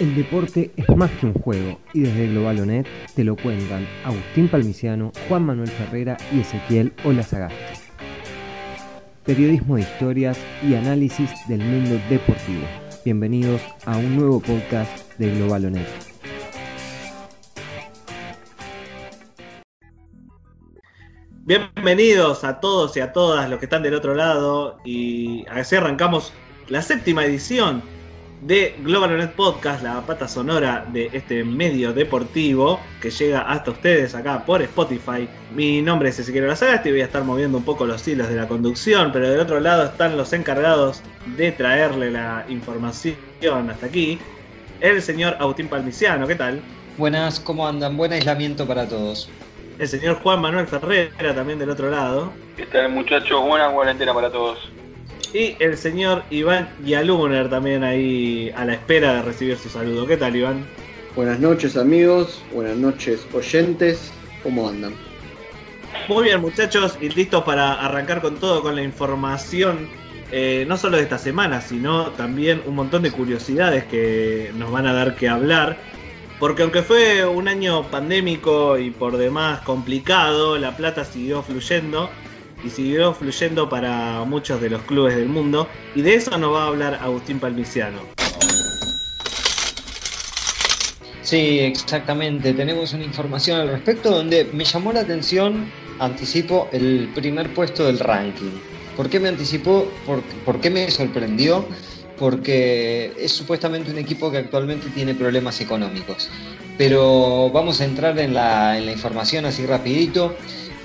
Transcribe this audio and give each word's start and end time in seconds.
El 0.00 0.14
deporte 0.14 0.70
es 0.78 0.96
más 0.96 1.10
que 1.10 1.26
un 1.26 1.34
juego 1.34 1.78
y 1.92 2.00
desde 2.00 2.28
Globalonet 2.28 2.86
te 3.14 3.22
lo 3.22 3.36
cuentan 3.36 3.86
Agustín 4.02 4.48
Palmiciano, 4.48 5.12
Juan 5.28 5.44
Manuel 5.44 5.68
Ferrera 5.68 6.16
y 6.32 6.40
Ezequiel 6.40 6.94
Olazagasti. 7.04 7.82
Periodismo 9.26 9.76
de 9.76 9.82
historias 9.82 10.38
y 10.66 10.74
análisis 10.74 11.30
del 11.48 11.60
mundo 11.60 12.00
deportivo. 12.08 12.62
Bienvenidos 13.04 13.60
a 13.84 13.98
un 13.98 14.16
nuevo 14.16 14.40
podcast 14.40 14.90
de 15.18 15.34
Globalonet. 15.34 15.86
Bienvenidos 21.44 22.42
a 22.44 22.58
todos 22.58 22.96
y 22.96 23.00
a 23.00 23.12
todas 23.12 23.50
los 23.50 23.58
que 23.58 23.66
están 23.66 23.82
del 23.82 23.92
otro 23.92 24.14
lado 24.14 24.78
y 24.82 25.44
así 25.50 25.76
arrancamos 25.76 26.32
la 26.68 26.80
séptima 26.80 27.26
edición 27.26 27.82
de 28.40 28.74
Global 28.82 29.30
Podcast, 29.36 29.82
la 29.82 30.00
pata 30.00 30.26
sonora 30.26 30.86
de 30.90 31.10
este 31.12 31.44
medio 31.44 31.92
deportivo 31.92 32.80
que 33.00 33.10
llega 33.10 33.42
hasta 33.42 33.70
ustedes 33.70 34.14
acá 34.14 34.44
por 34.46 34.62
Spotify. 34.62 35.28
Mi 35.54 35.82
nombre 35.82 36.08
es 36.08 36.18
Ezequiel 36.18 36.48
Lazagasti 36.48 36.88
y 36.88 36.92
voy 36.92 37.00
a 37.02 37.04
estar 37.04 37.22
moviendo 37.22 37.58
un 37.58 37.64
poco 37.64 37.84
los 37.84 38.06
hilos 38.08 38.28
de 38.28 38.36
la 38.36 38.48
conducción, 38.48 39.12
pero 39.12 39.28
del 39.28 39.40
otro 39.40 39.60
lado 39.60 39.84
están 39.84 40.16
los 40.16 40.32
encargados 40.32 41.02
de 41.36 41.52
traerle 41.52 42.10
la 42.10 42.46
información 42.48 43.16
hasta 43.70 43.86
aquí. 43.86 44.18
El 44.80 45.02
señor 45.02 45.36
Agustín 45.38 45.68
Palmiciano, 45.68 46.26
¿qué 46.26 46.34
tal? 46.34 46.62
Buenas, 46.96 47.40
¿cómo 47.40 47.68
andan? 47.68 47.96
Buen 47.96 48.12
aislamiento 48.12 48.66
para 48.66 48.88
todos. 48.88 49.28
El 49.78 49.88
señor 49.88 50.16
Juan 50.22 50.40
Manuel 50.40 50.66
Ferrera 50.66 51.34
también 51.34 51.58
del 51.58 51.70
otro 51.70 51.90
lado. 51.90 52.32
¿Qué 52.56 52.66
tal 52.66 52.90
muchachos? 52.90 53.40
Buena 53.42 53.70
cuarentena 53.70 54.14
para 54.14 54.30
todos. 54.30 54.70
Y 55.32 55.54
el 55.60 55.76
señor 55.76 56.24
Iván 56.30 56.68
Yaluner 56.84 57.48
también 57.48 57.84
ahí 57.84 58.52
a 58.56 58.64
la 58.64 58.74
espera 58.74 59.14
de 59.14 59.22
recibir 59.22 59.56
su 59.56 59.68
saludo. 59.68 60.06
¿Qué 60.06 60.16
tal, 60.16 60.34
Iván? 60.34 60.66
Buenas 61.14 61.38
noches, 61.38 61.76
amigos. 61.76 62.42
Buenas 62.52 62.76
noches, 62.76 63.24
oyentes. 63.32 64.12
¿Cómo 64.42 64.68
andan? 64.68 64.92
Muy 66.08 66.24
bien, 66.24 66.40
muchachos, 66.40 66.98
y 67.00 67.10
listos 67.10 67.44
para 67.44 67.74
arrancar 67.74 68.20
con 68.20 68.36
todo, 68.36 68.62
con 68.62 68.74
la 68.74 68.82
información, 68.82 69.88
eh, 70.32 70.64
no 70.66 70.76
solo 70.76 70.96
de 70.96 71.04
esta 71.04 71.18
semana, 71.18 71.60
sino 71.60 72.10
también 72.12 72.62
un 72.66 72.74
montón 72.74 73.02
de 73.02 73.12
curiosidades 73.12 73.84
que 73.84 74.50
nos 74.56 74.72
van 74.72 74.86
a 74.86 74.92
dar 74.92 75.14
que 75.14 75.28
hablar. 75.28 75.78
Porque 76.40 76.62
aunque 76.62 76.82
fue 76.82 77.24
un 77.24 77.46
año 77.46 77.84
pandémico 77.88 78.78
y 78.78 78.90
por 78.90 79.16
demás 79.16 79.60
complicado, 79.60 80.58
la 80.58 80.76
plata 80.76 81.04
siguió 81.04 81.42
fluyendo 81.42 82.10
y 82.64 82.70
siguió 82.70 83.14
fluyendo 83.14 83.68
para 83.68 84.24
muchos 84.24 84.60
de 84.60 84.70
los 84.70 84.82
clubes 84.82 85.16
del 85.16 85.28
mundo. 85.28 85.68
Y 85.94 86.02
de 86.02 86.14
eso 86.14 86.36
nos 86.38 86.54
va 86.54 86.64
a 86.64 86.66
hablar 86.66 86.94
Agustín 86.94 87.38
Palmiciano. 87.38 88.00
Sí, 91.22 91.60
exactamente. 91.60 92.52
Tenemos 92.54 92.92
una 92.92 93.04
información 93.04 93.60
al 93.60 93.68
respecto 93.68 94.10
donde 94.10 94.48
me 94.52 94.64
llamó 94.64 94.92
la 94.92 95.00
atención, 95.00 95.70
anticipo, 96.00 96.68
el 96.72 97.08
primer 97.14 97.54
puesto 97.54 97.84
del 97.84 98.00
ranking. 98.00 98.50
¿Por 98.96 99.08
qué 99.08 99.20
me 99.20 99.28
anticipó? 99.28 99.86
¿Por, 100.44 100.60
qué 100.60 100.70
me 100.70 100.90
sorprendió? 100.90 101.64
Porque 102.18 103.12
es 103.16 103.32
supuestamente 103.32 103.92
un 103.92 103.98
equipo 103.98 104.30
que 104.30 104.38
actualmente 104.38 104.88
tiene 104.90 105.14
problemas 105.14 105.60
económicos. 105.60 106.28
Pero 106.76 107.50
vamos 107.50 107.80
a 107.80 107.84
entrar 107.84 108.18
en 108.18 108.34
la, 108.34 108.76
en 108.76 108.86
la 108.86 108.92
información 108.92 109.46
así 109.46 109.64
rapidito. 109.66 110.34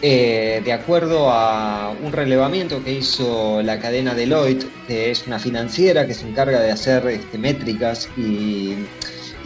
Eh, 0.02 0.62
de 0.64 0.74
acuerdo 0.74 1.32
a 1.32 1.96
un 2.04 2.12
relevamiento 2.12 2.84
que 2.84 2.94
hizo 2.94 3.62
la 3.64 3.80
cadena 3.80 4.14
Deloitte, 4.14 4.68
que 4.88 5.10
es 5.10 5.26
una 5.26 5.40
financiera 5.40 6.06
que 6.06 6.14
se 6.14 6.28
encarga 6.28 6.60
de 6.60 6.72
hacer 6.72 7.08
este, 7.08 7.38
métricas 7.38 8.10
y, 8.18 8.76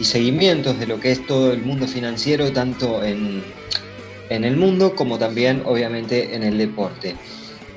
seguimientos 0.02 0.80
de 0.80 0.86
lo 0.86 0.98
que 0.98 1.12
es 1.12 1.26
todo 1.26 1.52
el 1.52 1.62
mundo 1.62 1.86
financiero, 1.86 2.50
tanto 2.52 3.04
en, 3.04 3.44
en 4.30 4.44
el 4.44 4.56
mundo 4.56 4.94
como 4.96 5.18
también 5.18 5.62
obviamente 5.66 6.34
en 6.34 6.42
el 6.42 6.56
deporte. 6.56 7.14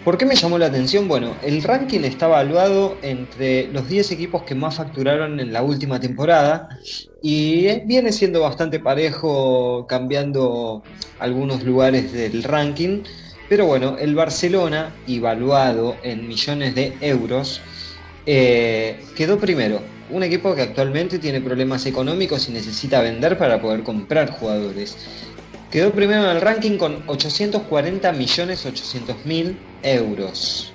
¿Por 0.03 0.17
qué 0.17 0.25
me 0.25 0.35
llamó 0.35 0.57
la 0.57 0.65
atención? 0.65 1.07
Bueno, 1.07 1.33
el 1.43 1.63
ranking 1.63 2.01
está 2.01 2.25
evaluado 2.25 2.97
entre 3.01 3.67
los 3.69 3.87
10 3.87 4.11
equipos 4.11 4.43
que 4.43 4.53
más 4.53 4.75
facturaron 4.75 5.39
en 5.39 5.53
la 5.53 5.63
última 5.63 5.97
temporada 5.97 6.67
y 7.21 7.79
viene 7.85 8.11
siendo 8.11 8.41
bastante 8.41 8.81
parejo 8.81 9.85
cambiando 9.87 10.83
algunos 11.19 11.63
lugares 11.63 12.11
del 12.11 12.43
ranking. 12.43 13.03
Pero 13.47 13.65
bueno, 13.65 13.97
el 13.97 14.13
Barcelona, 14.13 14.93
evaluado 15.07 15.95
en 16.03 16.27
millones 16.27 16.75
de 16.75 16.97
euros, 16.99 17.61
eh, 18.25 18.99
quedó 19.15 19.37
primero. 19.37 19.79
Un 20.09 20.23
equipo 20.23 20.53
que 20.53 20.63
actualmente 20.63 21.17
tiene 21.17 21.39
problemas 21.39 21.85
económicos 21.85 22.49
y 22.49 22.51
necesita 22.51 23.01
vender 23.01 23.37
para 23.37 23.61
poder 23.61 23.83
comprar 23.83 24.31
jugadores. 24.31 24.97
Quedó 25.73 25.91
primero 25.91 26.25
en 26.25 26.35
el 26.35 26.41
ranking 26.41 26.77
con 26.77 27.01
840 27.07 28.11
millones 28.11 28.63
800 28.63 29.25
mil 29.25 29.57
euros. 29.81 30.71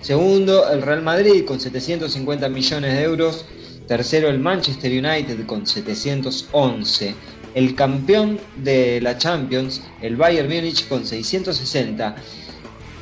Segundo, 0.00 0.72
el 0.72 0.80
Real 0.80 1.02
Madrid 1.02 1.44
con 1.44 1.60
750 1.60 2.48
millones 2.48 2.94
de 2.94 3.02
euros. 3.02 3.44
Tercero, 3.86 4.30
el 4.30 4.38
Manchester 4.38 4.90
United 4.90 5.44
con 5.44 5.66
711. 5.66 7.14
El 7.54 7.74
campeón 7.74 8.40
de 8.56 9.02
la 9.02 9.18
Champions, 9.18 9.82
el 10.00 10.16
Bayern 10.16 10.48
Múnich 10.48 10.88
con 10.88 11.04
660. 11.04 12.16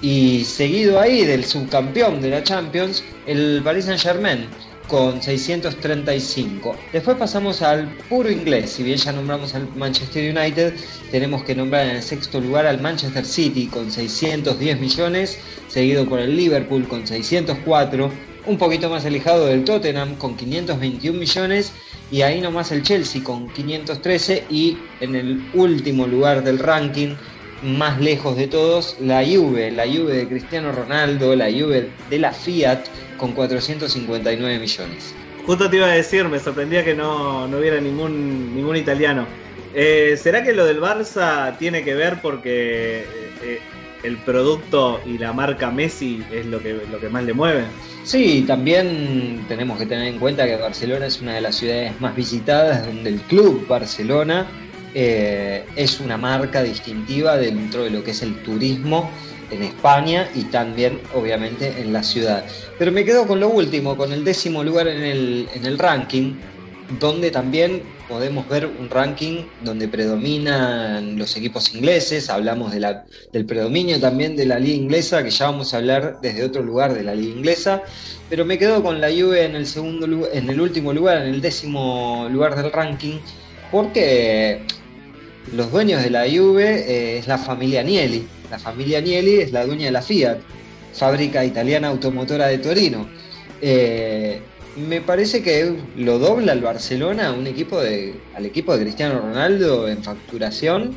Y 0.02 0.44
seguido 0.44 0.98
ahí 0.98 1.24
del 1.24 1.44
subcampeón 1.44 2.20
de 2.20 2.30
la 2.30 2.42
Champions, 2.42 3.04
el 3.24 3.60
Paris 3.62 3.84
Saint 3.84 4.00
Germain 4.00 4.48
con 4.88 5.22
635. 5.22 6.76
Después 6.92 7.16
pasamos 7.16 7.62
al 7.62 7.88
puro 8.08 8.30
inglés, 8.30 8.70
si 8.70 8.82
bien 8.82 8.98
ya 8.98 9.12
nombramos 9.12 9.54
al 9.54 9.68
Manchester 9.76 10.36
United, 10.36 10.74
tenemos 11.10 11.44
que 11.44 11.54
nombrar 11.54 11.86
en 11.86 11.96
el 11.96 12.02
sexto 12.02 12.40
lugar 12.40 12.66
al 12.66 12.80
Manchester 12.80 13.24
City 13.24 13.66
con 13.66 13.90
610 13.92 14.80
millones, 14.80 15.38
seguido 15.68 16.08
por 16.08 16.18
el 16.18 16.36
Liverpool 16.36 16.88
con 16.88 17.06
604, 17.06 18.10
un 18.46 18.58
poquito 18.58 18.88
más 18.88 19.04
alejado 19.04 19.46
del 19.46 19.64
Tottenham 19.64 20.16
con 20.16 20.36
521 20.36 21.18
millones 21.18 21.72
y 22.10 22.22
ahí 22.22 22.40
nomás 22.40 22.72
el 22.72 22.82
Chelsea 22.82 23.22
con 23.22 23.48
513 23.48 24.44
y 24.48 24.78
en 25.00 25.14
el 25.14 25.50
último 25.52 26.06
lugar 26.06 26.42
del 26.42 26.58
ranking 26.58 27.14
más 27.62 28.00
lejos 28.00 28.36
de 28.36 28.46
todos, 28.46 28.96
la 29.00 29.24
Juve, 29.24 29.70
la 29.70 29.84
Juve 29.84 30.16
de 30.16 30.28
Cristiano 30.28 30.72
Ronaldo, 30.72 31.34
la 31.34 31.46
Juve 31.46 31.90
de 32.08 32.18
la 32.18 32.32
Fiat 32.32 32.80
con 33.18 33.32
459 33.32 34.58
millones. 34.58 35.14
Justo 35.44 35.68
te 35.68 35.76
iba 35.76 35.86
a 35.86 35.90
decir, 35.90 36.24
me 36.28 36.38
sorprendía 36.38 36.84
que 36.84 36.94
no, 36.94 37.44
hubiera 37.44 37.80
ningún, 37.80 38.54
ningún 38.54 38.76
italiano. 38.76 39.26
Eh, 39.74 40.18
¿Será 40.20 40.42
que 40.42 40.52
lo 40.52 40.64
del 40.64 40.80
Barça 40.80 41.56
tiene 41.58 41.84
que 41.84 41.94
ver 41.94 42.20
porque 42.22 43.04
eh, 43.42 43.60
el 44.02 44.16
producto 44.18 45.00
y 45.06 45.18
la 45.18 45.32
marca 45.32 45.70
Messi 45.70 46.22
es 46.32 46.46
lo 46.46 46.60
que, 46.62 46.80
lo 46.90 47.00
que 47.00 47.08
más 47.08 47.24
le 47.24 47.32
mueve? 47.32 47.64
Sí, 48.04 48.44
también 48.46 49.44
tenemos 49.48 49.78
que 49.78 49.86
tener 49.86 50.08
en 50.08 50.18
cuenta 50.18 50.46
que 50.46 50.56
Barcelona 50.56 51.06
es 51.06 51.20
una 51.20 51.34
de 51.34 51.40
las 51.40 51.56
ciudades 51.56 51.98
más 52.00 52.14
visitadas, 52.16 52.86
donde 52.86 53.10
el 53.10 53.20
club 53.22 53.66
Barcelona 53.66 54.46
eh, 54.94 55.64
es 55.76 56.00
una 56.00 56.16
marca 56.16 56.62
distintiva 56.62 57.36
dentro 57.36 57.84
de 57.84 57.90
lo 57.90 58.02
que 58.02 58.12
es 58.12 58.22
el 58.22 58.34
turismo 58.42 59.10
en 59.50 59.62
España 59.62 60.28
y 60.34 60.44
también 60.44 61.00
obviamente 61.14 61.80
en 61.80 61.92
la 61.92 62.02
ciudad. 62.02 62.44
Pero 62.78 62.92
me 62.92 63.04
quedo 63.04 63.26
con 63.26 63.40
lo 63.40 63.48
último, 63.48 63.96
con 63.96 64.12
el 64.12 64.24
décimo 64.24 64.62
lugar 64.62 64.88
en 64.88 65.02
el, 65.02 65.48
en 65.54 65.66
el 65.66 65.78
ranking, 65.78 66.34
donde 67.00 67.30
también 67.30 67.82
podemos 68.08 68.48
ver 68.48 68.66
un 68.66 68.88
ranking 68.88 69.44
donde 69.62 69.86
predominan 69.86 71.18
los 71.18 71.36
equipos 71.36 71.74
ingleses, 71.74 72.30
hablamos 72.30 72.72
de 72.72 72.80
la, 72.80 73.04
del 73.32 73.44
predominio 73.44 74.00
también 74.00 74.34
de 74.34 74.46
la 74.46 74.58
liga 74.58 74.76
inglesa, 74.76 75.22
que 75.22 75.30
ya 75.30 75.46
vamos 75.46 75.74
a 75.74 75.76
hablar 75.76 76.18
desde 76.22 76.44
otro 76.44 76.62
lugar 76.62 76.94
de 76.94 77.02
la 77.02 77.14
liga 77.14 77.36
inglesa, 77.36 77.82
pero 78.30 78.46
me 78.46 78.58
quedo 78.58 78.82
con 78.82 79.00
la 79.00 79.08
Juve 79.08 79.44
en 79.44 79.54
el, 79.54 79.66
segundo, 79.66 80.06
en 80.32 80.48
el 80.48 80.60
último 80.60 80.92
lugar, 80.92 81.18
en 81.18 81.34
el 81.34 81.40
décimo 81.42 82.28
lugar 82.30 82.56
del 82.56 82.72
ranking, 82.72 83.18
porque 83.70 84.62
los 85.52 85.70
dueños 85.70 86.02
de 86.02 86.10
la 86.10 86.24
Juve 86.24 86.84
eh, 86.86 87.18
es 87.18 87.26
la 87.26 87.38
familia 87.38 87.80
Agnelli. 87.80 88.26
La 88.50 88.58
familia 88.58 88.98
Agnelli 88.98 89.40
es 89.40 89.52
la 89.52 89.66
dueña 89.66 89.86
de 89.86 89.92
la 89.92 90.02
Fiat, 90.02 90.38
fábrica 90.92 91.44
italiana 91.44 91.88
automotora 91.88 92.46
de 92.48 92.58
Torino. 92.58 93.08
Eh, 93.60 94.40
me 94.76 95.00
parece 95.00 95.42
que 95.42 95.74
lo 95.96 96.18
dobla 96.18 96.52
el 96.52 96.60
Barcelona 96.60 97.32
un 97.32 97.46
equipo 97.46 97.80
de, 97.80 98.14
al 98.34 98.46
equipo 98.46 98.76
de 98.76 98.84
Cristiano 98.84 99.20
Ronaldo 99.20 99.88
en 99.88 100.02
facturación. 100.02 100.94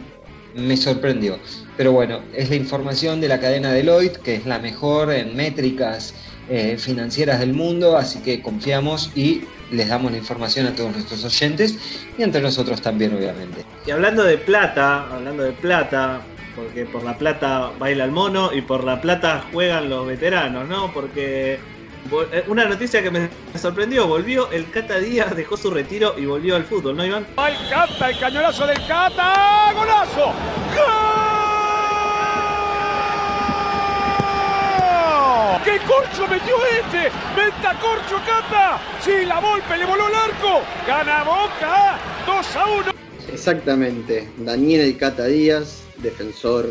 Me 0.55 0.75
sorprendió. 0.75 1.39
Pero 1.77 1.93
bueno, 1.93 2.19
es 2.35 2.49
la 2.49 2.55
información 2.55 3.21
de 3.21 3.29
la 3.29 3.39
cadena 3.39 3.71
Deloitte, 3.71 4.17
que 4.17 4.35
es 4.35 4.45
la 4.45 4.59
mejor 4.59 5.11
en 5.13 5.35
métricas 5.35 6.13
eh, 6.49 6.75
financieras 6.77 7.39
del 7.39 7.53
mundo, 7.53 7.95
así 7.95 8.19
que 8.19 8.41
confiamos 8.41 9.11
y 9.15 9.43
les 9.71 9.87
damos 9.87 10.11
la 10.11 10.17
información 10.17 10.67
a 10.67 10.75
todos 10.75 10.91
nuestros 10.91 11.23
oyentes 11.23 11.77
y 12.17 12.23
entre 12.23 12.41
nosotros 12.41 12.81
también, 12.81 13.15
obviamente. 13.15 13.65
Y 13.85 13.91
hablando 13.91 14.23
de 14.23 14.37
plata, 14.37 15.07
hablando 15.11 15.43
de 15.43 15.53
plata, 15.53 16.21
porque 16.55 16.85
por 16.85 17.03
la 17.03 17.17
plata 17.17 17.71
baila 17.79 18.03
el 18.03 18.11
mono 18.11 18.53
y 18.53 18.61
por 18.61 18.83
la 18.83 19.01
plata 19.01 19.45
juegan 19.51 19.89
los 19.89 20.05
veteranos, 20.05 20.67
¿no? 20.67 20.91
Porque 20.93 21.59
eh, 22.31 22.43
una 22.47 22.65
noticia 22.65 23.01
que 23.01 23.11
me 23.11 23.29
sorprendió, 23.55 24.07
volvió 24.07 24.51
el 24.51 24.69
Cata 24.69 24.99
Díaz, 24.99 25.35
dejó 25.35 25.55
su 25.55 25.71
retiro 25.71 26.15
y 26.17 26.25
volvió 26.25 26.55
al 26.55 26.65
fútbol, 26.65 26.97
¿no, 26.97 27.05
Iván? 27.05 27.25
¡Ay, 27.37 27.55
Cata, 27.69 28.09
el 28.09 28.19
cañonazo 28.19 28.67
del 28.67 28.85
Cata! 28.87 29.71
¡Golazo! 29.73 30.33
¡Gol! 30.75 31.30
¡Qué 35.63 35.77
corcho 35.87 36.27
metió 36.27 36.55
este! 36.79 37.11
¡Venta 37.35 37.79
corcho, 37.79 38.17
Cata! 38.25 38.79
¡Sí, 38.99 39.25
la 39.25 39.39
Volpe 39.39 39.77
le 39.77 39.85
voló 39.85 40.07
el 40.07 40.15
arco! 40.15 40.61
¡Gana 40.87 41.23
Boca! 41.23 41.99
¡2 42.25 42.55
a 42.55 42.67
1! 42.67 42.91
Exactamente. 43.31 44.29
Daniel 44.37 44.81
El 44.81 44.97
Cata 44.97 45.25
Díaz, 45.25 45.83
defensor 45.97 46.67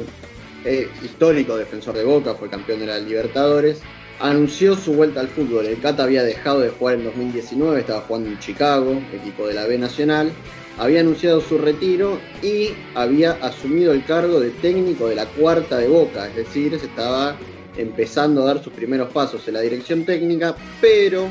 eh, 0.65 0.89
histórico, 1.03 1.57
defensor 1.57 1.95
de 1.95 2.05
Boca, 2.05 2.35
fue 2.35 2.49
campeón 2.49 2.81
de 2.81 2.87
la 2.87 2.99
Libertadores 2.99 3.83
anunció 4.21 4.77
su 4.77 4.93
vuelta 4.93 5.21
al 5.21 5.29
fútbol. 5.29 5.67
El 5.67 5.81
Cata 5.81 6.05
había 6.05 6.23
dejado 6.23 6.61
de 6.61 6.71
jugar 6.71 6.97
en 6.97 7.05
2019, 7.05 7.81
estaba 7.81 8.03
jugando 8.03 8.29
en 8.29 8.39
Chicago, 8.39 9.01
equipo 9.13 9.47
de 9.47 9.55
la 9.55 9.67
B 9.67 9.79
Nacional. 9.79 10.31
Había 10.79 11.01
anunciado 11.01 11.41
su 11.41 11.59
retiro 11.59 12.19
y 12.43 12.71
había 12.95 13.33
asumido 13.43 13.93
el 13.93 14.05
cargo 14.05 14.41
de 14.41 14.51
técnico 14.51 15.09
de 15.09 15.17
la 15.17 15.27
cuarta 15.27 15.79
de 15.79 15.89
Boca, 15.89 16.29
es 16.29 16.37
decir, 16.37 16.79
se 16.79 16.87
estaba 16.87 17.37
empezando 17.77 18.43
a 18.43 18.47
dar 18.47 18.63
sus 18.63 18.73
primeros 18.73 19.11
pasos 19.13 19.47
en 19.49 19.55
la 19.55 19.61
dirección 19.61 20.05
técnica, 20.05 20.55
pero 20.81 21.29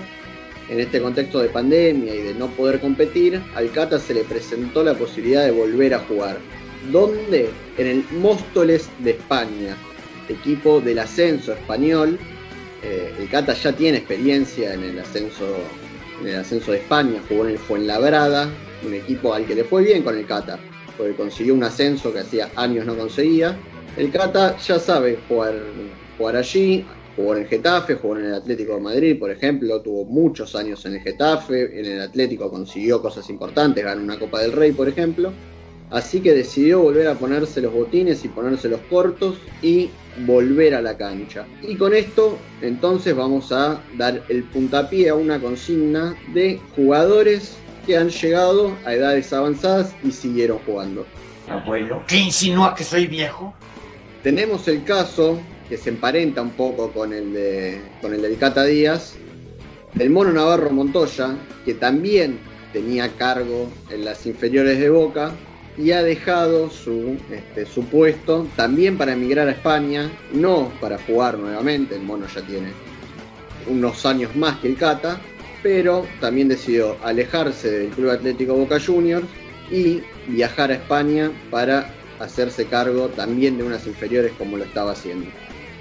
en 0.69 0.79
este 0.79 1.01
contexto 1.01 1.39
de 1.39 1.49
pandemia 1.49 2.13
y 2.13 2.21
de 2.21 2.33
no 2.33 2.47
poder 2.47 2.79
competir, 2.79 3.41
al 3.55 3.71
Cata 3.71 3.99
se 3.99 4.13
le 4.13 4.23
presentó 4.23 4.83
la 4.83 4.93
posibilidad 4.93 5.45
de 5.45 5.51
volver 5.51 5.93
a 5.93 5.99
jugar. 5.99 6.37
¿Dónde? 6.91 7.49
En 7.77 7.87
el 7.87 8.03
Móstoles 8.11 8.89
de 8.99 9.11
España, 9.11 9.75
equipo 10.29 10.79
del 10.79 10.99
ascenso 10.99 11.53
español, 11.53 12.19
eh, 12.83 13.13
el 13.19 13.29
Cata 13.29 13.53
ya 13.53 13.73
tiene 13.73 13.97
experiencia 13.97 14.73
en 14.73 14.83
el 14.83 14.99
ascenso 14.99 15.45
en 16.21 16.27
el 16.27 16.35
ascenso 16.35 16.71
de 16.71 16.79
España, 16.79 17.21
jugó 17.27 17.45
en 17.45 17.51
el 17.51 17.57
Fuenlabrada, 17.57 18.49
un 18.85 18.93
equipo 18.93 19.33
al 19.33 19.45
que 19.45 19.55
le 19.55 19.63
fue 19.63 19.83
bien 19.83 20.03
con 20.03 20.17
el 20.17 20.25
Cata, 20.25 20.59
porque 20.97 21.13
consiguió 21.13 21.53
un 21.53 21.63
ascenso 21.63 22.13
que 22.13 22.19
hacía 22.19 22.49
años 22.55 22.85
no 22.85 22.95
conseguía. 22.95 23.57
El 23.97 24.11
Cata 24.11 24.57
ya 24.57 24.79
sabe 24.79 25.17
jugar, 25.27 25.55
jugar 26.19 26.35
allí, 26.35 26.85
jugó 27.15 27.35
en 27.35 27.43
el 27.43 27.47
Getafe, 27.47 27.95
jugó 27.95 28.17
en 28.17 28.25
el 28.25 28.33
Atlético 28.33 28.75
de 28.75 28.81
Madrid, 28.81 29.17
por 29.17 29.31
ejemplo, 29.31 29.81
tuvo 29.81 30.05
muchos 30.05 30.55
años 30.55 30.85
en 30.85 30.95
el 30.95 31.01
Getafe, 31.01 31.79
en 31.79 31.85
el 31.85 32.01
Atlético 32.01 32.51
consiguió 32.51 33.01
cosas 33.01 33.29
importantes, 33.29 33.83
ganó 33.83 34.03
una 34.03 34.19
Copa 34.19 34.41
del 34.41 34.51
Rey, 34.51 34.73
por 34.73 34.87
ejemplo. 34.87 35.31
Así 35.89 36.19
que 36.19 36.33
decidió 36.33 36.81
volver 36.81 37.07
a 37.07 37.15
ponerse 37.15 37.61
los 37.61 37.73
botines 37.73 38.23
y 38.23 38.27
ponerse 38.27 38.69
los 38.69 38.79
cortos 38.81 39.37
y 39.63 39.89
volver 40.27 40.75
a 40.75 40.81
la 40.83 40.95
cancha. 40.95 41.47
Y 41.63 41.77
con 41.77 41.95
esto 41.95 42.37
entonces 42.61 43.15
vamos 43.15 43.51
a 43.51 43.81
dar 43.97 44.21
el 44.29 44.43
puntapié 44.43 45.09
a 45.09 45.15
una 45.15 45.39
consigna 45.39 46.15
de 46.33 46.59
jugadores 46.75 47.57
que 47.87 47.97
han 47.97 48.09
llegado 48.09 48.71
a 48.85 48.93
edades 48.93 49.33
avanzadas 49.33 49.95
y 50.03 50.11
siguieron 50.11 50.59
jugando. 50.59 51.07
Abuelo, 51.49 52.03
¿qué 52.05 52.17
insinúa 52.17 52.75
que 52.75 52.83
soy 52.83 53.07
viejo? 53.07 53.55
Tenemos 54.21 54.67
el 54.67 54.83
caso 54.83 55.39
que 55.69 55.77
se 55.77 55.89
emparenta 55.89 56.41
un 56.41 56.51
poco 56.51 56.91
con 56.91 57.13
el 57.13 57.31
de 57.31 57.79
con 58.01 58.13
el 58.13 58.23
del 58.23 58.37
Cata 58.37 58.65
Díaz, 58.65 59.13
del 59.93 60.09
Mono 60.09 60.33
Navarro 60.33 60.71
Montoya, 60.71 61.37
que 61.63 61.75
también 61.75 62.39
tenía 62.73 63.09
cargo 63.09 63.69
en 63.89 64.03
las 64.03 64.25
inferiores 64.25 64.79
de 64.79 64.89
Boca, 64.89 65.31
y 65.77 65.91
ha 65.91 66.03
dejado 66.03 66.69
su, 66.69 67.17
este, 67.31 67.65
su 67.65 67.85
puesto 67.85 68.47
también 68.55 68.97
para 68.97 69.13
emigrar 69.13 69.47
a 69.47 69.51
España, 69.51 70.11
no 70.33 70.71
para 70.81 70.97
jugar 70.97 71.37
nuevamente, 71.37 71.95
el 71.95 72.01
mono 72.01 72.25
ya 72.33 72.41
tiene 72.41 72.73
unos 73.67 74.05
años 74.05 74.35
más 74.35 74.57
que 74.59 74.69
el 74.69 74.75
Cata, 74.75 75.21
pero 75.61 76.05
también 76.19 76.49
decidió 76.49 76.97
alejarse 77.03 77.69
del 77.69 77.89
Club 77.89 78.09
Atlético 78.09 78.55
Boca 78.55 78.79
Juniors 78.79 79.25
y 79.71 80.01
viajar 80.27 80.71
a 80.71 80.75
España 80.75 81.31
para 81.51 81.93
hacerse 82.19 82.65
cargo 82.65 83.07
también 83.09 83.57
de 83.57 83.63
unas 83.63 83.85
inferiores 83.87 84.33
como 84.37 84.57
lo 84.57 84.63
estaba 84.63 84.91
haciendo. 84.91 85.29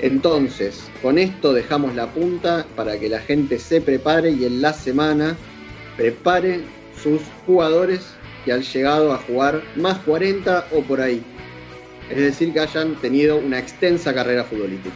Entonces, 0.00 0.90
con 1.02 1.18
esto 1.18 1.52
dejamos 1.52 1.94
la 1.94 2.06
punta 2.06 2.66
para 2.76 2.98
que 2.98 3.08
la 3.08 3.18
gente 3.20 3.58
se 3.58 3.80
prepare 3.80 4.30
y 4.30 4.44
en 4.44 4.62
la 4.62 4.72
semana 4.72 5.36
prepare 5.96 6.60
sus 7.02 7.20
jugadores 7.46 8.14
que 8.44 8.52
han 8.52 8.62
llegado 8.62 9.12
a 9.12 9.18
jugar 9.18 9.62
más 9.74 9.98
40 9.98 10.66
o 10.72 10.82
por 10.82 11.00
ahí. 11.00 11.22
Es 12.10 12.18
decir, 12.18 12.52
que 12.52 12.60
hayan 12.60 12.94
tenido 12.96 13.36
una 13.36 13.58
extensa 13.58 14.14
carrera 14.14 14.44
futbolística. 14.44 14.94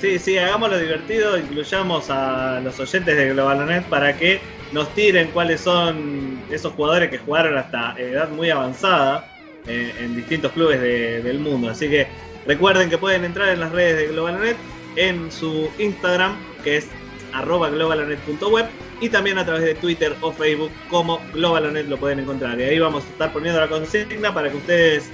Sí, 0.00 0.18
sí, 0.18 0.36
hagámoslo 0.36 0.78
divertido, 0.78 1.38
incluyamos 1.38 2.10
a 2.10 2.60
los 2.60 2.78
oyentes 2.78 3.16
de 3.16 3.30
Globalonet 3.30 3.84
para 3.84 4.14
que 4.16 4.38
nos 4.70 4.92
tiren 4.94 5.28
cuáles 5.28 5.62
son 5.62 6.42
esos 6.50 6.74
jugadores 6.74 7.08
que 7.08 7.18
jugaron 7.18 7.56
hasta 7.56 7.94
edad 7.98 8.28
muy 8.28 8.50
avanzada 8.50 9.26
eh, 9.66 9.94
en 9.98 10.14
distintos 10.14 10.52
clubes 10.52 10.80
del 10.80 11.38
mundo. 11.38 11.70
Así 11.70 11.88
que 11.88 12.06
recuerden 12.46 12.90
que 12.90 12.98
pueden 12.98 13.24
entrar 13.24 13.48
en 13.48 13.60
las 13.60 13.72
redes 13.72 13.96
de 13.96 14.08
Globalonet 14.08 14.56
en 14.96 15.30
su 15.30 15.70
Instagram, 15.78 16.36
que 16.62 16.78
es 16.78 16.88
arroba 17.32 17.68
globalonet.web 17.68 18.66
y 19.00 19.08
también 19.08 19.38
a 19.38 19.44
través 19.44 19.64
de 19.64 19.74
Twitter 19.74 20.14
o 20.20 20.32
Facebook 20.32 20.70
como 20.88 21.20
Globalonet 21.32 21.88
lo 21.88 21.96
pueden 21.96 22.20
encontrar. 22.20 22.58
Y 22.60 22.62
ahí 22.62 22.78
vamos 22.78 23.04
a 23.04 23.08
estar 23.08 23.32
poniendo 23.32 23.60
la 23.60 23.68
consigna 23.68 24.32
para 24.32 24.50
que 24.50 24.56
ustedes 24.56 25.10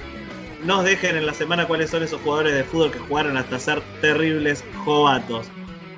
nos 0.63 0.83
dejen 0.83 1.17
en 1.17 1.25
la 1.25 1.33
semana 1.33 1.67
cuáles 1.67 1.89
son 1.89 2.03
esos 2.03 2.21
jugadores 2.21 2.53
de 2.53 2.63
fútbol 2.63 2.91
que 2.91 2.99
jugaron 2.99 3.37
hasta 3.37 3.57
ser 3.59 3.81
terribles 4.01 4.63
jovatos. 4.85 5.47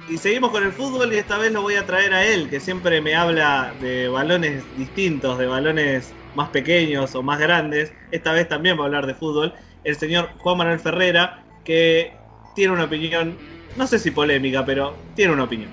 Y 0.10 0.18
seguimos 0.18 0.52
con 0.52 0.64
el 0.64 0.72
fútbol 0.72 1.14
y 1.14 1.18
esta 1.18 1.38
vez 1.38 1.52
lo 1.52 1.62
voy 1.62 1.76
a 1.76 1.86
traer 1.86 2.14
a 2.14 2.26
él, 2.26 2.50
que 2.50 2.60
siempre 2.60 3.02
me 3.02 3.16
habla 3.16 3.74
de 3.82 4.08
balones 4.10 4.64
distintos, 4.78 5.38
de 5.38 5.48
balones 5.48 6.14
más 6.36 6.50
pequeños 6.50 7.16
o 7.16 7.24
más 7.24 7.40
grandes. 7.40 7.94
Esta 8.12 8.34
vez 8.34 8.48
también 8.48 8.78
va 8.78 8.84
a 8.84 8.86
hablar 8.86 9.08
de 9.08 9.14
fútbol. 9.14 9.54
El 9.84 9.96
señor 9.96 10.30
Juan 10.38 10.58
Manuel 10.58 10.80
Ferrera, 10.80 11.44
que 11.64 12.14
tiene 12.56 12.74
una 12.74 12.86
opinión, 12.86 13.38
no 13.76 13.88
sé 13.88 14.00
si 14.00 14.12
polémica, 14.12 14.66
pero 14.66 14.96
tiene 15.16 15.34
una 15.34 15.44
opinión. 15.44 15.70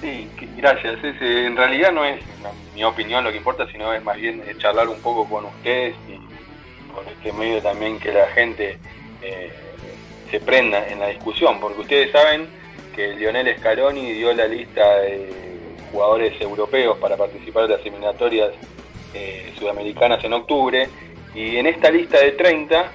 Sí, 0.00 0.28
gracias. 0.56 0.98
en 1.02 1.56
realidad 1.56 1.92
no 1.92 2.04
es 2.04 2.20
mi 2.74 2.84
opinión 2.84 3.24
lo 3.24 3.30
que 3.30 3.38
importa, 3.38 3.66
sino 3.70 3.92
es 3.92 4.02
más 4.02 4.16
bien 4.16 4.42
charlar 4.58 4.88
un 4.88 5.00
poco 5.00 5.28
con 5.28 5.46
ustedes 5.46 5.96
y 6.08 6.92
con 6.92 7.06
este 7.08 7.32
medio 7.32 7.60
también 7.60 7.98
que 7.98 8.12
la 8.12 8.28
gente 8.28 8.78
eh, 9.22 9.52
se 10.30 10.40
prenda 10.40 10.86
en 10.88 11.00
la 11.00 11.08
discusión, 11.08 11.58
porque 11.60 11.80
ustedes 11.80 12.12
saben 12.12 12.46
que 12.94 13.14
Lionel 13.16 13.56
Scaloni 13.58 14.12
dio 14.12 14.32
la 14.32 14.46
lista 14.46 15.00
de 15.00 15.32
jugadores 15.90 16.40
europeos 16.40 16.98
para 16.98 17.16
participar 17.16 17.64
de 17.64 17.76
las 17.76 17.80
eliminatorias 17.80 18.50
eh, 19.14 19.52
sudamericanas 19.58 20.22
en 20.22 20.32
octubre, 20.32 20.88
y 21.34 21.56
en 21.56 21.66
esta 21.66 21.90
lista 21.90 22.18
de 22.18 22.32
30 22.32 22.90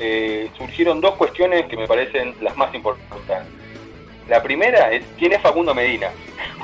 eh, 0.00 0.50
surgieron 0.56 1.00
dos 1.00 1.14
cuestiones 1.16 1.66
que 1.66 1.76
me 1.76 1.86
parecen 1.86 2.34
las 2.40 2.56
más 2.56 2.74
importantes. 2.74 3.36
La 4.28 4.42
primera 4.42 4.92
es 4.92 5.04
quién 5.18 5.32
es 5.32 5.40
Facundo 5.40 5.74
Medina, 5.74 6.10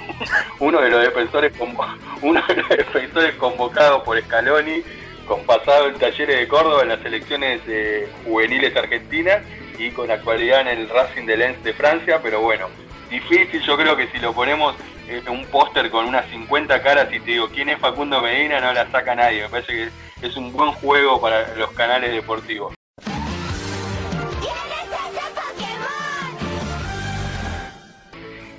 uno 0.60 0.80
de 0.80 0.90
los 0.90 1.02
defensores 1.02 1.52
uno 2.22 2.42
de 2.46 2.56
los 2.56 2.68
defensores 2.68 3.34
convocados 3.36 4.02
por 4.02 4.20
Scaloni, 4.20 4.82
con 5.26 5.44
pasado 5.44 5.88
en 5.88 5.94
Talleres 5.94 6.38
de 6.38 6.48
Córdoba 6.48 6.82
en 6.82 6.88
las 6.88 7.00
selecciones 7.00 7.60
eh, 7.66 8.08
juveniles 8.24 8.76
argentinas 8.76 9.42
y 9.78 9.90
con 9.90 10.10
actualidad 10.10 10.60
en 10.60 10.68
el 10.68 10.88
Racing 10.88 11.26
de 11.26 11.36
Lens 11.36 11.64
de 11.64 11.72
Francia, 11.72 12.20
pero 12.22 12.42
bueno, 12.42 12.68
difícil, 13.10 13.62
yo 13.62 13.76
creo 13.76 13.96
que 13.96 14.08
si 14.08 14.18
lo 14.18 14.32
ponemos 14.32 14.74
en 15.08 15.28
un 15.28 15.44
póster 15.46 15.90
con 15.90 16.06
unas 16.06 16.26
50 16.30 16.82
caras 16.82 17.12
y 17.12 17.20
te 17.20 17.32
digo 17.32 17.48
quién 17.48 17.68
es 17.68 17.78
Facundo 17.78 18.20
Medina, 18.20 18.60
no 18.60 18.72
la 18.72 18.90
saca 18.90 19.14
nadie, 19.14 19.42
me 19.42 19.48
parece 19.48 19.72
que 19.72 20.26
es 20.26 20.36
un 20.36 20.52
buen 20.52 20.72
juego 20.72 21.20
para 21.20 21.54
los 21.56 21.70
canales 21.72 22.12
deportivos. 22.12 22.73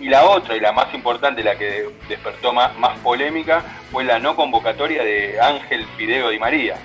Y 0.06 0.08
la 0.08 0.24
otra, 0.24 0.56
y 0.56 0.60
la 0.60 0.72
más 0.72 0.94
importante, 0.94 1.44
la 1.44 1.58
que 1.58 1.90
despertó 2.08 2.54
más, 2.54 2.70
polémica, 3.00 3.64
fue 3.92 4.04
la 4.04 4.20
no 4.20 4.36
convocatoria 4.36 5.04
de 5.04 5.42
Ángel 5.42 5.84
Fideo 5.98 6.30
Di 6.30 6.38
María. 6.38 6.76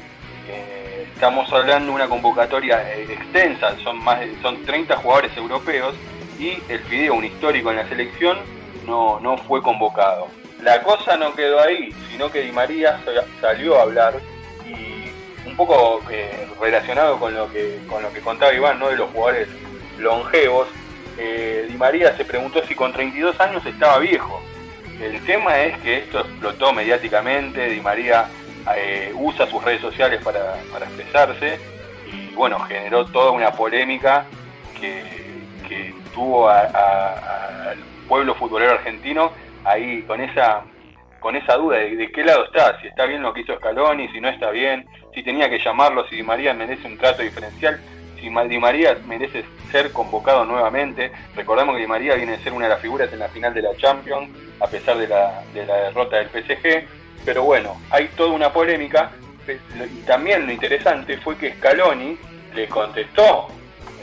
Eh, 0.48 1.06
estamos 1.12 1.52
hablando 1.52 1.90
de 1.90 1.96
una 1.96 2.08
convocatoria 2.08 2.80
eh, 2.94 3.12
extensa, 3.12 3.76
son, 3.84 4.02
más 4.02 4.20
son 4.40 4.64
30 4.64 4.96
jugadores 4.96 5.36
europeos 5.36 5.94
y 6.38 6.62
el 6.70 6.78
Fideo, 6.84 7.12
un 7.12 7.26
histórico 7.26 7.70
en 7.70 7.76
la 7.76 7.88
selección, 7.90 8.38
no, 8.86 9.20
no 9.20 9.36
fue 9.36 9.60
convocado. 9.60 10.28
La 10.62 10.82
cosa 10.82 11.18
no 11.18 11.34
quedó 11.34 11.60
ahí, 11.60 11.94
sino 12.10 12.32
que 12.32 12.40
Di 12.40 12.52
María 12.52 13.02
salió 13.38 13.78
a 13.78 13.82
hablar 13.82 14.14
y 14.66 15.46
un 15.46 15.56
poco 15.56 16.00
eh, 16.10 16.48
relacionado 16.58 17.18
con 17.18 17.34
lo 17.34 17.52
que 17.52 17.80
con 17.86 18.02
lo 18.02 18.10
que 18.14 18.20
contaba 18.22 18.54
Iván, 18.54 18.78
¿no? 18.78 18.88
de 18.88 18.96
los 18.96 19.10
jugadores 19.10 19.48
longevos, 19.98 20.68
eh, 21.22 21.66
Di 21.68 21.76
María 21.76 22.16
se 22.16 22.24
preguntó 22.24 22.64
si 22.66 22.74
con 22.74 22.92
32 22.92 23.38
años 23.40 23.64
estaba 23.66 23.98
viejo. 23.98 24.42
El 25.00 25.22
tema 25.24 25.60
es 25.60 25.78
que 25.80 25.98
esto 25.98 26.20
explotó 26.20 26.72
mediáticamente, 26.72 27.68
Di 27.68 27.80
María 27.80 28.26
eh, 28.74 29.12
usa 29.14 29.46
sus 29.46 29.62
redes 29.62 29.82
sociales 29.82 30.22
para, 30.24 30.58
expresarse 30.82 31.58
y 32.10 32.34
bueno, 32.34 32.58
generó 32.60 33.04
toda 33.04 33.32
una 33.32 33.52
polémica 33.52 34.24
que, 34.80 35.20
tuvo 36.14 36.48
a, 36.48 37.74
pueblo 38.08 38.34
futbolero 38.34 38.72
argentino 38.72 39.30
ahí 39.64 40.02
con 40.02 40.20
esa 40.20 40.64
con 41.20 41.36
esa 41.36 41.54
duda 41.54 41.76
de, 41.76 42.10
qué 42.10 42.24
lado 42.24 42.46
está, 42.46 42.80
si 42.80 42.88
está 42.88 43.04
bien 43.04 43.22
lo 43.22 43.32
que 43.32 43.42
hizo 43.42 43.54
Scaloni, 43.54 44.08
si 44.08 44.20
no 44.20 44.28
está 44.28 44.50
bien, 44.50 44.86
si 45.14 45.22
tenía 45.22 45.48
que 45.48 45.60
llamarlo, 45.60 46.08
si 46.08 46.16
Di 46.16 46.22
María 46.22 46.54
merece 46.54 46.86
un 46.88 46.98
trato 46.98 47.22
diferencial, 47.22 47.78
si 48.20 48.28
Di 48.48 48.58
María 48.58 48.98
merece 49.06 49.44
ser 49.70 49.92
convocado 49.92 50.44
nuevamente. 50.44 51.12
Recordamos 51.34 51.74
que 51.74 51.82
Di 51.82 51.86
María 51.86 52.14
viene 52.14 52.34
a 52.34 52.38
ser 52.40 52.52
una 52.52 52.66
de 52.66 52.74
las 52.74 52.80
figuras 52.80 53.12
en 53.12 53.18
la 53.18 53.28
final 53.28 53.54
de 53.54 53.62
la 53.62 53.76
Champions, 53.76 54.30
a 54.60 54.66
pesar 54.66 54.98
de 54.98 55.08
la, 55.08 55.42
de 55.54 55.66
la 55.66 55.76
derrota 55.76 56.16
del 56.16 56.28
PSG. 56.28 56.86
Pero 57.24 57.44
bueno, 57.44 57.80
hay 57.90 58.08
toda 58.08 58.30
una 58.30 58.52
polémica. 58.52 59.12
Y 59.48 60.02
también 60.02 60.46
lo 60.46 60.52
interesante 60.52 61.16
fue 61.18 61.36
que 61.36 61.54
Scaloni 61.54 62.16
le 62.54 62.68
contestó. 62.68 63.48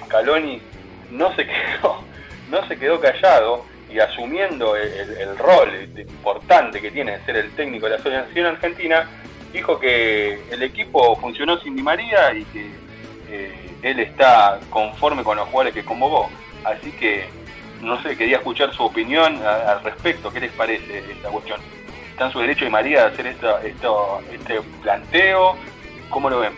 Scaloni 0.05 0.61
no 1.11 1.33
se 1.35 1.45
quedó, 1.47 2.03
no 2.49 2.67
se 2.67 2.77
quedó 2.77 2.99
callado 2.99 3.65
y 3.89 3.99
asumiendo 3.99 4.75
el, 4.75 5.37
rol 5.37 5.69
importante 5.97 6.81
que 6.81 6.91
tiene 6.91 7.17
de 7.17 7.25
ser 7.25 7.37
el 7.37 7.51
técnico 7.51 7.85
de 7.85 7.91
la 7.91 7.97
Asociación 7.97 8.45
Argentina, 8.45 9.07
dijo 9.53 9.79
que 9.79 10.41
el 10.51 10.61
equipo 10.61 11.15
funcionó 11.15 11.57
sin 11.59 11.75
Di 11.75 11.81
María 11.81 12.33
y 12.33 12.43
que 12.45 12.69
eh, 13.29 13.66
él 13.81 13.99
está 13.99 14.59
conforme 14.69 15.23
con 15.23 15.37
los 15.37 15.47
jugadores 15.47 15.73
que 15.73 15.85
convocó. 15.85 16.29
Así 16.63 16.91
que, 16.91 17.29
no 17.81 18.01
sé, 18.01 18.17
quería 18.17 18.37
escuchar 18.37 18.73
su 18.73 18.83
opinión 18.83 19.41
al 19.45 19.83
respecto. 19.83 20.31
¿Qué 20.31 20.39
les 20.39 20.51
parece 20.51 20.99
esta 21.11 21.29
cuestión? 21.29 21.59
¿Está 22.11 22.25
en 22.25 22.31
su 22.31 22.39
derecho 22.39 22.65
Di 22.65 22.71
María 22.71 23.03
a 23.03 23.07
hacer 23.07 23.27
esto, 23.27 23.59
esto, 23.59 24.21
este 24.31 24.61
planteo? 24.81 25.55
¿Cómo 26.09 26.29
lo 26.29 26.39
ven? 26.39 26.53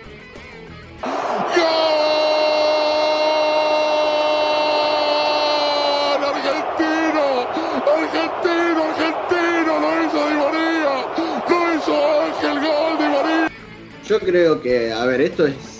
Yo 14.09 14.19
creo 14.19 14.59
que, 14.59 14.91
a 14.91 15.05
ver, 15.05 15.21
esto 15.21 15.45
es, 15.45 15.78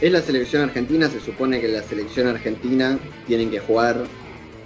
es 0.00 0.12
la 0.12 0.20
selección 0.20 0.62
argentina, 0.62 1.08
se 1.08 1.20
supone 1.20 1.60
que 1.60 1.68
la 1.68 1.82
selección 1.82 2.28
argentina 2.28 2.98
tienen 3.26 3.50
que 3.50 3.60
jugar 3.60 4.04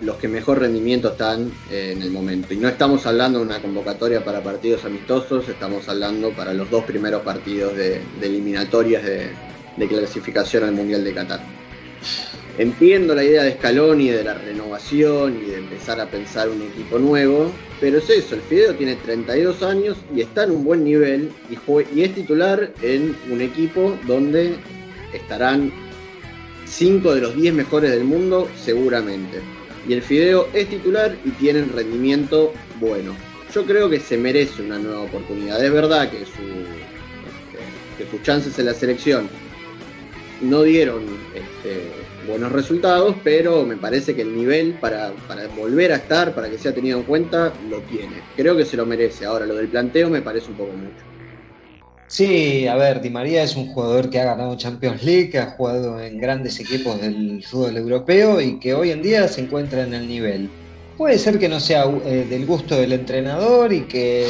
los 0.01 0.17
que 0.17 0.29
mejor 0.29 0.61
rendimiento 0.61 1.11
están 1.11 1.53
eh, 1.71 1.93
en 1.95 2.03
el 2.03 2.11
momento. 2.11 2.55
Y 2.55 2.57
no 2.57 2.69
estamos 2.69 3.07
hablando 3.07 3.39
de 3.39 3.45
una 3.45 3.61
convocatoria 3.61 4.25
para 4.25 4.43
partidos 4.43 4.85
amistosos, 4.85 5.49
estamos 5.49 5.89
hablando 5.89 6.31
para 6.31 6.55
los 6.55 6.71
dos 6.71 6.85
primeros 6.85 7.23
partidos 7.23 7.77
de, 7.77 8.01
eliminatorias 8.21 9.05
de, 9.05 9.31
clasificación 9.89 10.65
al 10.65 10.73
Mundial 10.73 11.05
de 11.05 11.15
Qatar. 11.15 11.41
Entiendo 12.59 13.15
la 13.15 13.25
idea 13.25 13.45
de 13.45 13.53
Scaloni, 13.53 14.11
de 14.11 14.25
la 14.25 14.35
renovación 14.35 15.39
y 15.43 15.51
de 15.51 15.59
empezar 15.59 16.01
a 16.01 16.07
pensar 16.07 16.51
un 16.51 16.61
equipo 16.61 16.99
nuevo, 16.99 17.51
pero 17.81 17.97
es 17.97 18.11
eso, 18.11 18.35
el 18.35 18.43
Fideo 18.43 18.75
tiene 18.75 18.97
32 18.97 19.63
años 19.63 19.97
y 20.15 20.21
está 20.21 20.45
en 20.45 20.51
un 20.51 20.65
buen 20.65 20.85
nivel 20.85 21.31
y, 21.49 21.57
y 21.99 22.03
es 22.03 22.15
titular 22.15 22.73
en 22.83 23.17
un 23.31 23.41
equipo 23.41 23.97
donde 24.07 24.59
estarán 25.13 25.73
5 26.67 27.15
de 27.15 27.21
los 27.21 27.35
10 27.35 27.55
mejores 27.55 27.91
del 27.91 28.05
mundo 28.05 28.49
seguramente. 28.57 29.41
Y 29.89 29.95
el 29.95 30.03
Fideo 30.03 30.49
es 30.53 30.69
titular 30.69 31.17
y 31.25 31.31
tiene 31.31 31.63
un 31.63 31.73
rendimiento 31.73 32.53
bueno. 32.79 33.15
Yo 33.53 33.65
creo 33.65 33.89
que 33.91 33.99
se 33.99 34.17
merece 34.17 34.63
una 34.63 34.79
nueva 34.79 35.01
oportunidad. 35.03 35.65
Es 35.65 35.73
verdad 35.73 36.11
que, 36.11 36.23
este, 36.23 36.41
sus 38.11 38.23
chances 38.23 38.59
en 38.59 38.67
la 38.67 38.75
selección 38.75 39.29
no 40.41 40.63
dieron 40.63 41.03
este, 41.35 41.91
buenos 42.27 42.53
resultados, 42.53 43.17
pero 43.25 43.65
me 43.65 43.77
parece 43.77 44.15
que 44.15 44.23
el 44.23 44.35
nivel 44.37 44.75
para, 44.75 45.13
volver 45.57 45.93
a 45.93 45.97
estar, 45.97 46.35
para 46.35 46.49
que 46.49 46.59
sea 46.59 46.73
tenido 46.73 46.99
en 46.99 47.05
cuenta, 47.05 47.53
lo 47.69 47.81
tiene. 47.83 48.23
Creo 48.37 48.57
que 48.57 48.65
se 48.65 48.77
lo 48.77 48.87
merece. 48.87 49.27
Ahora, 49.27 49.47
lo 49.47 49.55
del 49.55 49.69
planteo 49.69 50.09
me 50.09 50.23
parece 50.23 50.51
un 50.51 50.57
poco 50.57 50.73
mucho. 50.73 51.10
Sí, 52.11 52.67
a 52.67 52.75
ver, 52.75 53.01
Di 53.01 53.09
María 53.09 53.45
es 53.45 53.55
un 53.55 53.69
jugador 53.73 54.11
que 54.11 54.19
ha 54.19 54.25
ganado 54.25 54.57
Champions 54.57 55.05
League, 55.05 55.31
que 55.31 55.39
ha 55.39 55.53
jugado 55.53 56.01
en 56.01 56.19
grandes 56.19 56.59
equipos 56.59 57.01
del 57.01 57.45
fútbol 57.45 57.77
europeo 57.77 58.41
y 58.41 58.59
que 58.59 58.75
hoy 58.75 58.91
en 58.91 59.01
día 59.01 59.29
se 59.29 59.43
encuentra 59.43 59.85
en 59.85 59.95
el 59.95 60.09
nivel. 60.09 60.51
Puede 60.97 61.19
ser 61.19 61.39
que 61.39 61.49
no 61.49 61.61
sea 61.61 61.85
eh, 62.05 62.27
del 62.29 62.47
gusto 62.47 62.75
del 62.75 62.95
entrenador 62.95 63.73
y 63.73 63.83
que 63.83 64.27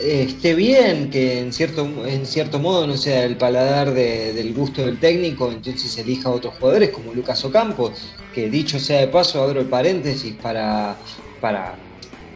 esté 0.00 0.56
bien, 0.56 1.10
que 1.10 1.38
en 1.38 1.52
cierto, 1.52 1.86
en 2.08 2.26
cierto 2.26 2.58
modo 2.58 2.88
no 2.88 2.96
sea 2.96 3.24
el 3.24 3.36
paladar 3.36 3.94
del 3.94 4.52
gusto 4.52 4.84
del 4.84 4.98
técnico, 4.98 5.48
entonces 5.52 5.96
elija 5.96 6.28
otros 6.28 6.54
jugadores 6.54 6.90
como 6.90 7.14
Lucas 7.14 7.44
Ocampo, 7.44 7.92
que 8.34 8.50
dicho 8.50 8.80
sea 8.80 8.98
de 8.98 9.06
paso, 9.06 9.40
abro 9.40 9.60
el 9.60 9.68
paréntesis 9.68 10.34
para, 10.42 10.96
para 11.40 11.78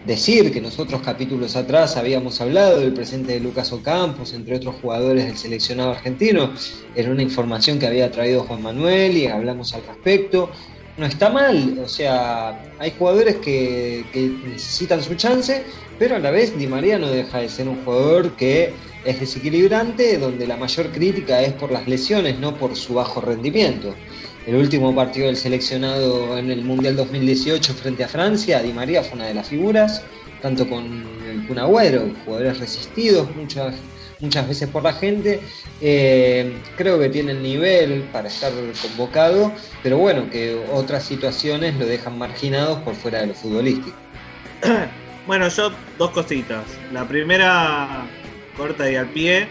decir 0.07 0.53
que 0.53 0.61
nosotros 0.61 1.03
capítulos 1.03 1.57
atrás 1.57 1.97
habíamos 1.97 2.41
hablado 2.41 2.79
del 2.79 2.93
presente 2.93 3.33
de 3.33 3.41
Lucas 3.41 3.73
Ocampos, 3.73 4.33
entre 4.33 4.57
otros 4.57 4.77
jugadores 4.81 5.27
del 5.27 5.37
seleccionado 5.37 5.91
argentino, 5.91 6.53
era 6.95 7.11
una 7.11 7.23
información 7.23 7.79
que 7.79 7.87
había 7.87 8.11
traído 8.11 8.45
Juan 8.45 8.63
Manuel 8.63 9.17
y 9.17 9.27
hablamos 9.27 9.75
al 9.75 9.83
respecto. 9.87 10.51
No 10.97 11.05
está 11.05 11.29
mal, 11.29 11.79
o 11.85 11.89
sea, 11.89 12.73
hay 12.79 12.93
jugadores 12.99 13.37
que, 13.37 14.07
que 14.13 14.33
necesitan 14.47 15.03
su 15.03 15.15
chance 15.15 15.63
pero 15.99 16.17
a 16.17 16.19
la 16.19 16.31
vez 16.31 16.57
Di 16.59 16.67
María 16.67 16.99
no 16.99 17.09
deja 17.09 17.39
de 17.39 17.49
ser 17.49 17.69
un 17.69 17.83
jugador 17.85 18.33
que 18.33 18.73
es 19.05 19.21
desequilibrante, 19.21 20.19
donde 20.19 20.47
la 20.47 20.57
mayor 20.57 20.91
crítica 20.91 21.41
es 21.41 21.53
por 21.55 21.73
las 21.73 21.89
lesiones, 21.89 22.39
no 22.39 22.55
por 22.57 22.77
su 22.77 22.95
bajo 22.95 23.21
rendimiento. 23.21 23.95
El 24.47 24.55
último 24.55 24.95
partido 24.95 25.27
del 25.27 25.37
seleccionado 25.37 26.39
en 26.39 26.53
el 26.53 26.63
Mundial 26.63 26.95
2018 26.95 27.75
frente 27.75 28.05
a 28.05 28.09
Francia, 28.09 28.63
Di 28.63 28.73
María 28.73 29.03
fue 29.03 29.17
una 29.17 29.27
de 29.27 29.35
las 29.35 29.49
figuras, 29.49 30.05
tanto 30.41 30.69
con 30.69 30.85
el 31.29 31.47
Kun 31.49 31.59
jugadores 32.25 32.61
resistidos 32.61 33.35
muchas, 33.35 33.75
muchas 34.21 34.47
veces 34.47 34.69
por 34.69 34.85
la 34.85 34.93
gente. 34.93 35.41
Eh, 35.81 36.53
creo 36.77 36.97
que 37.01 37.09
tiene 37.09 37.33
el 37.33 37.43
nivel 37.43 38.05
para 38.13 38.29
estar 38.29 38.53
convocado, 38.81 39.51
pero 39.83 39.99
bueno, 39.99 40.31
que 40.31 40.65
otras 40.73 41.03
situaciones 41.03 41.75
lo 41.75 41.85
dejan 41.85 42.17
marginados 42.17 42.79
por 42.83 42.95
fuera 42.95 43.23
de 43.23 43.27
lo 43.29 43.35
futbolístico. 43.35 43.97
Bueno, 45.27 45.49
yo 45.49 45.73
dos 45.99 46.13
cositas. 46.13 46.65
La 46.93 47.09
primera, 47.09 48.07
corta 48.57 48.89
y 48.89 48.95
al 48.95 49.09
pie. 49.09 49.49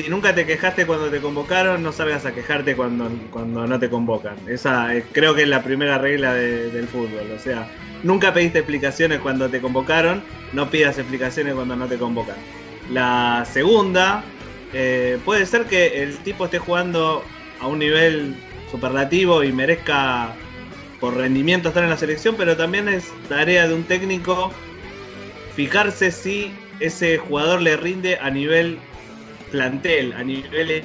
Si 0.00 0.08
nunca 0.08 0.34
te 0.34 0.46
quejaste 0.46 0.86
cuando 0.86 1.10
te 1.10 1.20
convocaron, 1.20 1.82
no 1.82 1.92
salgas 1.92 2.24
a 2.24 2.32
quejarte 2.32 2.74
cuando, 2.74 3.10
cuando 3.30 3.66
no 3.66 3.78
te 3.78 3.90
convocan. 3.90 4.34
Esa 4.48 4.88
creo 5.12 5.34
que 5.34 5.42
es 5.42 5.48
la 5.48 5.62
primera 5.62 5.98
regla 5.98 6.32
del 6.32 6.88
fútbol. 6.88 7.30
O 7.36 7.38
sea, 7.38 7.68
nunca 8.02 8.32
pediste 8.32 8.60
explicaciones 8.60 9.20
cuando 9.20 9.50
te 9.50 9.60
convocaron, 9.60 10.22
no 10.54 10.70
pidas 10.70 10.96
explicaciones 10.96 11.52
cuando 11.52 11.76
no 11.76 11.86
te 11.86 11.98
convocan. 11.98 12.36
La 12.90 13.46
segunda, 13.52 14.24
eh, 14.72 15.18
puede 15.22 15.44
ser 15.44 15.66
que 15.66 16.02
el 16.02 16.16
tipo 16.18 16.46
esté 16.46 16.58
jugando 16.58 17.22
a 17.60 17.66
un 17.66 17.78
nivel 17.78 18.34
superlativo 18.70 19.44
y 19.44 19.52
merezca 19.52 20.34
por 20.98 21.14
rendimiento 21.14 21.68
estar 21.68 21.84
en 21.84 21.90
la 21.90 21.98
selección, 21.98 22.36
pero 22.38 22.56
también 22.56 22.88
es 22.88 23.12
tarea 23.28 23.68
de 23.68 23.74
un 23.74 23.82
técnico 23.82 24.50
fijarse 25.54 26.10
si 26.10 26.50
ese 26.78 27.18
jugador 27.18 27.60
le 27.60 27.76
rinde 27.76 28.16
a 28.16 28.30
nivel 28.30 28.78
plantel, 29.50 30.12
a 30.12 30.22
nivel 30.22 30.82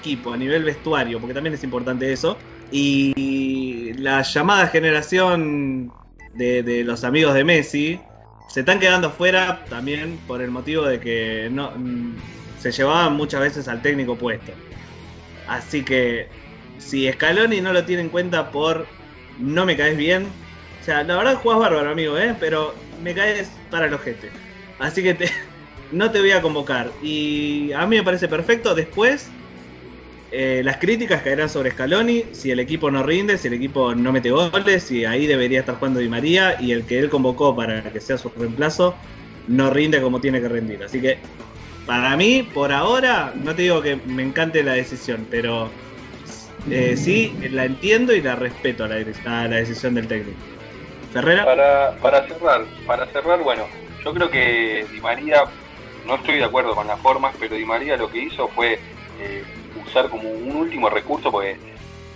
equipo, 0.00 0.32
a 0.32 0.36
nivel 0.36 0.64
vestuario, 0.64 1.18
porque 1.20 1.34
también 1.34 1.54
es 1.54 1.64
importante 1.64 2.12
eso. 2.12 2.38
Y 2.70 3.92
la 3.94 4.22
llamada 4.22 4.68
generación 4.68 5.92
de, 6.34 6.84
los 6.84 7.04
amigos 7.04 7.34
de 7.34 7.44
Messi 7.44 8.00
se 8.48 8.60
están 8.60 8.78
quedando 8.78 9.10
fuera 9.10 9.64
también 9.68 10.18
por 10.26 10.40
el 10.42 10.50
motivo 10.50 10.84
de 10.84 11.00
que 11.00 11.48
no 11.50 11.72
se 12.60 12.72
llevaban 12.72 13.14
muchas 13.14 13.40
veces 13.40 13.68
al 13.68 13.82
técnico 13.82 14.16
puesto. 14.16 14.52
Así 15.48 15.84
que 15.84 16.28
si 16.78 17.10
Scaloni 17.10 17.60
no 17.60 17.72
lo 17.72 17.84
tiene 17.84 18.02
en 18.02 18.08
cuenta 18.08 18.50
por 18.50 18.86
no 19.38 19.64
me 19.64 19.76
caes 19.76 19.96
bien, 19.96 20.26
o 20.80 20.84
sea, 20.84 21.02
la 21.02 21.16
verdad 21.16 21.36
jugás 21.36 21.58
bárbaro, 21.58 21.90
amigo, 21.90 22.16
¿eh? 22.18 22.34
pero 22.38 22.74
me 23.02 23.14
caes 23.14 23.50
para 23.70 23.86
el 23.86 23.94
ojete. 23.94 24.30
Así 24.78 25.02
que 25.02 25.14
te, 25.14 25.30
no 25.92 26.10
te 26.10 26.20
voy 26.20 26.32
a 26.32 26.42
convocar. 26.42 26.90
Y 27.02 27.72
a 27.72 27.86
mí 27.86 27.96
me 27.96 28.02
parece 28.02 28.28
perfecto. 28.28 28.74
Después, 28.74 29.30
eh, 30.32 30.62
las 30.64 30.76
críticas 30.78 31.22
caerán 31.22 31.48
sobre 31.48 31.70
Scaloni. 31.70 32.24
Si 32.32 32.50
el 32.50 32.60
equipo 32.60 32.90
no 32.90 33.02
rinde, 33.02 33.38
si 33.38 33.48
el 33.48 33.54
equipo 33.54 33.94
no 33.94 34.12
mete 34.12 34.30
goles, 34.30 34.90
y 34.90 35.04
ahí 35.04 35.26
debería 35.26 35.60
estar 35.60 35.76
jugando 35.76 36.00
Di 36.00 36.08
María. 36.08 36.56
Y 36.60 36.72
el 36.72 36.84
que 36.84 36.98
él 36.98 37.10
convocó 37.10 37.54
para 37.54 37.82
que 37.92 38.00
sea 38.00 38.18
su 38.18 38.30
reemplazo, 38.30 38.94
no 39.48 39.70
rinde 39.70 40.00
como 40.00 40.20
tiene 40.20 40.40
que 40.40 40.48
rendir. 40.48 40.82
Así 40.82 41.00
que, 41.00 41.18
para 41.86 42.16
mí, 42.16 42.48
por 42.54 42.72
ahora, 42.72 43.32
no 43.42 43.54
te 43.54 43.62
digo 43.62 43.82
que 43.82 43.96
me 43.96 44.22
encante 44.22 44.62
la 44.62 44.74
decisión, 44.74 45.26
pero 45.30 45.70
eh, 46.70 46.96
sí 46.96 47.32
la 47.50 47.64
entiendo 47.64 48.14
y 48.14 48.20
la 48.20 48.36
respeto 48.36 48.84
a 48.84 48.88
la, 48.88 48.96
a 48.96 49.48
la 49.48 49.56
decisión 49.56 49.94
del 49.94 50.06
técnico. 50.06 50.38
Para, 51.12 51.96
para 52.00 52.24
cerrar, 52.28 52.64
para 52.86 53.06
cerrar, 53.06 53.42
bueno, 53.42 53.66
yo 54.04 54.14
creo 54.14 54.30
que 54.30 54.86
Di 54.92 55.00
María, 55.00 55.42
no 56.06 56.16
estoy 56.16 56.36
de 56.36 56.44
acuerdo 56.44 56.74
con 56.74 56.86
las 56.86 57.00
formas, 57.00 57.34
pero 57.38 57.54
Di 57.54 57.64
María 57.64 57.96
lo 57.96 58.10
que 58.10 58.18
hizo 58.18 58.48
fue 58.48 58.78
eh, 59.20 59.44
usar 59.86 60.08
como 60.08 60.28
un 60.28 60.56
último 60.56 60.88
recurso, 60.88 61.30
porque 61.30 61.56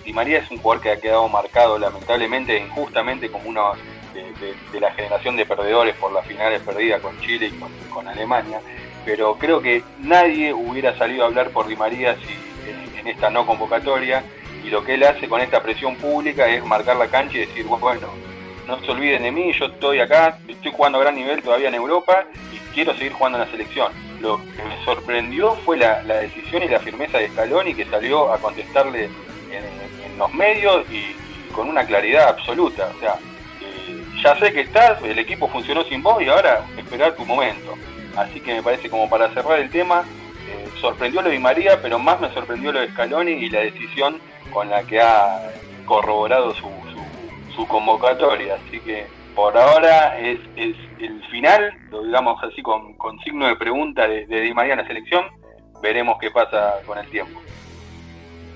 Di 0.05 0.13
María 0.13 0.39
es 0.39 0.51
un 0.51 0.59
jugador 0.59 0.83
que 0.83 0.91
ha 0.91 1.01
quedado 1.01 1.29
marcado 1.29 1.79
lamentablemente, 1.79 2.59
injustamente, 2.59 3.31
como 3.31 3.49
uno 3.49 3.73
de, 4.15 4.81
la 4.81 4.93
generación 4.93 5.37
de 5.37 5.47
perdedores 5.47 5.95
por 5.97 6.13
las 6.13 6.27
finales 6.27 6.61
perdidas 6.63 7.01
con 7.01 7.19
Chile 7.21 7.47
y 7.47 7.91
con, 7.91 8.07
Alemania, 8.07 8.61
pero 9.05 9.37
creo 9.37 9.61
que 9.61 9.83
nadie 9.99 10.53
hubiera 10.53 10.97
salido 10.97 11.25
a 11.25 11.27
hablar 11.29 11.51
por 11.51 11.67
Di 11.67 11.77
María 11.77 12.17
si, 12.17 12.99
en, 12.99 13.07
esta 13.07 13.31
no 13.31 13.47
convocatoria. 13.47 14.25
Y 14.65 14.71
lo 14.71 14.83
que 14.83 14.95
él 14.95 15.05
hace 15.05 15.29
con 15.29 15.43
esta 15.43 15.63
presión 15.63 15.95
pública 15.97 16.49
es 16.49 16.65
marcar 16.65 16.97
la 16.97 17.09
cancha 17.09 17.37
y 17.37 17.41
decir, 17.41 17.67
bueno, 17.67 18.09
no 18.67 18.81
se 18.81 18.91
olviden 18.91 19.23
de 19.23 19.33
mí, 19.33 19.53
yo 19.53 19.67
estoy 19.67 20.01
acá, 20.01 20.39
estoy 20.49 20.73
jugando 20.73 20.99
a 20.99 21.03
gran 21.03 21.15
nivel 21.15 21.43
todavía 21.43 21.69
en 21.69 21.75
Europa 21.75 22.25
y 22.53 22.59
quiero 22.75 22.95
seguir 22.95 23.13
jugando 23.13 23.39
en 23.39 23.45
la 23.45 23.51
selección. 23.51 23.93
Lo 24.21 24.39
que 24.39 24.63
me 24.63 24.85
sorprendió 24.85 25.55
fue 25.65 25.77
la, 25.77 26.03
decisión 26.03 26.63
y 26.63 26.69
la 26.69 26.81
firmeza 26.81 27.19
de 27.19 27.29
Scaloni 27.29 27.75
que 27.75 27.85
salió 27.85 28.33
a 28.33 28.39
contestarle 28.39 29.05
en, 29.05 30.19
los 30.19 30.33
medios 30.33 30.87
y, 30.91 31.17
con 31.53 31.69
una 31.69 31.85
claridad 31.85 32.29
absoluta. 32.29 32.89
O 32.97 33.01
sea, 33.01 33.17
eh, 33.61 34.03
ya 34.23 34.39
sé 34.39 34.53
que 34.53 34.61
estás, 34.61 35.03
el 35.03 35.19
equipo 35.19 35.49
funcionó 35.49 35.83
sin 35.85 36.03
vos 36.03 36.23
y 36.23 36.29
ahora 36.29 36.65
esperar 36.77 37.15
tu 37.17 37.25
momento. 37.25 37.75
Así 38.17 38.41
que 38.41 38.55
me 38.55 38.63
parece 38.63 38.89
como 38.89 39.11
para 39.11 39.29
cerrar 39.35 39.59
el 39.59 39.71
tema, 39.71 40.05
eh, 40.49 40.69
sorprendió 40.81 41.21
lo 41.21 41.31
de 41.31 41.39
María, 41.39 41.83
pero 41.83 41.99
más 41.99 42.21
me 42.21 42.33
sorprendió 42.33 42.73
lo 42.73 42.81
de 42.81 42.91
Scaloni 42.91 43.33
y 43.33 43.51
la 43.51 43.61
decisión 43.61 44.21
con 44.53 44.71
la 44.71 44.85
que 44.85 45.01
ha 45.01 45.51
corroborado 45.85 46.55
su, 46.55 46.71
su, 47.55 47.67
convocatoria. 47.67 48.57
Así 48.57 48.81
que 48.81 49.07
por 49.35 49.57
ahora 49.57 50.19
es, 50.19 50.39
el 50.57 51.23
final, 51.31 51.73
lo 51.91 52.05
digamos 52.05 52.43
así 52.43 52.63
con, 52.63 52.97
signo 53.25 53.47
de 53.47 53.57
pregunta 53.57 54.07
de, 54.07 54.27
de 54.27 54.41
Di 54.41 54.55
María 54.55 54.87
selección. 54.87 55.25
Veremos 55.83 56.17
qué 56.21 56.31
pasa 56.31 56.75
con 56.87 56.99
el 56.99 57.09
tiempo. 57.11 57.41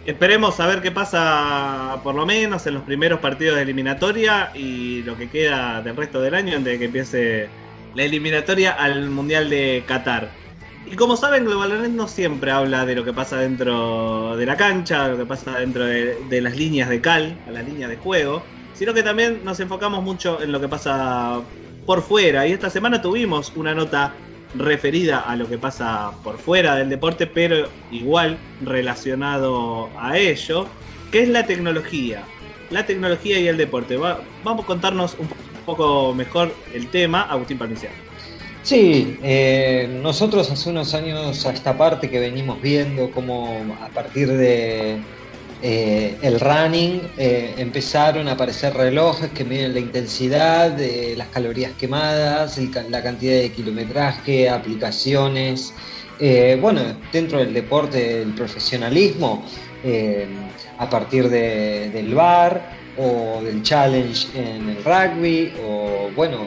Esperemos 0.06 0.58
a 0.58 0.66
ver 0.66 0.80
qué 0.80 0.90
pasa 0.90 2.00
por 2.02 2.14
lo 2.14 2.24
menos 2.24 2.66
en 2.66 2.74
los 2.74 2.82
primeros 2.84 3.20
partidos 3.20 3.56
de 3.56 3.62
eliminatoria 3.62 4.50
y 4.54 5.02
lo 5.02 5.18
que 5.18 5.28
queda 5.28 5.82
del 5.82 5.96
resto 5.96 6.22
del 6.22 6.34
año 6.34 6.56
antes 6.56 6.72
de 6.72 6.78
que 6.78 6.84
empiece 6.86 7.48
la 7.94 8.04
eliminatoria 8.04 8.72
al 8.72 9.10
Mundial 9.10 9.50
de 9.50 9.84
Qatar. 9.86 10.30
Y 10.90 10.96
como 10.96 11.16
saben, 11.16 11.44
Global 11.44 11.94
no 11.94 12.08
siempre 12.08 12.50
habla 12.50 12.86
de 12.86 12.94
lo 12.94 13.04
que 13.04 13.12
pasa 13.12 13.36
dentro 13.36 14.34
de 14.36 14.46
la 14.46 14.56
cancha, 14.56 15.08
lo 15.08 15.18
que 15.18 15.26
pasa 15.26 15.58
dentro 15.58 15.84
de, 15.84 16.40
las 16.40 16.56
líneas 16.56 16.88
de 16.88 17.02
cal, 17.02 17.36
a 17.46 17.50
las 17.50 17.66
líneas 17.66 17.90
de 17.90 17.96
juego, 17.96 18.42
sino 18.78 18.94
que 18.94 19.02
también 19.02 19.40
nos 19.44 19.58
enfocamos 19.58 20.04
mucho 20.04 20.40
en 20.40 20.52
lo 20.52 20.60
que 20.60 20.68
pasa 20.68 21.40
por 21.84 22.00
fuera. 22.00 22.46
Y 22.46 22.52
esta 22.52 22.70
semana 22.70 23.02
tuvimos 23.02 23.52
una 23.56 23.74
nota 23.74 24.14
referida 24.54 25.18
a 25.18 25.34
lo 25.34 25.48
que 25.48 25.58
pasa 25.58 26.12
por 26.22 26.38
fuera 26.38 26.76
del 26.76 26.88
deporte, 26.88 27.26
pero 27.26 27.68
igual 27.90 28.38
relacionado 28.62 29.90
a 29.98 30.16
ello, 30.16 30.66
que 31.10 31.24
es 31.24 31.28
la 31.28 31.44
tecnología. 31.44 32.22
La 32.70 32.86
tecnología 32.86 33.40
y 33.40 33.48
el 33.48 33.56
deporte. 33.56 33.96
vamos 33.96 34.64
a 34.64 34.66
contarnos 34.66 35.16
un 35.18 35.28
poco 35.66 36.14
mejor 36.14 36.54
el 36.72 36.86
tema, 36.88 37.22
Agustín 37.22 37.58
Parmiciano. 37.58 37.96
Sí, 38.62 39.18
eh, 39.22 39.88
nosotros 40.02 40.50
hace 40.50 40.70
unos 40.70 40.94
años 40.94 41.46
a 41.46 41.52
esta 41.52 41.76
parte 41.76 42.10
que 42.10 42.20
venimos 42.20 42.60
viendo 42.60 43.10
como 43.10 43.76
a 43.82 43.88
partir 43.88 44.28
de 44.28 44.98
eh, 45.60 46.16
el 46.22 46.38
running 46.38 47.00
eh, 47.16 47.54
empezaron 47.58 48.28
a 48.28 48.32
aparecer 48.32 48.74
relojes 48.74 49.30
que 49.30 49.44
miden 49.44 49.74
la 49.74 49.80
intensidad, 49.80 50.78
las 51.16 51.28
calorías 51.28 51.72
quemadas, 51.72 52.58
la 52.88 53.02
cantidad 53.02 53.34
de 53.34 53.50
kilometraje, 53.50 54.48
aplicaciones. 54.48 55.74
Eh, 56.20 56.56
bueno, 56.60 56.80
dentro 57.12 57.38
del 57.38 57.52
deporte, 57.54 58.18
del 58.20 58.34
profesionalismo, 58.34 59.44
a 60.78 60.90
partir 60.90 61.28
del 61.28 62.14
bar 62.14 62.76
o 62.96 63.40
del 63.42 63.62
challenge 63.62 64.28
en 64.34 64.68
el 64.70 64.84
rugby, 64.84 65.52
o 65.64 66.10
bueno, 66.14 66.46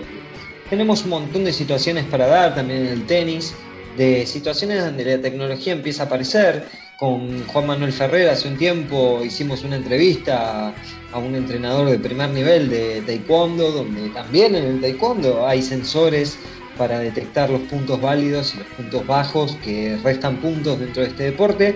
tenemos 0.70 1.04
un 1.04 1.10
montón 1.10 1.46
de 1.46 1.54
situaciones 1.54 2.06
para 2.06 2.28
dar 2.28 2.56
también 2.56 2.86
en 2.86 2.92
el 2.94 3.06
tenis, 3.06 3.54
de 3.98 4.26
situaciones 4.26 4.84
donde 4.84 5.04
la 5.04 5.22
tecnología 5.22 5.74
empieza 5.74 6.04
a 6.04 6.06
aparecer 6.06 6.66
con 7.02 7.48
Juan 7.48 7.66
Manuel 7.66 7.92
Ferrer 7.92 8.30
hace 8.30 8.48
un 8.48 8.58
tiempo 8.58 9.24
hicimos 9.26 9.64
una 9.64 9.78
entrevista 9.78 10.72
a 11.12 11.18
un 11.18 11.34
entrenador 11.34 11.90
de 11.90 11.98
primer 11.98 12.30
nivel 12.30 12.70
de 12.70 13.02
taekwondo, 13.02 13.72
donde 13.72 14.10
también 14.10 14.54
en 14.54 14.66
el 14.66 14.82
taekwondo 14.82 15.48
hay 15.48 15.64
sensores 15.64 16.38
para 16.78 17.00
detectar 17.00 17.50
los 17.50 17.62
puntos 17.62 18.00
válidos 18.00 18.54
y 18.54 18.60
los 18.60 18.68
puntos 18.68 19.08
bajos 19.08 19.58
que 19.64 19.98
restan 20.04 20.38
puntos 20.38 20.80
dentro 20.80 21.02
de 21.02 21.10
este 21.10 21.24
deporte. 21.24 21.76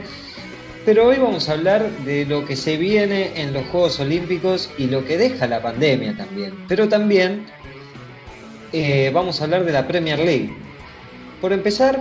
Pero 0.85 1.07
hoy 1.07 1.17
vamos 1.17 1.49
a 1.49 1.53
hablar 1.53 1.89
de 2.05 2.27
lo 2.27 2.45
que 2.45 2.55
se 2.55 2.77
viene 2.77 3.41
en 3.41 3.51
los 3.51 3.65
Juegos 3.69 3.99
Olímpicos 3.99 4.69
y 4.77 4.85
lo 4.85 5.05
que 5.05 5.17
deja 5.17 5.47
la 5.47 5.59
pandemia 5.59 6.15
también. 6.15 6.53
Pero 6.67 6.88
también 6.88 7.47
eh, 8.73 9.09
vamos 9.11 9.41
a 9.41 9.45
hablar 9.45 9.65
de 9.65 9.71
la 9.71 9.88
Premier 9.88 10.19
League. 10.19 10.53
Por 11.41 11.51
empezar, 11.51 11.99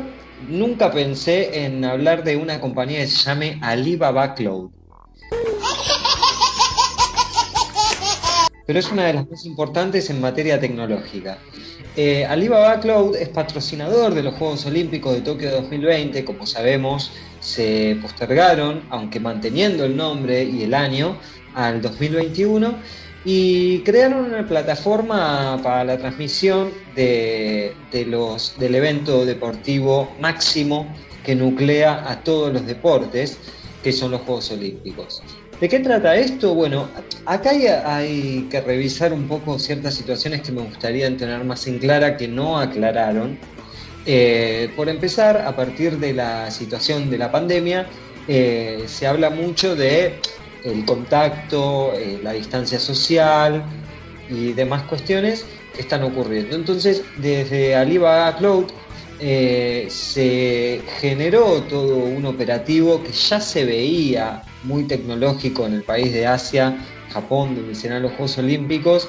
nunca 0.49 0.91
pensé 0.91 1.65
en 1.65 1.85
hablar 1.85 2.25
de 2.25 2.37
una 2.37 2.61
compañía 2.61 3.01
que 3.01 3.07
se 3.07 3.25
llame 3.25 3.59
Alibaba 3.63 4.35
Cloud. 4.35 4.71
Pero 8.67 8.79
es 8.79 8.91
una 8.91 9.07
de 9.07 9.15
las 9.15 9.29
más 9.29 9.45
importantes 9.45 10.09
en 10.11 10.21
materia 10.21 10.59
tecnológica. 10.59 11.39
Eh, 11.97 12.25
Alibaba 12.25 12.81
Cloud 12.81 13.15
es 13.15 13.29
patrocinador 13.29 14.15
de 14.15 14.23
los 14.23 14.35
Juegos 14.35 14.67
Olímpicos 14.67 15.15
de 15.15 15.21
Tokio 15.21 15.51
2020, 15.51 16.25
como 16.25 16.47
sabemos, 16.47 17.13
se 17.41 17.97
postergaron, 18.03 18.83
aunque 18.91 19.21
manteniendo 19.21 19.85
el 19.85 19.97
nombre 19.97 20.43
y 20.43 20.63
el 20.63 20.75
año, 20.75 21.17
al 21.55 21.81
2021 21.81 22.75
y 23.25 23.81
crearon 23.81 24.27
una 24.27 24.47
plataforma 24.47 25.59
para 25.63 25.85
la 25.85 25.99
transmisión 25.99 26.71
de, 26.95 27.75
los, 28.07 28.59
del 28.59 28.75
evento 28.75 29.25
deportivo 29.25 30.11
máximo 30.21 30.95
que 31.25 31.35
nuclea 31.35 32.05
a 32.11 32.23
todos 32.23 32.53
los 32.53 32.67
deportes, 32.67 33.39
que 33.83 33.93
son 33.93 34.11
los 34.11 34.21
Juegos 34.23 34.51
Olímpicos. 34.51 35.23
¿De 35.61 35.69
qué 35.69 35.81
trata 35.81 36.17
esto? 36.17 36.55
Bueno, 36.55 36.89
acá 37.25 37.51
hay, 37.51 38.47
que 38.51 38.61
revisar 38.61 39.13
un 39.13 39.27
poco 39.27 39.59
ciertas 39.59 39.95
situaciones 39.95 40.43
que 40.43 40.53
me 40.53 40.63
gustaría 40.63 41.17
tener 41.17 41.43
más 41.45 41.67
en 41.67 41.79
clara 41.79 42.17
que 42.17 42.29
no 42.29 42.59
aclararon. 42.59 43.39
Eh, 44.05 44.71
por 44.77 44.91
empezar, 44.91 45.39
a 45.39 45.57
partir 45.57 45.99
de 45.99 46.13
la 46.13 46.51
situación 46.51 47.09
de 47.09 47.17
la 47.17 47.33
pandemia, 47.33 47.87
eh, 48.29 48.85
se 48.87 49.07
habla 49.07 49.31
mucho 49.31 49.75
de 49.77 50.17
el 50.65 50.85
contacto, 50.85 51.93
eh, 51.95 52.19
la 52.23 52.33
distancia 52.33 52.79
social 52.79 53.65
y 54.29 54.53
demás 54.53 54.83
cuestiones 54.85 55.45
que 55.75 55.83
están 55.83 56.03
ocurriendo. 56.03 56.57
Entonces, 56.57 57.03
desde 57.19 57.77
Alibaba 57.77 58.37
Cloud 58.37 58.67
eh, 59.21 59.87
se 59.91 60.81
generó 61.01 61.63
todo 61.63 61.97
un 61.97 62.25
operativo 62.27 63.03
que 63.03 63.13
ya 63.13 63.41
se 63.41 63.65
veía 63.65 64.43
muy 64.65 64.85
tecnológico 64.85 65.67
en 65.67 65.75
el 65.75 65.83
país 65.83 66.13
de 66.13 66.27
Asia, 66.27 66.77
Japón, 67.13 67.55
donde 67.55 67.75
serán 67.75 68.03
los 68.03 68.13
Juegos 68.13 68.39
Olímpicos, 68.39 69.09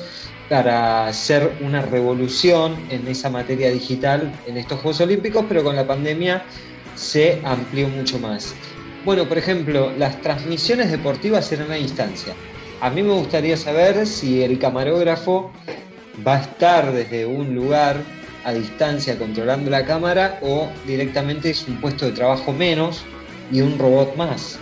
para 0.49 1.07
hacer 1.07 1.57
una 1.61 1.81
revolución 1.81 2.75
en 2.91 3.07
esa 3.07 3.29
materia 3.29 3.71
digital 3.71 4.31
en 4.45 4.57
estos 4.57 4.79
Juegos 4.79 5.01
Olímpicos, 5.01 5.45
pero 5.47 5.63
con 5.63 5.75
la 5.75 5.87
pandemia 5.87 6.43
se 6.95 7.41
amplió 7.43 7.87
mucho 7.87 8.19
más. 8.19 8.53
Bueno, 9.05 9.29
por 9.29 9.37
ejemplo, 9.37 9.93
las 9.99 10.19
transmisiones 10.21 10.89
deportivas 10.89 11.51
en 11.51 11.61
una 11.61 11.77
instancia. 11.77 12.33
A 12.81 12.89
mí 12.89 13.03
me 13.03 13.13
gustaría 13.13 13.55
saber 13.55 14.07
si 14.07 14.41
el 14.41 14.57
camarógrafo 14.57 15.51
va 16.27 16.37
a 16.37 16.41
estar 16.41 16.91
desde 16.91 17.23
un 17.27 17.53
lugar 17.53 17.97
a 18.45 18.51
distancia 18.51 19.15
controlando 19.19 19.69
la 19.69 19.85
cámara 19.85 20.39
o 20.41 20.69
directamente 20.87 21.51
es 21.51 21.67
un 21.67 21.79
puesto 21.79 22.07
de 22.07 22.13
trabajo 22.13 22.51
menos 22.51 23.03
y 23.51 23.61
un 23.61 23.77
robot 23.77 24.15
más. 24.15 24.57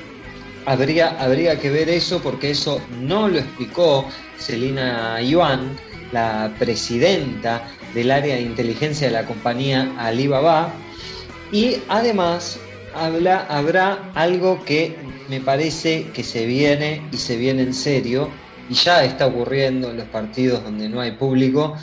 Habría, 0.66 1.22
habría 1.24 1.58
que 1.58 1.70
ver 1.70 1.88
eso 1.88 2.22
porque 2.22 2.52
eso 2.52 2.82
no 3.00 3.30
lo 3.30 3.40
explicó 3.40 4.06
Celina 4.38 5.22
Yuan, 5.22 5.78
la 6.12 6.54
presidenta 6.60 7.66
del 7.94 8.12
área 8.12 8.36
de 8.36 8.42
inteligencia 8.42 9.08
de 9.08 9.14
la 9.14 9.26
compañía 9.26 9.90
Alibaba, 9.98 10.74
y 11.54 11.78
además 11.88 12.60
habla, 12.96 13.46
habrá 13.50 14.12
algo 14.16 14.64
que 14.64 14.96
me 15.30 15.40
parece 15.40 16.08
que 16.14 16.24
se 16.24 16.46
viene 16.46 17.02
y 17.12 17.18
se 17.18 17.38
viene 17.38 17.64
en 17.64 17.74
serio, 17.74 18.30
y 18.70 18.74
ya 18.74 19.04
está 19.04 19.28
ocurriendo 19.28 19.90
en 19.90 19.98
los 19.98 20.08
partidos 20.08 20.64
donde 20.64 20.90
no 20.90 21.02
hay 21.02 21.12
público, 21.12 21.76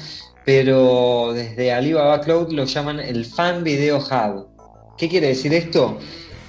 pero 0.44 1.32
desde 1.34 1.72
Alibaba 1.72 2.20
Cloud 2.20 2.52
lo 2.52 2.64
llaman 2.64 3.00
el 3.00 3.24
Fan 3.24 3.62
Video 3.62 3.98
Hub. 3.98 4.48
¿Qué 4.96 5.08
quiere 5.08 5.28
decir 5.28 5.52
esto? 5.54 5.98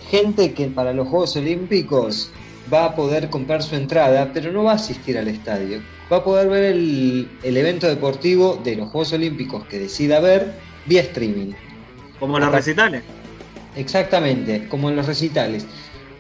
Gente 0.10 0.54
que 0.54 0.68
para 0.68 0.94
los 0.94 1.08
Juegos 1.08 1.36
Olímpicos 1.36 2.32
va 2.74 2.86
a 2.86 2.96
poder 2.96 3.30
comprar 3.30 3.62
su 3.64 3.76
entrada, 3.76 4.32
pero 4.34 4.52
no 4.52 4.64
va 4.64 4.74
a 4.74 4.76
asistir 4.76 5.18
al 5.18 5.28
estadio. 5.28 5.82
Va 6.12 6.18
a 6.18 6.24
poder 6.24 6.50
ver 6.50 6.64
el, 6.64 7.30
el 7.44 7.58
evento 7.58 7.88
deportivo 7.88 8.60
de 8.64 8.76
los 8.76 8.90
Juegos 8.90 9.14
Olímpicos 9.14 9.66
que 9.68 9.80
decida 9.80 10.20
ver 10.20 10.54
vía 10.86 11.02
streaming. 11.02 11.54
Como 12.20 12.40
los 12.40 12.52
recitales. 12.52 13.04
Exactamente, 13.76 14.68
como 14.68 14.90
en 14.90 14.96
los 14.96 15.06
recitales. 15.06 15.66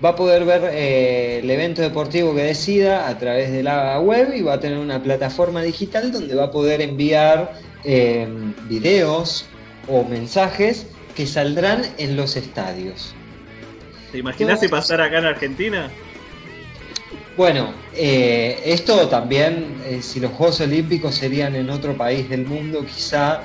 va 0.04 0.10
a 0.10 0.16
poder 0.16 0.46
ver 0.46 0.72
eh, 0.74 1.40
el 1.44 1.50
evento 1.50 1.82
deportivo 1.82 2.34
que 2.34 2.44
decida 2.44 3.08
a 3.08 3.18
través 3.20 3.52
de 3.52 3.62
la 3.62 4.00
web 4.00 4.34
y 4.34 4.42
va 4.42 4.54
a 4.54 4.60
tener 4.60 4.80
una 4.80 5.02
plataforma 5.04 5.62
digital 5.62 6.12
donde 6.12 6.34
va 6.34 6.46
a 6.46 6.52
poder 6.52 6.82
enviar 6.82 7.54
eh, 7.84 8.28
videos 8.68 9.46
o 9.88 10.04
mensajes 10.04 10.88
que 11.16 11.28
saldrán 11.28 11.84
en 11.98 12.16
los 12.16 12.36
estadios. 12.36 13.14
¿Te 14.12 14.18
imaginas 14.18 14.60
si 14.60 14.68
pasara 14.68 15.06
acá 15.06 15.20
en 15.20 15.26
Argentina? 15.26 15.90
Bueno, 17.38 17.74
eh, 17.96 18.60
esto 18.66 19.08
también, 19.08 19.76
si 20.02 20.20
los 20.20 20.32
Juegos 20.32 20.62
Olímpicos 20.62 21.16
serían 21.16 21.56
en 21.56 21.70
otro 21.70 21.96
país 21.96 22.28
del 22.30 22.46
mundo, 22.46 22.86
quizá 22.86 23.44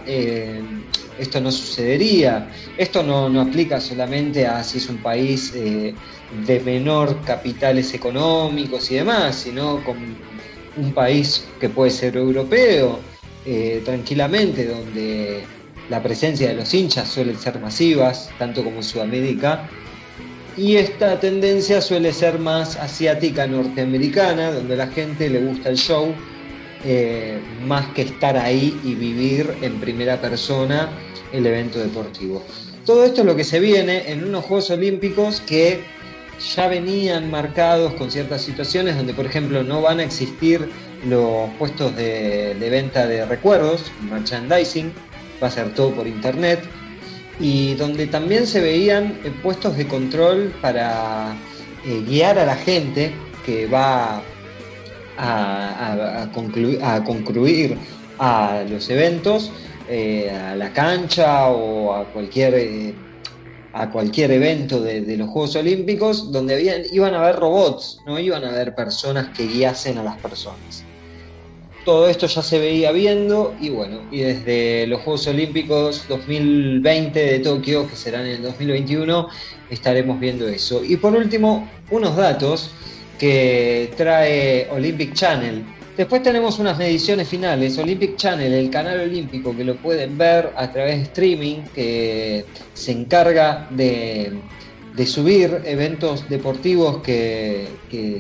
esto 1.19 1.41
no 1.41 1.51
sucedería. 1.51 2.49
Esto 2.77 3.03
no, 3.03 3.29
no, 3.29 3.41
aplica 3.41 3.81
solamente 3.81 4.47
a 4.47 4.63
si 4.63 4.79
es 4.79 4.89
un 4.89 4.99
país 4.99 5.53
de 5.53 6.61
menor 6.65 7.23
capitales 7.25 7.95
económicos 7.95 8.91
y 8.91 8.97
demás, 8.97 9.37
sino 9.37 9.83
con 9.85 9.97
un 10.77 10.93
país 10.93 11.47
que 11.61 11.69
puede 11.69 11.91
ser 11.91 12.17
europeo, 12.17 13.01
eh, 13.45 13.83
tranquilamente, 13.85 14.67
donde 14.67 15.45
la 15.89 16.03
presencia 16.03 16.49
de 16.49 16.55
los 16.55 16.73
hinchas 16.75 17.09
suele 17.09 17.35
ser 17.37 17.59
masivas, 17.61 18.31
tanto 18.39 18.63
como 18.63 18.77
en 18.77 18.83
Sudamérica, 18.83 19.69
y 20.57 20.77
esta 20.77 21.21
tendencia 21.21 21.81
suele 21.81 22.13
ser 22.13 22.39
más 22.39 22.77
asiática, 22.77 23.47
norteamericana, 23.47 24.53
donde 24.53 24.77
la 24.77 24.87
gente 24.89 25.29
le 25.29 25.41
gusta 25.41 25.69
el 25.69 25.77
show, 25.77 26.15
eh, 26.85 27.41
más 27.65 27.87
que 27.89 28.03
estar 28.03 28.37
ahí 28.37 28.79
y 28.85 28.95
vivir 28.95 29.55
en 29.63 29.81
primera 29.81 30.21
persona 30.21 30.91
el 31.33 31.47
evento 31.47 31.79
deportivo. 31.79 32.45
Todo 32.85 33.05
esto 33.05 33.23
es 33.23 33.27
lo 33.27 33.35
que 33.35 33.45
se 33.45 33.59
viene 33.59 34.11
en 34.13 34.25
unos 34.25 34.45
Juegos 34.45 34.71
Olímpicos 34.71 35.41
que 35.41 35.81
ya 36.55 36.69
venían 36.69 37.31
marcados 37.31 37.95
con 37.95 38.11
ciertas 38.11 38.43
situaciones 38.43 38.97
donde, 38.97 39.15
por 39.15 39.27
ejemplo, 39.27 39.63
no 39.63 39.81
van 39.83 40.01
a 40.01 40.05
existir 40.05 40.71
los 41.05 41.51
puestos 41.59 41.97
de, 41.97 42.55
venta 42.71 43.07
de 43.07 43.25
recuerdos, 43.27 43.91
merchandising, 44.11 44.93
va 45.43 45.49
a 45.49 45.51
ser 45.51 45.73
todo 45.75 45.93
por 45.93 46.07
internet, 46.07 46.61
y 47.39 47.75
donde 47.75 48.07
también 48.07 48.47
se 48.47 48.61
veían 48.61 49.19
eh, 49.25 49.33
puestos 49.43 49.77
de 49.77 49.87
control 49.87 50.55
para 50.61 51.35
eh, 51.85 52.03
guiar 52.07 52.39
a 52.39 52.47
la 52.47 52.57
gente 52.57 53.13
que 53.45 53.67
va 53.67 54.23
a, 55.19 56.29
concluir, 56.33 56.83
a 56.83 57.03
concluir 57.05 57.77
a 58.19 58.65
los 58.69 58.89
eventos, 58.91 59.51
eh, 59.89 60.31
a 60.31 60.55
la 60.57 60.73
cancha 60.73 61.49
o 61.49 61.95
a 61.95 62.05
cualquier 62.07 62.95
a 63.77 63.91
cualquier 63.91 64.31
evento 64.31 64.81
de, 64.81 65.17
los 65.19 65.29
Juegos 65.29 65.55
Olímpicos 65.55 66.33
donde 66.33 66.87
iban 66.93 67.15
a 67.15 67.23
haber 67.23 67.37
robots, 67.37 68.01
no 68.07 68.19
iban 68.19 68.43
a 68.43 68.49
haber 68.49 68.75
personas 68.75 69.29
que 69.37 69.47
guiasen 69.47 69.99
a 69.99 70.03
las 70.03 70.17
personas. 70.17 70.83
Todo 71.85 72.09
esto 72.09 72.27
ya 72.27 72.43
se 72.43 72.59
veía 72.59 72.91
viendo 72.91 73.55
y 73.61 73.69
bueno, 73.69 74.01
y 74.11 74.21
desde 74.21 74.87
los 74.87 75.03
Juegos 75.03 75.27
Olímpicos 75.27 76.09
2020 76.09 77.21
de 77.21 77.39
Tokio, 77.41 77.87
que 77.87 77.97
serán 77.97 78.23
en 78.23 78.37
el 78.37 78.43
2021, 78.43 79.29
estaremos 79.69 80.19
viendo 80.19 80.49
eso. 80.49 80.83
Y 80.83 80.97
por 80.97 81.15
último, 81.15 81.69
unos 81.91 82.17
datos 82.17 82.71
que 83.19 83.93
trae 83.97 84.69
Olympic 84.71 85.15
Channel, 85.15 85.65
Después 85.97 86.23
tenemos 86.23 86.59
unas 86.59 86.77
mediciones 86.77 87.27
finales. 87.27 87.79
Olympic 87.79 88.17
Channel, 88.17 88.53
el 88.53 88.69
canal 88.69 89.01
olímpico, 89.01 89.57
que 89.57 89.65
lo 89.65 89.77
pueden 89.77 90.19
ver 90.19 90.53
a 90.55 90.71
través 90.71 90.97
de 90.97 91.03
streaming, 91.05 91.63
que 91.75 92.45
se 92.75 92.93
encarga 92.93 93.67
de, 93.71 94.39
subir 95.07 95.63
eventos 95.65 96.29
deportivos 96.29 96.99
que, 97.03 97.67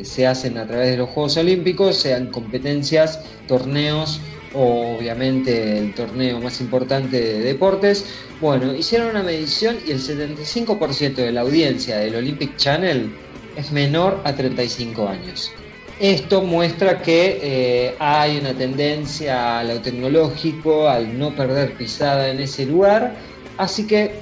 se 0.04 0.26
hacen 0.26 0.56
a 0.56 0.66
través 0.66 0.92
de 0.92 0.96
los 0.96 1.10
Juegos 1.10 1.36
Olímpicos, 1.36 1.96
sean 1.96 2.30
competencias, 2.30 3.20
torneos 3.46 4.20
o 4.54 4.96
obviamente 4.96 5.76
el 5.76 5.94
torneo 5.94 6.40
más 6.40 6.62
importante 6.62 7.20
de 7.20 7.40
deportes. 7.40 8.06
Bueno, 8.40 8.74
hicieron 8.74 9.08
una 9.08 9.22
medición 9.22 9.76
y 9.86 9.90
el 9.90 10.00
75% 10.00 11.14
de 11.16 11.32
la 11.32 11.42
audiencia 11.42 11.98
del 11.98 12.14
Olympic 12.14 12.56
Channel 12.56 13.10
es 13.56 13.72
menor 13.72 14.20
a 14.24 14.34
35 14.34 15.08
años. 15.08 15.52
Esto 15.98 16.42
muestra 16.42 17.00
que 17.00 17.38
eh, 17.42 17.94
hay 17.98 18.36
una 18.36 18.52
tendencia 18.52 19.60
a 19.60 19.64
lo 19.64 19.80
tecnológico, 19.80 20.88
al 20.88 21.18
no 21.18 21.34
perder 21.34 21.72
pisada 21.72 22.28
en 22.28 22.38
ese 22.38 22.66
lugar, 22.66 23.14
así 23.56 23.86
que 23.86 24.14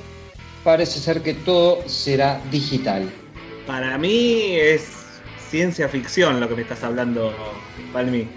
parece 0.62 1.00
ser 1.00 1.20
que 1.22 1.34
todo 1.34 1.82
será 1.86 2.40
digital. 2.52 3.10
Para 3.66 3.98
mí 3.98 4.54
es 4.54 5.04
ciencia 5.50 5.88
ficción 5.88 6.38
lo 6.38 6.48
que 6.48 6.54
me 6.54 6.62
estás 6.62 6.84
hablando, 6.84 7.34
Palmi. 7.92 8.28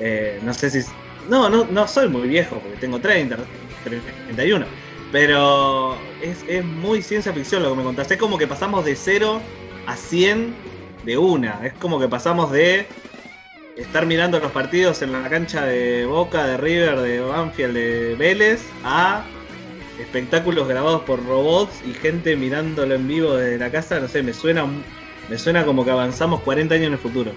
Eh, 0.00 0.38
no 0.44 0.54
sé 0.54 0.70
si... 0.70 0.88
No, 1.28 1.48
no, 1.48 1.64
no 1.64 1.88
soy 1.88 2.08
muy 2.08 2.28
viejo 2.28 2.56
porque 2.60 2.76
tengo 2.76 3.00
30, 3.00 3.38
31, 4.26 4.66
pero 5.10 5.96
es, 6.22 6.44
es 6.46 6.64
muy 6.64 7.02
ciencia 7.02 7.32
ficción 7.32 7.62
lo 7.62 7.70
que 7.70 7.76
me 7.76 7.82
contaste. 7.82 8.14
Es 8.14 8.20
como 8.20 8.38
que 8.38 8.46
pasamos 8.46 8.84
de 8.84 8.94
0 8.94 9.40
a 9.86 9.96
100 9.96 10.54
de 11.04 11.18
una. 11.18 11.60
Es 11.64 11.72
como 11.74 11.98
que 12.00 12.08
pasamos 12.08 12.50
de 12.50 12.86
estar 13.76 14.06
mirando 14.06 14.38
los 14.38 14.52
partidos 14.52 15.02
en 15.02 15.12
la 15.12 15.28
cancha 15.28 15.64
de 15.64 16.06
Boca, 16.06 16.46
de 16.46 16.56
River, 16.56 17.00
de 17.00 17.20
Banfield, 17.20 17.74
de 17.74 18.14
Vélez, 18.16 18.62
a 18.84 19.24
espectáculos 20.00 20.68
grabados 20.68 21.02
por 21.02 21.24
robots 21.24 21.82
y 21.86 21.92
gente 21.92 22.36
mirándolo 22.36 22.94
en 22.94 23.06
vivo 23.06 23.34
desde 23.34 23.58
la 23.58 23.70
casa. 23.70 24.00
No 24.00 24.08
sé, 24.08 24.22
me 24.22 24.32
suena, 24.32 24.66
me 25.28 25.38
suena 25.38 25.64
como 25.64 25.84
que 25.84 25.90
avanzamos 25.90 26.40
40 26.40 26.74
años 26.74 26.86
en 26.88 26.92
el 26.94 26.98
futuro. 26.98 27.32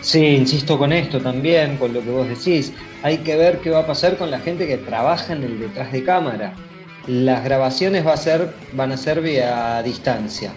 Sí, 0.00 0.20
insisto 0.20 0.78
con 0.78 0.92
esto 0.92 1.18
también, 1.20 1.78
con 1.78 1.94
lo 1.94 2.02
que 2.02 2.10
vos 2.10 2.28
decís. 2.28 2.72
Hay 3.02 3.18
que 3.18 3.36
ver 3.36 3.60
qué 3.60 3.70
va 3.70 3.80
a 3.80 3.86
pasar 3.86 4.16
con 4.18 4.30
la 4.30 4.38
gente 4.38 4.66
que 4.66 4.76
trabaja 4.76 5.32
en 5.32 5.42
el 5.42 5.58
detrás 5.58 5.92
de 5.92 6.04
cámara. 6.04 6.52
Las 7.06 7.42
grabaciones 7.44 8.06
va 8.06 8.12
a 8.12 8.18
ser, 8.18 8.54
van 8.72 8.92
a 8.92 8.96
ser 8.96 9.20
vía 9.20 9.82
distancia. 9.82 10.52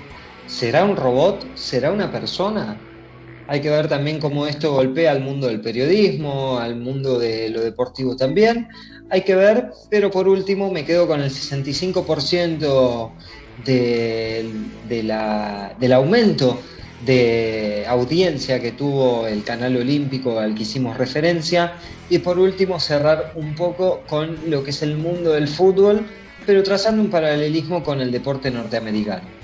¿Será 0.48 0.86
un 0.86 0.96
robot? 0.96 1.52
¿Será 1.56 1.92
una 1.92 2.10
persona? 2.10 2.82
Hay 3.48 3.60
que 3.62 3.70
ver 3.70 3.88
también 3.90 4.20
cómo 4.20 4.48
esto 4.48 4.72
golpea 4.72 5.12
al 5.12 5.20
mundo 5.22 5.48
del 5.48 5.62
periodismo, 5.62 6.58
al 6.58 6.78
mundo 6.78 7.20
de 7.20 7.50
lo 7.50 7.62
deportivo 7.62 8.16
también. 8.16 8.68
Hay 9.10 9.24
que 9.24 9.36
ver, 9.36 9.72
pero 9.90 10.10
por 10.10 10.28
último 10.28 10.72
me 10.72 10.86
quedo 10.86 11.08
con 11.08 11.22
el 11.22 11.30
65% 11.32 13.14
del 13.58 15.12
aumento 15.94 16.60
de 17.06 17.86
audiencia 17.88 18.60
que 18.62 18.72
tuvo 18.72 19.28
el 19.28 19.44
canal 19.44 19.76
olímpico 19.78 20.40
al 20.40 20.56
que 20.56 20.64
hicimos 20.64 20.98
referencia. 20.98 21.74
Y 22.10 22.20
por 22.20 22.40
último 22.40 22.80
cerrar 22.80 23.34
un 23.36 23.54
poco 23.54 24.06
con 24.08 24.50
lo 24.50 24.64
que 24.64 24.70
es 24.72 24.82
el 24.82 24.98
mundo 24.98 25.34
del 25.34 25.48
fútbol, 25.50 26.08
pero 26.46 26.64
trazando 26.64 27.02
un 27.02 27.10
paralelismo 27.10 27.84
con 27.84 28.00
el 28.02 28.12
deporte 28.12 28.50
norteamericano. 28.50 29.37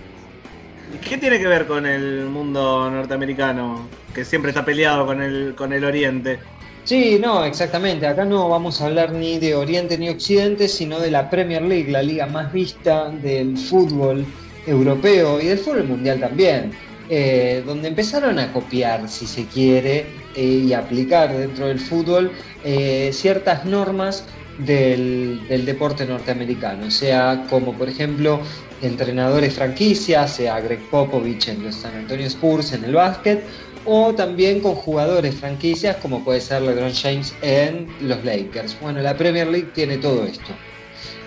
¿Qué 1.01 1.17
tiene 1.17 1.39
que 1.39 1.47
ver 1.47 1.65
con 1.65 1.85
el 1.85 2.25
mundo 2.25 2.89
norteamericano? 2.91 3.87
Que 4.13 4.23
siempre 4.23 4.51
está 4.51 4.63
peleado 4.63 5.05
con 5.05 5.21
el, 5.21 5.55
con 5.55 5.73
el 5.73 5.83
Oriente. 5.83 6.39
Sí, 6.83 7.17
no, 7.19 7.45
exactamente. 7.45 8.05
Acá 8.05 8.25
no 8.25 8.49
vamos 8.49 8.81
a 8.81 8.85
hablar 8.85 9.11
ni 9.11 9.39
de 9.39 9.55
Oriente 9.55 9.97
ni 9.97 10.09
Occidente, 10.09 10.67
sino 10.67 10.99
de 10.99 11.09
la 11.09 11.29
Premier 11.29 11.61
League, 11.61 11.89
la 11.89 12.03
liga 12.03 12.27
más 12.27 12.51
vista 12.53 13.09
del 13.09 13.57
fútbol 13.57 14.25
europeo 14.67 15.41
y 15.41 15.47
del 15.47 15.57
fútbol 15.57 15.85
mundial 15.85 16.19
también. 16.19 16.71
Eh, 17.09 17.63
donde 17.65 17.89
empezaron 17.89 18.39
a 18.39 18.51
copiar, 18.53 19.09
si 19.09 19.25
se 19.27 19.45
quiere, 19.45 20.05
eh, 20.35 20.63
y 20.65 20.73
aplicar 20.73 21.35
dentro 21.35 21.67
del 21.67 21.79
fútbol 21.79 22.31
eh, 22.63 23.09
ciertas 23.13 23.65
normas 23.65 24.25
del, 24.57 25.41
del, 25.49 25.65
deporte 25.65 26.05
norteamericano, 26.05 26.87
o 26.87 26.91
sea, 26.91 27.45
como 27.49 27.73
por 27.73 27.89
ejemplo 27.89 28.39
entrenadores 28.83 29.53
franquicias, 29.53 30.35
sea 30.35 30.59
Greg 30.59 30.79
Popovich 30.89 31.47
en 31.47 31.63
los 31.63 31.75
San 31.75 31.95
Antonio 31.95 32.27
Spurs 32.27 32.73
en 32.73 32.83
el 32.83 32.93
básquet, 32.93 33.43
o 33.85 34.13
también 34.13 34.59
con 34.59 34.75
jugadores 34.75 35.35
franquicias 35.35 35.95
como 35.97 36.23
puede 36.23 36.41
ser 36.41 36.61
LeBron 36.61 36.93
James 36.93 37.33
en 37.41 37.87
los 38.01 38.23
Lakers. 38.23 38.77
Bueno, 38.81 39.01
la 39.01 39.15
Premier 39.17 39.47
League 39.47 39.69
tiene 39.73 39.97
todo 39.97 40.25
esto. 40.25 40.51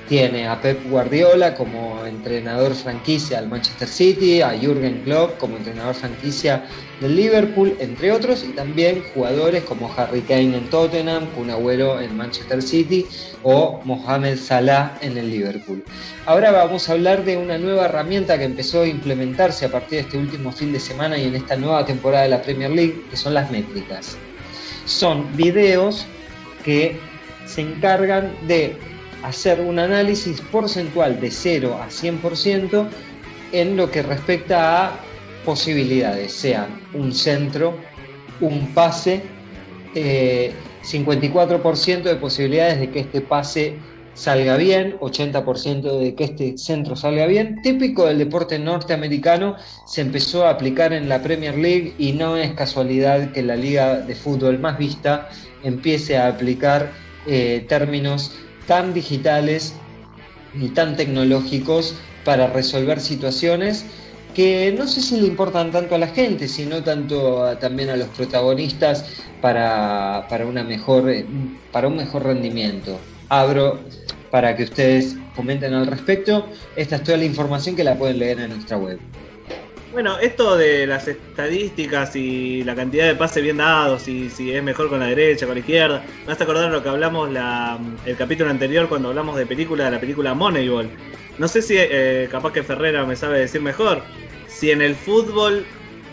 Tiene 0.09 0.47
a 0.47 0.61
Pep 0.61 0.79
Guardiola 0.89 1.55
como 1.55 2.07
entrenador 2.07 2.75
franquicia 2.75 3.41
del 3.41 3.51
Manchester 3.51 3.89
City, 3.89 4.41
a 4.41 4.51
Jürgen 4.51 5.03
Klopp 5.03 5.37
como 5.39 5.57
entrenador 5.57 5.95
franquicia 5.95 6.65
del 7.01 7.17
Liverpool, 7.17 7.77
entre 7.79 8.13
otros, 8.13 8.45
y 8.45 8.53
también 8.53 9.03
jugadores 9.15 9.65
como 9.65 9.93
Harry 9.97 10.23
Kane 10.23 10.57
en 10.57 10.71
Tottenham, 10.71 11.27
Kun 11.35 11.51
en 11.51 12.17
Manchester 12.17 12.63
City 12.63 13.07
o 13.43 13.81
Mohamed 13.85 14.39
Salah 14.39 14.99
en 15.03 15.19
el 15.19 15.31
Liverpool. 15.31 15.85
Ahora 16.25 16.51
vamos 16.53 16.89
a 16.89 16.93
hablar 16.93 17.25
de 17.25 17.37
una 17.37 17.59
nueva 17.59 17.87
herramienta 17.87 18.39
que 18.39 18.45
empezó 18.45 18.83
a 18.83 18.87
implementarse 18.87 19.67
a 19.67 19.71
partir 19.71 19.99
de 19.99 20.01
este 20.01 20.19
último 20.19 20.53
fin 20.53 20.73
de 20.73 20.81
semana 20.81 21.19
y 21.19 21.25
en 21.25 21.35
esta 21.35 21.57
nueva 21.57 21.85
temporada 21.85 22.25
de 22.25 22.31
la 22.31 22.43
Premier 22.43 22.71
League, 22.71 23.05
que 23.11 23.17
son 23.17 23.35
las 23.35 23.51
métricas. 23.51 24.17
Son 24.87 25.37
videos 25.37 26.07
que 26.65 26.97
se 27.47 27.61
encargan 27.61 28.33
de 28.47 28.77
hacer 29.23 29.61
un 29.61 29.79
análisis 29.79 30.41
porcentual 30.41 31.21
de 31.21 31.31
0 31.31 31.81
a 31.83 31.89
100% 31.89 32.89
en 33.53 33.77
lo 33.77 33.91
que 33.91 34.03
respecta 34.03 34.87
a 34.87 35.01
posibilidades 35.47 36.33
sean 36.33 36.67
un 36.93 37.15
centro, 37.15 37.79
un 38.41 38.75
pase, 38.75 39.23
54% 39.95 41.89
eh, 41.89 42.03
de 42.03 42.17
posibilidades 42.17 42.81
de 42.81 42.91
que 42.91 43.01
este 43.01 43.21
pase 43.23 43.79
salga 44.13 44.57
bien, 44.57 44.99
80% 44.99 45.99
de 46.01 46.15
que 46.15 46.25
este 46.25 46.59
centro 46.59 46.97
salga 46.97 47.27
bien. 47.27 47.63
Típico 47.63 48.07
del 48.07 48.19
deporte 48.19 48.59
norteamericano, 48.59 49.57
se 49.87 50.01
empezó 50.01 50.47
a 50.47 50.51
aplicar 50.51 50.93
en 50.93 51.09
la 51.09 51.23
Premier 51.23 51.57
League 51.57 51.95
y 51.97 52.13
no 52.13 52.37
es 52.37 52.53
casualidad 52.55 53.31
que 53.33 53.43
la 53.43 53.57
liga 53.57 54.01
de 54.01 54.15
fútbol 54.15 54.59
más 54.59 54.77
vista 54.79 55.29
empiece 55.63 56.17
a 56.19 56.29
aplicar 56.29 56.91
eh, 57.27 57.65
términos 57.69 58.33
tan 58.67 58.93
digitales 58.93 59.75
y 60.59 60.69
tan 60.69 60.97
tecnológicos 60.97 61.95
para 62.25 62.49
resolver 62.49 63.01
situaciones 63.01 63.85
que 64.37 64.71
no 64.77 64.87
sé 64.87 65.01
si 65.01 65.19
le 65.19 65.27
importan 65.29 65.71
tanto 65.71 65.95
a 65.95 65.99
la 65.99 66.09
gente, 66.09 66.47
sino 66.47 66.83
tanto 66.83 67.57
también 67.59 67.89
a 67.89 67.97
los 67.97 68.09
protagonistas 68.09 69.07
para, 69.41 70.27
para, 70.29 70.45
una 70.45 70.63
mejor, 70.63 71.11
para 71.73 71.89
un 71.89 71.97
mejor 71.97 72.25
rendimiento. 72.25 73.01
Abro 73.31 73.81
para 74.31 74.55
que 74.55 74.65
ustedes 74.65 75.17
comenten 75.35 75.73
al 75.73 75.87
respecto. 75.87 76.47
Esta 76.77 76.97
es 76.97 77.03
toda 77.03 77.17
la 77.17 77.25
información 77.25 77.75
que 77.77 77.83
la 77.83 77.95
pueden 77.95 78.19
leer 78.19 78.41
en 78.41 78.51
nuestra 78.51 78.77
web. 78.77 78.99
Bueno, 79.91 80.19
esto 80.19 80.55
de 80.55 80.87
las 80.87 81.09
estadísticas 81.09 82.15
y 82.15 82.63
la 82.63 82.75
cantidad 82.75 83.07
de 83.07 83.15
pases 83.15 83.43
bien 83.43 83.57
dados, 83.57 84.07
y 84.07 84.29
si 84.29 84.53
es 84.53 84.63
mejor 84.63 84.91
con 84.91 85.01
la 85.01 85.07
derecha, 85.07 85.47
con 85.47 85.55
la 85.55 85.61
izquierda, 85.61 86.05
me 86.27 86.35
hace 86.35 86.43
acordar 86.43 86.71
lo 86.71 86.83
que 86.83 86.91
hablamos 86.91 87.33
la, 87.33 87.79
el 88.05 88.17
capítulo 88.19 88.51
anterior 88.51 88.87
cuando 88.91 89.09
hablamos 89.09 89.39
de 89.39 89.47
película, 89.47 89.91
la 89.91 89.99
película 89.99 90.35
Moneyball. 90.35 90.91
No 91.39 91.49
sé 91.49 91.63
si 91.63 91.77
eh, 91.79 92.29
capaz 92.31 92.53
que 92.53 92.63
Ferrera 92.63 93.07
me 93.07 93.17
sabe 93.17 93.39
decir 93.39 93.63
mejor, 93.63 94.03
si 94.57 94.71
en 94.71 94.81
el 94.81 94.95
fútbol 94.95 95.67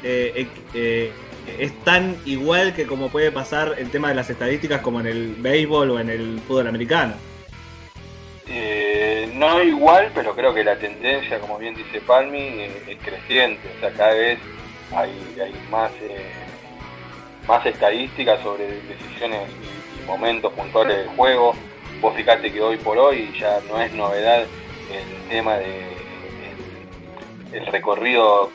eh, 0.03 0.47
eh, 0.73 1.11
es 1.59 1.73
tan 1.83 2.17
igual 2.25 2.73
que 2.73 2.85
como 2.85 3.09
puede 3.09 3.31
pasar 3.31 3.75
el 3.77 3.89
tema 3.89 4.09
de 4.09 4.15
las 4.15 4.29
estadísticas 4.29 4.81
como 4.81 4.99
en 4.99 5.07
el 5.07 5.35
béisbol 5.35 5.91
o 5.91 5.99
en 5.99 6.09
el 6.09 6.39
fútbol 6.47 6.67
americano. 6.67 7.13
Eh, 8.47 9.31
no 9.33 9.63
igual, 9.63 10.11
pero 10.13 10.35
creo 10.35 10.53
que 10.53 10.63
la 10.63 10.75
tendencia, 10.75 11.39
como 11.39 11.57
bien 11.57 11.75
dice 11.75 12.01
Palmi, 12.01 12.39
eh, 12.39 12.83
es 12.87 12.97
creciente. 12.97 13.61
O 13.77 13.79
sea, 13.79 13.91
cada 13.91 14.13
vez 14.13 14.39
hay, 14.93 15.11
más, 15.69 15.91
eh, 16.01 16.31
más 17.47 17.65
estadísticas 17.65 18.41
sobre 18.41 18.81
decisiones 18.81 19.49
y, 19.49 20.05
momentos 20.05 20.51
puntuales 20.51 20.97
del 20.97 21.07
juego. 21.07 21.55
Vos 22.01 22.13
fijate 22.13 22.51
que 22.51 22.59
hoy 22.59 22.75
por 22.75 22.97
hoy 22.97 23.33
ya 23.39 23.61
no 23.69 23.81
es 23.81 23.93
novedad 23.93 24.41
el 24.41 25.29
tema 25.29 25.55
de 25.55 26.02
el, 27.53 27.65
recorrido 27.67 28.51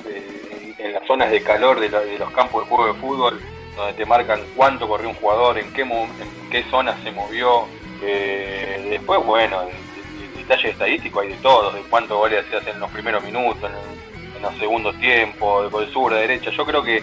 en, 0.79 0.93
las 0.93 1.07
zonas 1.07 1.31
de 1.31 1.43
calor 1.43 1.81
de, 1.81 2.19
los 2.19 2.31
campos 2.31 2.65
de 2.65 2.69
juego 2.69 2.93
de 2.93 3.01
fútbol, 3.01 3.41
donde 3.77 3.93
te 3.95 4.07
marcan 4.07 4.41
cuánto 4.57 4.89
corrió 4.89 5.09
un 5.09 5.15
jugador, 5.17 5.59
en 5.59 5.73
qué, 5.73 5.83
en 5.83 6.51
qué 6.51 6.65
zona 6.71 6.97
se 7.03 7.11
movió, 7.11 7.67
eh, 8.03 8.87
después, 8.91 9.25
bueno, 9.25 9.63
el, 9.63 10.37
detalle 10.37 10.71
estadístico 10.71 11.21
hay 11.21 11.29
de 11.29 11.37
todo, 11.37 11.71
de 11.73 11.81
cuántos 11.83 12.17
goles 12.17 12.45
hacen 12.55 12.75
en 12.75 12.81
los 12.81 12.91
primeros 12.91 13.23
minutos, 13.23 13.71
en, 13.71 14.43
los 14.43 14.57
segundos 14.57 14.97
tiempos, 15.01 15.71
de 15.73 15.93
sur, 15.93 16.15
de 16.15 16.21
derecha. 16.21 16.51
Yo 16.51 16.65
creo 16.65 16.83
que, 16.83 17.03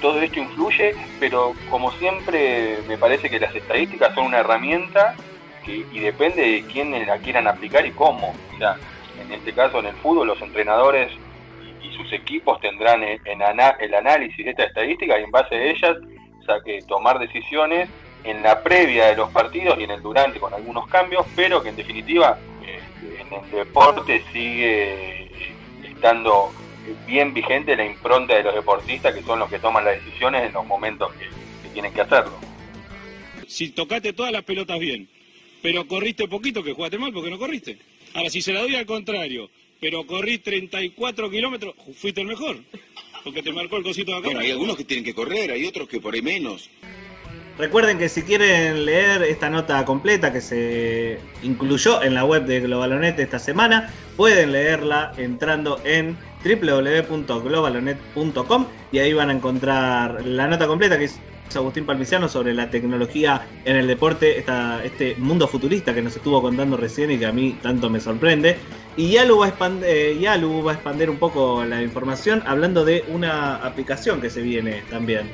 todo 0.00 0.18
esto 0.22 0.40
influye, 0.40 0.94
pero 1.20 1.54
como 1.70 1.92
siempre 1.92 2.78
me 2.88 2.96
parece 2.96 3.28
que 3.28 3.38
las 3.38 3.54
estadísticas 3.54 4.14
son 4.14 4.24
una 4.24 4.38
herramienta 4.38 5.14
y 5.66 5.98
depende 5.98 6.40
de 6.40 6.64
quién 6.72 7.06
la 7.06 7.18
quieran 7.18 7.46
aplicar 7.46 7.84
y 7.86 7.90
cómo. 7.90 8.34
En 9.20 9.32
este 9.32 9.52
caso 9.52 9.78
en 9.78 9.86
el 9.86 9.94
fútbol 9.96 10.28
los 10.28 10.40
entrenadores 10.40 11.10
y, 11.12 11.94
sus 11.96 12.12
equipos 12.12 12.60
tendrán 12.60 13.04
en, 13.04 13.20
el 13.24 13.94
análisis 13.94 14.44
de 14.44 14.50
esta 14.50 14.64
estadística 14.64 15.18
y 15.20 15.22
en 15.22 15.30
base 15.30 15.54
a 15.54 15.62
ellas 15.62 15.96
o 16.48 16.86
tomar 16.86 17.18
decisiones 17.18 17.88
en 18.24 18.42
la 18.42 18.62
previa 18.62 19.06
de 19.06 19.16
los 19.16 19.30
partidos 19.30 19.78
y 19.78 19.84
en 19.84 19.90
el 19.90 20.02
durante 20.02 20.40
con 20.40 20.52
algunos 20.52 20.86
cambios, 20.88 21.26
pero 21.36 21.62
que 21.62 21.68
en 21.68 21.76
definitiva 21.76 22.38
este, 22.62 23.20
en 23.20 23.44
el 23.44 23.50
deporte 23.50 24.22
sigue 24.32 25.30
estando 25.82 26.52
bien 27.06 27.32
vigente 27.32 27.76
la 27.76 27.84
impronta 27.84 28.34
de 28.34 28.42
los 28.42 28.54
deportistas 28.54 29.14
que 29.14 29.22
son 29.22 29.38
los 29.38 29.48
que 29.48 29.58
toman 29.58 29.84
las 29.84 30.02
decisiones 30.02 30.42
en 30.42 30.52
los 30.52 30.66
momentos 30.66 31.12
que, 31.14 31.28
tienen 31.72 31.92
que 31.92 32.02
hacerlo. 32.02 32.38
Si 33.48 33.70
tocaste 33.70 34.12
todas 34.12 34.30
las 34.30 34.44
pelotas 34.44 34.78
bien, 34.78 35.08
pero 35.60 35.88
corriste 35.88 36.28
poquito, 36.28 36.62
que 36.62 36.72
jugaste 36.72 36.98
mal 36.98 37.12
porque 37.12 37.30
no 37.30 37.38
corriste. 37.38 37.76
Ahora, 38.14 38.30
si 38.30 38.40
se 38.40 38.52
la 38.52 38.60
doy 38.60 38.76
al 38.76 38.86
contrario, 38.86 39.50
pero 39.80 40.06
corrí 40.06 40.38
34 40.38 41.28
kilómetros, 41.30 41.74
fuiste 41.96 42.20
el 42.20 42.28
mejor. 42.28 42.58
Porque 43.24 43.42
te 43.42 43.52
marcó 43.52 43.76
el 43.76 43.82
cosito 43.82 44.12
de 44.12 44.18
acá. 44.18 44.26
Bueno, 44.26 44.38
hay 44.40 44.52
algunos 44.52 44.76
que 44.76 44.84
tienen 44.84 45.04
que 45.04 45.14
correr, 45.14 45.50
hay 45.50 45.66
otros 45.66 45.88
que 45.88 46.00
por 46.00 46.14
ahí 46.14 46.22
menos. 46.22 46.70
Recuerden 47.58 47.98
que 47.98 48.08
si 48.08 48.22
quieren 48.22 48.84
leer 48.84 49.22
esta 49.22 49.50
nota 49.50 49.84
completa 49.84 50.32
que 50.32 50.40
se 50.40 51.18
incluyó 51.42 52.02
en 52.02 52.14
la 52.14 52.24
web 52.24 52.46
de 52.46 52.60
Globalonet 52.60 53.18
esta 53.18 53.38
semana, 53.38 53.92
pueden 54.16 54.52
leerla 54.52 55.12
entrando 55.16 55.80
en 55.84 56.16
www.globalonet.com 56.44 58.66
y 58.90 58.98
ahí 58.98 59.12
van 59.12 59.30
a 59.30 59.34
encontrar 59.34 60.26
la 60.26 60.48
nota 60.48 60.66
completa 60.66 60.98
que 60.98 61.04
es 61.04 61.20
Agustín 61.54 61.86
Palmiciano 61.86 62.28
sobre 62.28 62.52
la 62.52 62.70
tecnología 62.70 63.46
en 63.64 63.76
el 63.76 63.86
deporte, 63.86 64.44
este 64.84 65.14
mundo 65.16 65.46
futurista 65.46 65.94
que 65.94 66.02
nos 66.02 66.16
estuvo 66.16 66.42
contando 66.42 66.76
recién 66.76 67.10
y 67.10 67.18
que 67.18 67.26
a 67.26 67.32
mí 67.32 67.56
tanto 67.62 67.90
me 67.90 68.00
sorprende. 68.00 68.56
Y 68.96 69.12
Yalu 69.12 69.38
va, 69.38 69.46
a 69.46 69.48
expandir, 69.48 69.88
eh, 69.88 70.18
va 70.20 70.70
a 70.70 70.74
expandir 70.74 71.10
un 71.10 71.18
poco 71.18 71.64
la 71.64 71.82
información 71.82 72.42
hablando 72.46 72.84
de 72.84 73.04
una 73.08 73.56
aplicación 73.56 74.20
que 74.20 74.30
se 74.30 74.42
viene 74.42 74.82
también. 74.90 75.28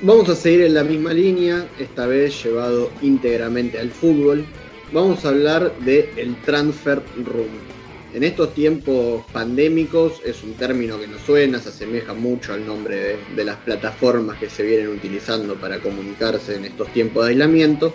Vamos 0.00 0.28
a 0.28 0.36
seguir 0.36 0.62
en 0.62 0.74
la 0.74 0.84
misma 0.84 1.12
línea, 1.12 1.66
esta 1.78 2.06
vez 2.06 2.42
llevado 2.44 2.90
íntegramente 3.02 3.78
al 3.78 3.90
fútbol. 3.90 4.44
Vamos 4.92 5.24
a 5.24 5.30
hablar 5.30 5.72
de 5.80 6.10
el 6.16 6.36
transfer 6.42 7.02
room. 7.24 7.77
En 8.14 8.24
estos 8.24 8.54
tiempos 8.54 9.22
pandémicos 9.32 10.22
es 10.24 10.42
un 10.42 10.54
término 10.54 10.98
que 10.98 11.06
nos 11.06 11.20
suena, 11.20 11.58
se 11.58 11.68
asemeja 11.68 12.14
mucho 12.14 12.54
al 12.54 12.66
nombre 12.66 13.18
de, 13.36 13.44
las 13.44 13.56
plataformas 13.58 14.38
que 14.38 14.48
se 14.48 14.62
vienen 14.62 14.88
utilizando 14.88 15.56
para 15.56 15.78
comunicarse 15.78 16.56
en 16.56 16.64
estos 16.64 16.90
tiempos 16.94 17.24
de 17.24 17.32
aislamiento. 17.32 17.94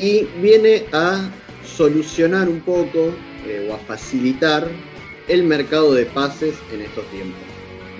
Y 0.00 0.24
viene 0.42 0.84
a 0.92 1.30
solucionar 1.64 2.48
un 2.50 2.60
poco 2.60 3.14
eh, 3.46 3.66
o 3.70 3.74
a 3.74 3.78
facilitar 3.78 4.68
el 5.26 5.44
mercado 5.44 5.94
de 5.94 6.04
pases 6.04 6.54
en 6.72 6.82
estos 6.82 7.06
tiempos 7.06 7.52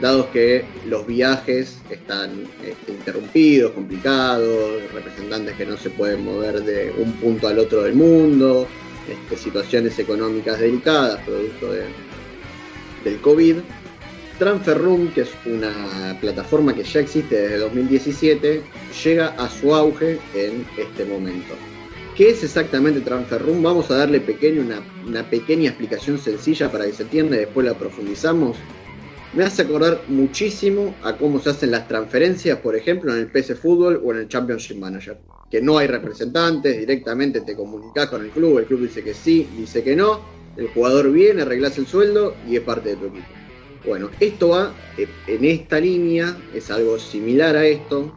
dados 0.02 0.26
que 0.26 0.64
los 0.88 1.06
viajes 1.06 1.78
están 1.88 2.44
este, 2.64 2.92
interrumpidos, 2.92 3.70
complicados, 3.70 4.82
representantes 4.92 5.54
que 5.54 5.64
no 5.64 5.76
se 5.76 5.90
pueden 5.90 6.24
mover 6.24 6.60
de 6.62 6.92
un 6.98 7.12
punto 7.12 7.46
al 7.46 7.60
otro 7.60 7.82
del 7.82 7.94
mundo, 7.94 8.66
este, 9.08 9.36
situaciones 9.36 9.98
económicas 9.98 10.58
delicadas 10.58 11.20
producto 11.24 11.72
del 13.04 13.20
COVID. 13.20 13.56
Transfer 14.38 14.78
Room, 14.78 15.12
que 15.12 15.20
es 15.20 15.30
una 15.46 16.16
plataforma 16.20 16.74
que 16.74 16.82
ya 16.82 17.00
existe 17.00 17.36
desde 17.36 17.58
2017, 17.58 18.62
llega 19.04 19.28
a 19.38 19.48
su 19.48 19.74
auge 19.74 20.18
en 20.34 20.66
este 20.78 21.04
momento. 21.04 21.54
¿Qué 22.16 22.30
es 22.30 22.42
exactamente 22.42 23.00
Transfer 23.00 23.40
Room? 23.40 23.62
Vamos 23.62 23.90
a 23.90 23.98
darle 23.98 24.20
pequeño, 24.20 24.62
una, 24.62 24.82
una 25.06 25.28
pequeña 25.28 25.68
explicación 25.68 26.18
sencilla 26.18 26.70
para 26.70 26.86
que 26.86 26.92
se 26.92 27.04
entienda 27.04 27.36
y 27.36 27.40
después 27.40 27.66
la 27.66 27.74
profundizamos 27.74 28.56
me 29.34 29.44
hace 29.44 29.62
acordar 29.62 30.02
muchísimo 30.08 30.94
a 31.02 31.16
cómo 31.16 31.38
se 31.40 31.50
hacen 31.50 31.70
las 31.70 31.88
transferencias, 31.88 32.58
por 32.58 32.76
ejemplo, 32.76 33.12
en 33.14 33.20
el 33.20 33.26
PC 33.28 33.54
Fútbol 33.54 34.00
o 34.04 34.12
en 34.12 34.18
el 34.18 34.28
Championship 34.28 34.76
Manager. 34.76 35.18
Que 35.52 35.60
no 35.60 35.76
hay 35.76 35.86
representantes, 35.86 36.78
directamente 36.78 37.42
te 37.42 37.54
comunicas 37.54 38.08
con 38.08 38.24
el 38.24 38.30
club, 38.30 38.58
el 38.58 38.64
club 38.64 38.80
dice 38.80 39.04
que 39.04 39.12
sí, 39.12 39.46
dice 39.54 39.84
que 39.84 39.94
no, 39.94 40.20
el 40.56 40.68
jugador 40.68 41.12
viene, 41.12 41.42
arreglas 41.42 41.76
el 41.76 41.86
sueldo 41.86 42.34
y 42.48 42.56
es 42.56 42.62
parte 42.62 42.88
de 42.88 42.96
tu 42.96 43.06
equipo. 43.06 43.26
Bueno, 43.86 44.08
esto 44.18 44.48
va 44.48 44.72
eh, 44.96 45.06
en 45.26 45.44
esta 45.44 45.78
línea, 45.78 46.34
es 46.54 46.70
algo 46.70 46.98
similar 46.98 47.54
a 47.54 47.66
esto. 47.66 48.10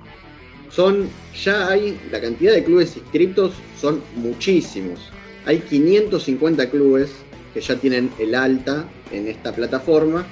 Son, 0.69 1.09
ya 1.43 1.67
hay, 1.67 1.99
la 2.09 2.21
cantidad 2.21 2.53
de 2.53 2.63
clubes 2.63 2.95
inscriptos 2.95 3.53
son 3.77 4.01
muchísimos. 4.15 5.11
Hay 5.45 5.59
550 5.59 6.69
clubes 6.69 7.11
que 7.53 7.59
ya 7.59 7.75
tienen 7.75 8.11
el 8.17 8.33
alta 8.33 8.87
en 9.11 9.27
esta 9.27 9.53
plataforma 9.53 10.25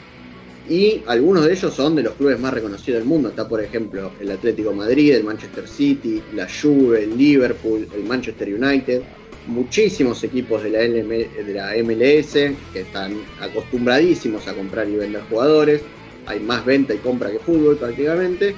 y 0.70 1.02
algunos 1.08 1.46
de 1.46 1.54
ellos 1.54 1.74
son 1.74 1.96
de 1.96 2.04
los 2.04 2.14
clubes 2.14 2.40
más 2.40 2.54
reconocidos 2.54 3.00
del 3.00 3.08
mundo. 3.08 3.30
Está, 3.30 3.48
por 3.48 3.62
ejemplo, 3.62 4.12
el 4.20 4.32
Atlético 4.32 4.74
Madrid, 4.74 5.14
el 5.14 5.24
Manchester 5.24 5.68
City, 5.68 6.22
la 6.34 6.48
Juve, 6.48 7.04
el 7.04 7.18
Liverpool, 7.18 7.88
el 7.94 8.04
Manchester 8.04 8.54
United. 8.54 9.02
Muchísimos 9.48 10.24
equipos 10.24 10.64
de 10.64 10.70
la, 10.70 10.80
de 10.80 11.54
la 11.54 11.74
MLS 11.84 12.34
que 12.72 12.80
están 12.80 13.14
acostumbradísimos 13.42 14.48
a 14.48 14.54
comprar 14.54 14.88
y 14.88 14.96
vender 14.96 15.22
jugadores. 15.30 15.82
Hay 16.28 16.40
más 16.40 16.64
venta 16.66 16.94
y 16.94 17.00
compra 17.00 17.30
que 17.30 17.40
fútbol 17.40 17.76
prácticamente. 17.76 18.56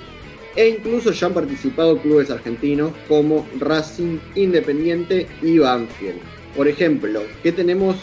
E 0.56 0.70
incluso 0.70 1.12
ya 1.12 1.28
han 1.28 1.34
participado 1.34 1.98
clubes 1.98 2.30
argentinos 2.30 2.92
como 3.08 3.48
Racing, 3.60 4.20
Independiente 4.36 5.28
y 5.42 5.58
Banfield. 5.58 6.20
Por 6.56 6.68
ejemplo, 6.68 7.24
¿qué 7.42 7.52
tenemos 7.52 7.98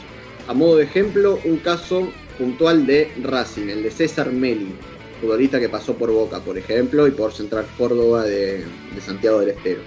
a 0.48 0.52
modo 0.52 0.76
de 0.76 0.84
ejemplo? 0.84 1.38
Un 1.44 1.58
caso 1.58 2.12
puntual 2.42 2.85
de 2.87 3.09
Racing, 3.22 3.68
el 3.68 3.85
de 3.85 3.90
César 3.92 4.33
Meli. 4.33 4.74
futbolista 5.20 5.61
que 5.61 5.68
pasó 5.68 5.94
por 5.94 6.11
Boca, 6.11 6.40
por 6.40 6.59
ejemplo, 6.59 7.07
y 7.07 7.12
por 7.12 7.33
Central 7.33 7.64
Córdoba 7.78 8.24
de, 8.24 8.64
de 8.94 9.00
Santiago 9.00 9.38
del 9.38 9.50
Estero. 9.50 9.81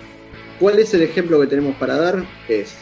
¿Cuál 0.58 0.80
es 0.80 0.94
el 0.94 1.02
ejemplo 1.02 1.41
que 1.41 1.48
tenemos 1.48 1.76
para 1.76 1.98
dar? 1.98 2.26
Es 2.48 2.76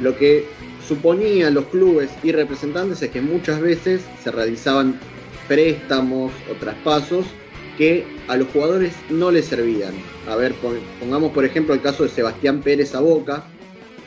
lo 0.00 0.16
que 0.16 0.46
suponían 0.88 1.52
los 1.52 1.66
clubes 1.66 2.08
y 2.22 2.32
representantes 2.32 3.02
es 3.02 3.10
que 3.10 3.20
muchas 3.20 3.60
veces 3.60 4.00
se 4.22 4.30
realizaban 4.30 4.98
préstamos 5.48 6.32
o 6.50 6.54
traspasos 6.54 7.26
que 7.76 8.06
a 8.28 8.36
los 8.36 8.48
jugadores 8.48 8.94
no 9.10 9.30
les 9.30 9.44
servían. 9.44 9.92
A 10.26 10.36
ver, 10.36 10.54
pongamos 10.98 11.32
por 11.32 11.44
ejemplo 11.44 11.74
el 11.74 11.82
caso 11.82 12.04
de 12.04 12.08
Sebastián 12.08 12.62
Pérez 12.62 12.94
a 12.94 13.00
Boca. 13.00 13.44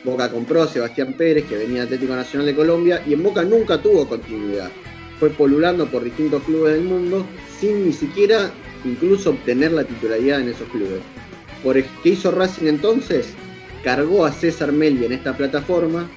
Boca 0.02 0.28
compró 0.28 0.64
a 0.64 0.66
Sebastián 0.66 1.14
Pérez, 1.16 1.44
que 1.44 1.56
venía 1.56 1.84
Atlético 1.84 2.16
Nacional 2.16 2.46
de 2.46 2.56
Colombia, 2.56 3.02
y 3.06 3.12
en 3.12 3.22
Boca 3.22 3.44
nunca 3.44 3.80
tuvo 3.80 4.08
continuidad. 4.08 4.70
Fue 5.18 5.30
polulando 5.30 5.86
por 5.86 6.04
distintos 6.04 6.42
clubes 6.44 6.74
del 6.74 6.84
mundo 6.84 7.26
sin 7.58 7.86
ni 7.86 7.92
siquiera 7.92 8.50
incluso 8.84 9.30
obtener 9.30 9.72
la 9.72 9.84
titularidad 9.84 10.40
en 10.40 10.48
esos 10.48 10.68
clubes. 10.68 11.00
Por, 11.62 11.82
¿Qué 12.02 12.10
hizo 12.10 12.30
Racing 12.30 12.66
entonces? 12.66 13.28
Cargó 13.82 14.24
a 14.24 14.32
César 14.32 14.72
Meli 14.72 15.04
en 15.04 15.12
esta 15.12 15.36
plataforma 15.36 16.08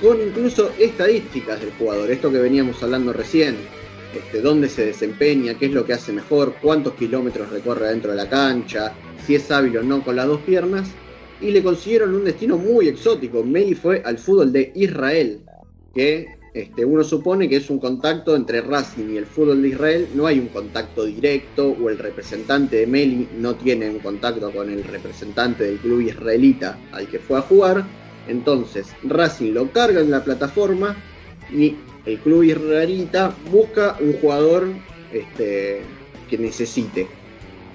con 0.00 0.20
incluso 0.20 0.70
estadísticas 0.78 1.60
del 1.60 1.70
jugador, 1.72 2.10
esto 2.10 2.30
que 2.30 2.38
veníamos 2.38 2.82
hablando 2.82 3.12
recién, 3.12 3.56
este, 4.14 4.40
dónde 4.40 4.68
se 4.68 4.86
desempeña, 4.86 5.54
qué 5.58 5.66
es 5.66 5.72
lo 5.72 5.86
que 5.86 5.94
hace 5.94 6.12
mejor, 6.12 6.54
cuántos 6.60 6.94
kilómetros 6.94 7.50
recorre 7.50 7.88
dentro 7.88 8.10
de 8.10 8.18
la 8.18 8.28
cancha, 8.28 8.92
si 9.26 9.36
es 9.36 9.50
hábil 9.50 9.78
o 9.78 9.82
no 9.82 10.02
con 10.04 10.16
las 10.16 10.26
dos 10.26 10.40
piernas, 10.42 10.88
y 11.40 11.50
le 11.50 11.62
consiguieron 11.62 12.14
un 12.14 12.24
destino 12.24 12.56
muy 12.56 12.88
exótico. 12.88 13.42
Meli 13.42 13.74
fue 13.74 14.02
al 14.04 14.18
fútbol 14.18 14.52
de 14.52 14.72
Israel, 14.74 15.40
que 15.94 16.26
este, 16.56 16.86
uno 16.86 17.04
supone 17.04 17.50
que 17.50 17.56
es 17.56 17.68
un 17.68 17.78
contacto 17.78 18.34
entre 18.34 18.62
Racing 18.62 19.10
y 19.12 19.18
el 19.18 19.26
fútbol 19.26 19.60
de 19.60 19.68
Israel, 19.68 20.08
no 20.14 20.26
hay 20.26 20.38
un 20.38 20.48
contacto 20.48 21.04
directo 21.04 21.68
o 21.68 21.90
el 21.90 21.98
representante 21.98 22.76
de 22.76 22.86
Meli 22.86 23.28
no 23.36 23.56
tiene 23.56 23.90
un 23.90 23.98
contacto 23.98 24.50
con 24.50 24.70
el 24.70 24.82
representante 24.82 25.64
del 25.64 25.76
club 25.76 26.00
israelita 26.00 26.78
al 26.92 27.08
que 27.08 27.18
fue 27.18 27.38
a 27.38 27.42
jugar, 27.42 27.84
entonces 28.26 28.86
Racing 29.02 29.52
lo 29.52 29.70
carga 29.70 30.00
en 30.00 30.10
la 30.10 30.24
plataforma 30.24 30.96
y 31.52 31.76
el 32.06 32.18
club 32.20 32.42
israelita 32.44 33.36
busca 33.50 33.98
un 34.00 34.14
jugador 34.14 34.68
este, 35.12 35.82
que 36.30 36.38
necesite. 36.38 37.06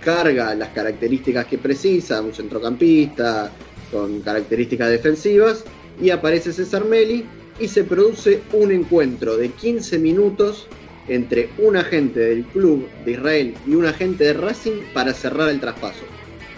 Carga 0.04 0.56
las 0.56 0.70
características 0.70 1.46
que 1.46 1.60
precisa, 1.60 2.20
un 2.20 2.34
centrocampista 2.34 3.52
con 3.92 4.22
características 4.22 4.90
defensivas, 4.90 5.66
y 6.02 6.10
aparece 6.10 6.52
César 6.52 6.84
Meli 6.86 7.26
y 7.62 7.68
se 7.68 7.84
produce 7.84 8.42
un 8.54 8.72
encuentro 8.72 9.38
de 9.38 9.50
15 9.50 10.00
minutos 10.00 10.68
entre 11.08 11.50
un 11.60 11.78
agente 11.78 12.20
del 12.20 12.44
club 12.46 12.90
de 13.06 13.12
Israel 13.12 13.54
y 13.68 13.76
un 13.76 13.86
agente 13.86 14.24
de 14.24 14.34
Racing 14.34 14.82
para 14.94 15.14
cerrar 15.14 15.50
el 15.50 15.60
traspaso. 15.60 16.02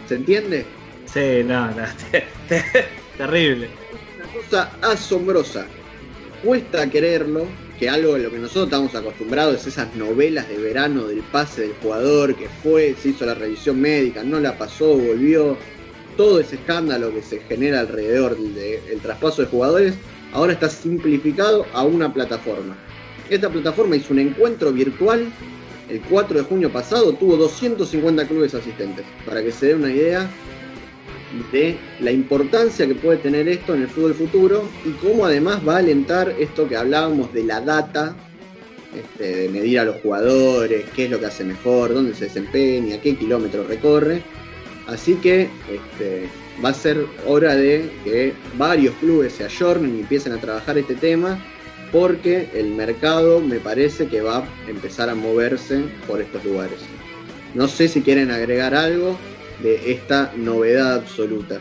¿Se 0.08 0.16
entiende? 0.16 0.66
Sí, 1.06 1.44
no, 1.46 1.68
no. 1.68 1.84
Terrible. 3.18 3.68
Una 4.16 4.42
cosa 4.42 4.72
asombrosa. 4.82 5.66
Cuesta 6.42 6.90
creerlo, 6.90 7.48
que 7.80 7.90
algo 7.90 8.14
de 8.14 8.20
lo 8.20 8.32
que 8.32 8.38
nosotros 8.38 8.66
estamos 8.66 8.96
acostumbrados 8.96 9.62
es 9.62 9.68
esas 9.68 9.94
novelas 9.96 10.48
de 10.48 10.58
verano 10.58 11.08
del 11.08 11.20
pase 11.20 11.64
del 11.64 11.74
jugador 11.82 12.36
que 12.36 12.48
fue, 12.62 12.96
se 13.02 13.10
hizo 13.10 13.26
la 13.26 13.34
revisión 13.34 13.80
médica, 13.80 14.24
no 14.24 14.40
la 14.40 14.58
pasó, 14.58 14.96
volvió, 14.98 15.58
todo 16.16 16.40
ese 16.40 16.56
escándalo 16.56 17.14
que 17.14 17.22
se 17.22 17.40
genera 17.42 17.82
alrededor 17.82 18.38
del 18.38 19.00
traspaso 19.02 19.42
de 19.42 19.48
jugadores, 19.48 19.96
ahora 20.34 20.54
está 20.54 20.70
simplificado 20.70 21.66
a 21.74 21.84
una 21.84 22.14
plataforma. 22.14 22.76
Esta 23.30 23.50
plataforma 23.50 23.96
hizo 23.96 24.14
un 24.14 24.20
encuentro 24.20 24.72
virtual 24.72 25.32
el 25.90 26.02
4 26.02 26.38
de 26.38 26.44
junio 26.44 26.72
pasado, 26.72 27.14
tuvo 27.14 27.38
250 27.38 28.28
clubes 28.28 28.54
asistentes, 28.54 29.06
para 29.26 29.44
que 29.44 29.52
se 29.52 29.68
dé 29.68 29.76
una 29.76 29.92
idea 29.92 30.30
de 31.52 31.78
la 32.00 32.12
importancia 32.12 32.88
que 32.88 32.96
puede 32.96 33.18
tener 33.18 33.48
esto 33.48 33.74
en 33.74 33.84
el 33.84 33.88
fútbol 33.88 34.14
futuro 34.14 34.70
y 34.86 34.92
cómo 35.06 35.26
además 35.26 35.62
va 35.68 35.76
a 35.76 35.80
alentar 35.80 36.34
esto 36.40 36.68
que 36.68 36.78
hablábamos 36.78 37.34
de 37.34 37.44
la 37.44 37.60
data, 37.60 38.16
este, 38.96 39.36
de 39.36 39.50
medir 39.50 39.80
a 39.80 39.86
los 39.86 39.96
jugadores, 39.98 40.86
qué 40.96 41.06
es 41.06 41.12
lo 41.12 41.20
que 41.20 41.26
hace 41.26 41.44
mejor, 41.44 41.94
dónde 41.94 42.14
se 42.14 42.26
desempeña, 42.26 43.02
qué 43.02 43.16
kilómetros 43.16 43.68
recorre. 43.68 44.22
Así 44.88 45.16
que 45.16 45.50
este, 45.70 46.30
va 46.64 46.70
a 46.70 46.74
ser 46.74 47.06
hora 47.26 47.56
de 47.56 47.90
que 48.04 48.34
varios 48.58 48.94
clubes 48.96 49.34
se 49.34 49.46
ayornen 49.46 49.96
y 49.96 50.00
empiecen 50.02 50.34
a 50.34 50.38
trabajar 50.38 50.78
este 50.78 50.96
tema 50.96 51.40
porque 51.92 52.50
el 52.54 52.72
mercado 52.72 53.40
me 53.40 53.60
parece 53.60 54.08
que 54.08 54.22
va 54.22 54.40
a 54.40 54.46
empezar 54.68 55.10
a 55.10 55.16
moverse 55.16 55.86
por 56.08 56.22
estos 56.22 56.44
lugares. 56.44 56.80
No 57.54 57.68
sé 57.68 57.88
si 57.88 58.02
quieren 58.02 58.32
agregar 58.32 58.74
algo 58.74 59.18
de 59.62 59.92
esta 59.92 60.32
novedad 60.36 60.96
absoluta. 60.96 61.60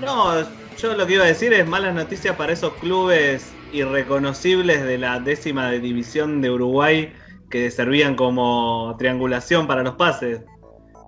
No, 0.00 0.40
yo 0.78 0.96
lo 0.96 1.06
que 1.06 1.14
iba 1.14 1.24
a 1.24 1.28
decir 1.28 1.52
es 1.52 1.68
malas 1.68 1.94
noticias 1.94 2.34
para 2.36 2.54
esos 2.54 2.72
clubes 2.74 3.52
irreconocibles 3.72 4.82
de 4.82 4.96
la 4.96 5.20
décima 5.20 5.70
división 5.72 6.40
de 6.40 6.50
Uruguay 6.50 7.12
que 7.50 7.70
servían 7.70 8.16
como 8.16 8.96
triangulación 8.98 9.66
para 9.66 9.82
los 9.82 9.96
pases. 9.96 10.40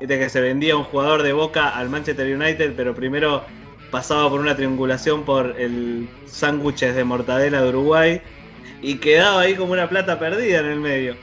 Viste 0.03 0.19
que 0.19 0.29
se 0.29 0.41
vendía 0.41 0.77
un 0.77 0.83
jugador 0.83 1.23
de 1.23 1.33
Boca 1.33 1.69
al 1.69 1.89
Manchester 1.89 2.27
United, 2.37 2.73
pero 2.77 2.93
primero 2.93 3.45
pasaba 3.93 4.29
por 4.29 4.41
una 4.41 4.57
triangulación 4.57 5.25
por 5.25 5.55
el 5.57 6.09
sándwiches 6.27 6.97
de 6.97 7.05
mortadela 7.05 7.63
de 7.63 7.69
Uruguay 7.69 8.21
y 8.83 8.97
quedaba 8.97 9.43
ahí 9.43 9.55
como 9.55 9.75
una 9.75 9.89
plata 9.89 10.19
perdida 10.19 10.59
en 10.59 10.67
el 10.67 10.81
medio. 10.81 11.15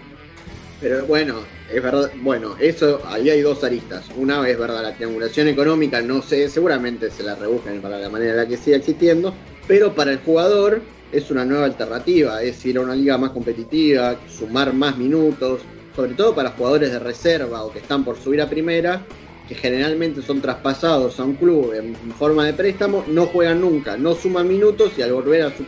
Pero 0.80 1.06
bueno, 1.08 1.42
es 1.70 1.84
verdad, 1.84 2.10
bueno, 2.22 2.56
eso, 2.58 3.02
ahí 3.08 3.30
hay 3.30 3.42
dos 3.42 3.66
aristas. 3.66 4.06
Una 4.16 4.48
es 4.48 4.58
verdad, 4.58 4.82
la 4.82 4.96
triangulación 4.96 5.50
económica, 5.50 6.02
no 6.02 6.22
sé, 6.22 6.48
seguramente 6.48 7.12
se 7.12 7.24
la 7.24 7.36
rebuscan 7.36 7.82
para 7.82 8.00
la 8.00 8.08
manera 8.08 8.32
en 8.32 8.38
la 8.38 8.48
que 8.48 8.56
siga 8.56 8.78
existiendo, 8.78 9.34
pero 9.68 9.94
para 9.94 10.12
el 10.12 10.20
jugador 10.20 10.82
es 11.12 11.30
una 11.30 11.44
nueva 11.44 11.66
alternativa, 11.66 12.42
es 12.42 12.66
ir 12.66 12.78
a 12.78 12.82
una 12.82 12.96
liga 12.96 13.18
más 13.18 13.32
competitiva, 13.32 14.18
sumar 14.30 14.72
más 14.72 14.98
minutos, 14.98 15.64
sobre 15.96 16.14
todo 16.14 16.36
para 16.36 16.52
jugadores 16.52 16.92
de 16.92 17.00
reserva 17.00 17.64
o 17.64 17.72
que 17.72 17.80
están 17.80 18.04
por 18.04 18.18
subir 18.18 18.42
a 18.42 18.50
primera, 18.50 19.02
que 19.48 19.56
generalmente 19.56 20.22
son 20.22 20.42
traspasados 20.42 21.20
a 21.20 21.24
un 21.24 21.36
club 21.36 21.74
en 21.74 21.96
forma 22.14 22.46
de 22.46 22.54
préstamo, 22.54 23.04
no 23.08 23.26
juegan 23.26 23.62
nunca, 23.62 23.98
no 23.98 24.14
suman 24.14 24.48
minutos 24.48 24.94
y 24.98 25.02
al 25.02 25.14
volver 25.14 25.44
a 25.44 25.50
su 25.50 25.66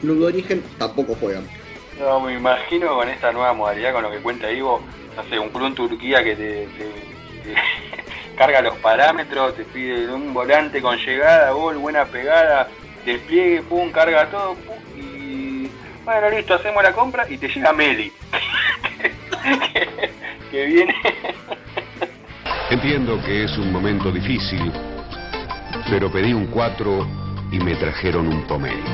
club 0.00 0.18
de 0.18 0.26
origen 0.26 0.62
tampoco 0.78 1.14
juegan. 1.14 1.46
No, 2.00 2.18
me 2.18 2.32
imagino 2.32 2.94
con 2.94 3.08
esta 3.10 3.30
nueva 3.30 3.52
modalidad, 3.52 3.92
con 3.92 4.02
lo 4.02 4.10
que 4.10 4.18
cuenta 4.18 4.50
Ivo, 4.50 4.80
no 5.16 5.22
sé, 5.28 5.38
un 5.38 5.50
club 5.50 5.66
en 5.66 5.74
Turquía 5.74 6.24
que 6.24 6.34
te, 6.34 6.68
carga 8.36 8.62
los 8.62 8.76
parámetros, 8.78 9.54
te 9.54 9.64
pide 9.64 10.10
un 10.10 10.32
volante 10.32 10.80
con 10.80 10.96
llegada, 10.96 11.50
gol, 11.50 11.76
buena 11.76 12.06
pegada, 12.06 12.68
despliegue, 13.04 13.60
pum, 13.62 13.92
carga 13.92 14.30
todo, 14.30 14.54
pum, 14.54 14.76
y 14.96 15.68
bueno, 16.04 16.30
listo, 16.30 16.54
hacemos 16.54 16.82
la 16.82 16.92
compra 16.92 17.26
y 17.28 17.36
te 17.36 17.48
llega 17.48 17.72
Meli. 17.74 18.10
que, 20.50 20.64
viene. 20.64 20.94
Entiendo 22.70 23.20
que 23.24 23.44
es 23.44 23.58
un 23.58 23.72
momento 23.72 24.12
difícil, 24.12 24.72
pero 25.88 26.10
pedí 26.10 26.32
un 26.32 26.46
4 26.46 27.06
y 27.52 27.58
me 27.58 27.74
trajeron 27.76 28.28
un 28.28 28.46
pomelo. 28.46 28.84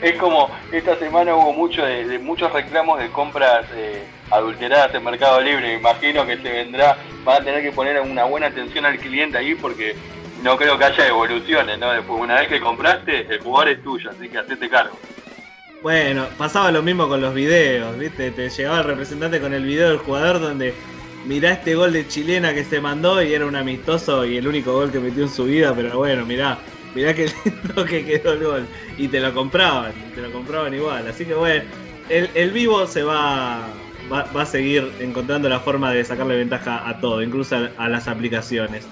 es 0.00 0.16
como 0.16 0.48
esta 0.70 0.96
semana 0.96 1.34
hubo 1.34 1.52
mucho 1.52 1.84
de, 1.84 2.18
muchos 2.18 2.52
reclamos 2.52 2.98
de 3.00 3.08
compras 3.08 3.66
eh, 3.74 4.04
adulteradas 4.30 4.94
en 4.94 5.04
Mercado 5.04 5.40
Libre. 5.40 5.68
Me 5.68 5.74
imagino 5.74 6.26
que 6.26 6.36
se 6.36 6.50
vendrá, 6.50 6.96
van 7.24 7.42
a 7.42 7.44
tener 7.44 7.62
que 7.62 7.72
poner 7.72 8.00
una 8.00 8.24
buena 8.24 8.46
atención 8.46 8.84
al 8.84 8.98
cliente 8.98 9.38
ahí 9.38 9.54
porque 9.54 9.96
no 10.42 10.56
creo 10.56 10.78
que 10.78 10.84
haya 10.84 11.08
evoluciones, 11.08 11.78
¿no? 11.78 11.90
Después, 11.90 12.20
una 12.20 12.34
vez 12.34 12.48
que 12.48 12.60
compraste, 12.60 13.26
el 13.30 13.40
jugador 13.40 13.70
es 13.70 13.82
tuyo, 13.82 14.10
así 14.10 14.28
que 14.28 14.38
hacete 14.38 14.68
cargo. 14.68 14.96
Bueno, 15.84 16.28
pasaba 16.38 16.70
lo 16.70 16.82
mismo 16.82 17.10
con 17.10 17.20
los 17.20 17.34
videos, 17.34 17.98
¿viste? 17.98 18.30
Te 18.30 18.48
llegaba 18.48 18.78
el 18.78 18.84
representante 18.84 19.38
con 19.38 19.52
el 19.52 19.64
video 19.66 19.90
del 19.90 19.98
jugador 19.98 20.40
donde 20.40 20.72
mirá 21.26 21.52
este 21.52 21.74
gol 21.74 21.92
de 21.92 22.08
chilena 22.08 22.54
que 22.54 22.64
se 22.64 22.80
mandó 22.80 23.22
y 23.22 23.34
era 23.34 23.44
un 23.44 23.54
amistoso 23.54 24.24
y 24.24 24.38
el 24.38 24.48
único 24.48 24.72
gol 24.72 24.90
que 24.90 24.98
metió 24.98 25.24
en 25.24 25.28
su 25.28 25.44
vida, 25.44 25.74
pero 25.76 25.98
bueno, 25.98 26.24
mirá, 26.24 26.56
mirá 26.94 27.14
qué 27.14 27.30
lindo 27.44 27.84
que 27.84 28.02
quedó 28.02 28.32
el 28.32 28.42
gol. 28.42 28.66
Y 28.96 29.08
te 29.08 29.20
lo 29.20 29.34
compraban, 29.34 29.92
te 30.14 30.22
lo 30.22 30.32
compraban 30.32 30.72
igual. 30.72 31.06
Así 31.06 31.26
que 31.26 31.34
bueno, 31.34 31.64
el, 32.08 32.50
vivo 32.52 32.86
se 32.86 33.02
va, 33.02 33.68
va, 34.10 34.40
a 34.40 34.46
seguir 34.46 34.90
encontrando 35.00 35.50
la 35.50 35.60
forma 35.60 35.92
de 35.92 36.02
sacarle 36.02 36.38
ventaja 36.38 36.88
a 36.88 36.98
todo, 36.98 37.22
incluso 37.22 37.58
a, 37.76 37.88
las 37.90 38.08
aplicaciones. 38.08 38.86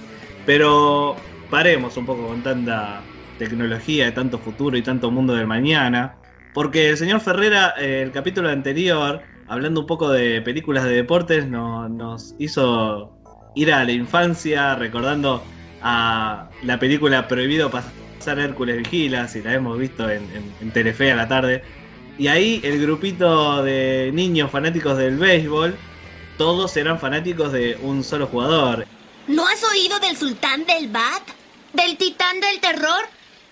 Pero 0.44 1.16
paremos 1.48 1.96
un 1.96 2.04
poco 2.04 2.28
con 2.28 2.42
tanta 2.42 3.00
tecnología, 3.38 4.04
de 4.04 4.12
tanto 4.12 4.38
futuro 4.38 4.76
y 4.76 4.82
tanto 4.82 5.10
mundo 5.10 5.34
del 5.34 5.46
mañana. 5.46 6.16
Porque 6.54 6.90
el 6.90 6.96
señor 6.96 7.20
Ferrera, 7.20 7.74
eh, 7.78 8.02
el 8.02 8.12
capítulo 8.12 8.50
anterior, 8.50 9.22
hablando 9.48 9.80
un 9.80 9.86
poco 9.86 10.10
de 10.10 10.42
películas 10.42 10.84
de 10.84 10.90
deportes, 10.90 11.46
nos 11.46 12.34
hizo 12.38 13.16
ir 13.54 13.72
a 13.72 13.84
la 13.84 13.92
infancia, 13.92 14.74
recordando 14.74 15.42
a 15.82 16.48
la 16.62 16.78
película 16.78 17.26
Prohibido 17.28 17.70
pasar 17.70 18.38
Hércules 18.38 18.78
Vigila, 18.78 19.26
si 19.28 19.42
la 19.42 19.54
hemos 19.54 19.78
visto 19.78 20.08
en, 20.08 20.72
Telefe 20.72 21.10
a 21.10 21.16
la 21.16 21.28
tarde. 21.28 21.62
Y 22.18 22.28
ahí 22.28 22.60
el 22.62 22.80
grupito 22.80 23.62
de 23.62 24.10
niños 24.12 24.50
fanáticos 24.50 24.98
del 24.98 25.16
béisbol 25.16 25.74
todos 26.38 26.76
eran 26.76 26.98
fanáticos 26.98 27.52
de 27.52 27.78
un 27.82 28.02
solo 28.04 28.26
jugador. 28.26 28.86
¿No 29.28 29.46
has 29.46 29.62
oído 29.64 29.98
del 30.00 30.16
sultán 30.16 30.64
del 30.66 30.88
bat? 30.88 31.22
¿Del 31.72 31.96
titán 31.96 32.40
del 32.40 32.60
terror? 32.60 33.04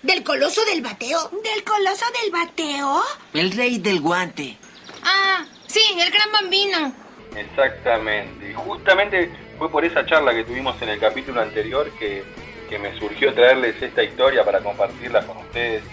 ¿Del 0.03 0.23
coloso 0.23 0.65
del 0.65 0.81
bateo? 0.81 1.29
¿Del 1.43 1.63
coloso 1.63 2.05
del 2.21 2.31
bateo? 2.31 3.03
El 3.33 3.51
rey 3.51 3.77
del 3.77 4.01
guante. 4.01 4.57
Ah, 5.03 5.45
sí, 5.67 5.81
el 5.95 6.09
gran 6.09 6.31
bambino. 6.31 6.91
Exactamente. 7.35 8.49
Y 8.49 8.53
justamente 8.53 9.31
fue 9.59 9.69
por 9.69 9.85
esa 9.85 10.03
charla 10.05 10.33
que 10.33 10.43
tuvimos 10.43 10.81
en 10.81 10.89
el 10.89 10.99
capítulo 10.99 11.41
anterior 11.41 11.91
que, 11.99 12.23
que 12.67 12.79
me 12.79 12.97
surgió 12.97 13.31
traerles 13.35 13.79
esta 13.79 14.01
historia 14.01 14.43
para 14.43 14.61
compartirla 14.61 15.25
con 15.25 15.37
ustedes, 15.37 15.83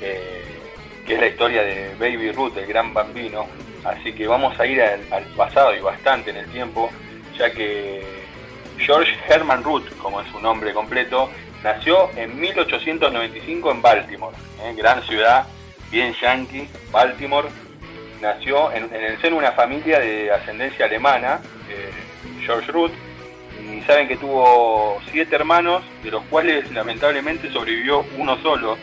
eh, 0.00 0.44
que 1.04 1.14
es 1.14 1.20
la 1.20 1.26
historia 1.26 1.62
de 1.62 1.94
Baby 1.98 2.30
Ruth, 2.30 2.56
el 2.56 2.66
gran 2.66 2.94
bambino. 2.94 3.48
Así 3.82 4.12
que 4.12 4.28
vamos 4.28 4.58
a 4.60 4.66
ir 4.66 4.80
al, 4.80 5.00
al 5.10 5.24
pasado 5.34 5.74
y 5.74 5.80
bastante 5.80 6.30
en 6.30 6.36
el 6.36 6.46
tiempo, 6.52 6.88
ya 7.36 7.50
que 7.50 8.04
George 8.78 9.12
Herman 9.28 9.64
Root, 9.64 9.96
como 9.98 10.20
es 10.20 10.30
su 10.30 10.38
nombre 10.40 10.72
completo, 10.72 11.30
nació 11.66 12.10
en 12.16 12.38
1895 12.38 13.72
en 13.72 13.82
Baltimore, 13.82 14.36
¿eh? 14.62 14.72
gran 14.76 15.02
ciudad, 15.02 15.48
bien 15.90 16.14
yankee, 16.22 16.68
Baltimore. 16.92 17.48
Nació 18.22 18.70
en, 18.72 18.84
el 18.94 19.20
seno 19.20 19.34
de 19.34 19.40
una 19.40 19.52
familia 19.52 19.98
de 19.98 20.30
ascendencia 20.30 20.86
alemana, 20.86 21.40
eh, 21.68 21.90
George 22.40 22.70
Root, 22.70 22.92
y 23.60 23.80
saben 23.82 24.06
que 24.06 24.16
tuvo 24.16 25.00
siete 25.10 25.34
hermanos, 25.34 25.82
de 26.04 26.12
los 26.12 26.22
cuales 26.26 26.70
lamentablemente 26.70 27.50
sobrevivió 27.50 28.06
uno 28.16 28.40
solo, 28.42 28.78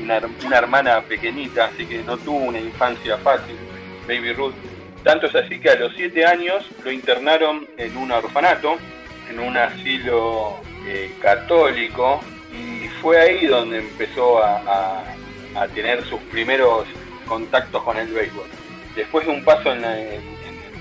una 0.00 0.58
hermana 0.58 1.00
pequeñita, 1.00 1.64
así 1.66 1.86
que 1.86 2.04
no 2.04 2.16
tuvo 2.18 2.36
una 2.36 2.60
infancia 2.60 3.18
fácil, 3.18 3.56
Baby 4.06 4.32
Ruth. 4.32 4.54
Tanto 5.02 5.26
es 5.26 5.34
así 5.34 5.58
que 5.58 5.70
a 5.70 5.74
los 5.74 5.92
siete 5.96 6.24
años 6.24 6.64
lo 6.84 6.92
internaron 6.92 7.66
en 7.78 7.96
un 7.96 8.12
orfanato, 8.12 8.76
en 9.28 9.40
un 9.40 9.56
asilo 9.56 10.67
eh, 10.88 11.12
católico, 11.20 12.20
y 12.50 12.88
fue 13.02 13.20
ahí 13.20 13.46
donde 13.46 13.78
empezó 13.78 14.42
a, 14.42 15.04
tener 15.74 16.04
sus 16.04 16.20
primeros 16.30 16.86
contactos 17.26 17.82
con 17.82 17.96
el 17.98 18.08
béisbol. 18.12 18.46
Después 18.94 19.26
de 19.26 19.32
un 19.32 19.44
paso 19.44 19.72
en, 19.72 19.82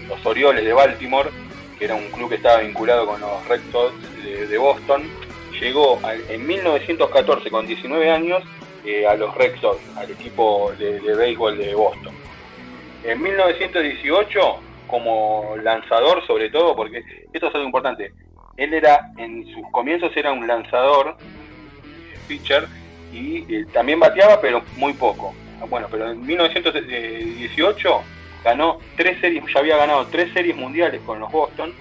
los 0.08 0.26
Orioles 0.26 0.64
de 0.64 0.72
Baltimore, 0.72 1.30
que 1.78 1.86
era 1.86 1.95
un 1.95 2.10
club 2.12 2.30
que 2.30 2.36
estaba 2.36 2.60
vinculado 2.60 3.05
con 3.08 3.20
los 3.20 3.47
Red 3.47 3.62
Sox 3.72 3.93
de, 4.24 4.58
Boston, 4.58 5.03
llegó 5.60 5.99
en 6.30 6.45
1914, 6.45 7.49
con 7.49 7.66
19 7.66 8.10
años, 8.10 8.43
eh, 8.86 9.05
a 9.05 9.16
los 9.16 9.36
Red 9.36 9.60
Sox, 9.60 9.80
al 9.97 10.10
equipo 10.12 10.72
de 10.78 10.99
béisbol 10.99 11.58
de 11.58 11.74
Boston. 11.74 12.14
En 13.03 13.22
1918, 13.22 14.60
como 14.88 15.55
lanzador 15.62 16.26
sobre 16.26 16.49
todo, 16.49 16.76
porque 16.76 17.03
esto 17.34 17.47
es 17.47 17.55
algo 17.55 17.66
importante, 17.66 18.14
él 18.58 18.74
era, 18.74 19.12
en 19.18 19.45
sus 19.53 19.70
comienzos 19.72 20.12
era 20.18 20.34
un 20.34 20.47
lanzador, 20.47 21.16
pitcher, 22.28 22.68
y 23.14 23.45
eh, 23.53 23.66
también 23.72 23.99
bateaba, 23.99 24.41
pero 24.41 24.64
muy 24.76 24.93
poco. 24.93 25.34
Bueno, 25.70 25.88
pero 25.89 26.12
en 26.12 26.26
1918 26.26 28.01
ganó 28.43 28.80
tres 28.95 29.20
series, 29.22 29.43
ya 29.53 29.60
había 29.60 29.78
ganado 29.78 30.05
tres 30.08 30.34
series 30.34 30.55
mundiales 30.55 31.01
con 31.05 31.20
los 31.20 31.32
Boston, 31.32 31.74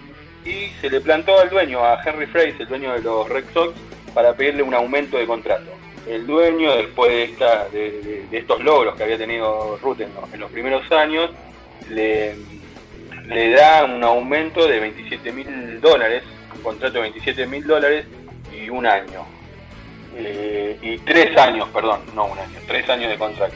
y 0.44 0.68
se 0.80 0.90
le 0.90 1.00
plantó 1.00 1.38
al 1.38 1.50
dueño, 1.50 1.84
a 1.84 2.00
Henry 2.04 2.26
Fraser, 2.26 2.62
el 2.62 2.68
dueño 2.68 2.92
de 2.92 3.00
los 3.00 3.28
Red 3.28 3.44
Sox, 3.52 3.74
para 4.14 4.34
pedirle 4.34 4.62
un 4.62 4.74
aumento 4.74 5.18
de 5.18 5.26
contrato. 5.26 5.72
El 6.06 6.26
dueño, 6.26 6.76
después 6.76 7.10
de, 7.10 7.24
esta, 7.24 7.68
de, 7.68 8.26
estos 8.30 8.62
logros 8.62 8.94
que 8.96 9.02
había 9.02 9.18
tenido 9.18 9.76
Ruth 9.82 10.00
en 10.00 10.40
los, 10.40 10.50
primeros 10.52 10.90
años, 10.92 11.30
le 11.90 12.36
da 13.50 13.84
un 13.84 14.04
aumento 14.04 14.68
de 14.68 14.78
27 14.78 15.32
mil 15.32 15.80
dólares, 15.80 16.22
un 16.56 16.62
contrato 16.62 16.94
de 16.94 17.00
27 17.02 17.46
mil 17.46 17.66
dólares 17.66 18.06
y 18.52 18.68
un 18.68 18.86
año. 18.86 19.24
Eh, 20.14 20.78
y 20.82 20.98
tres 20.98 21.36
años, 21.36 21.68
perdón, 21.74 22.00
no 22.14 22.24
un 22.26 22.38
año, 22.38 22.58
tres 22.66 22.88
años 22.88 23.10
de 23.10 23.18
contrato. 23.18 23.54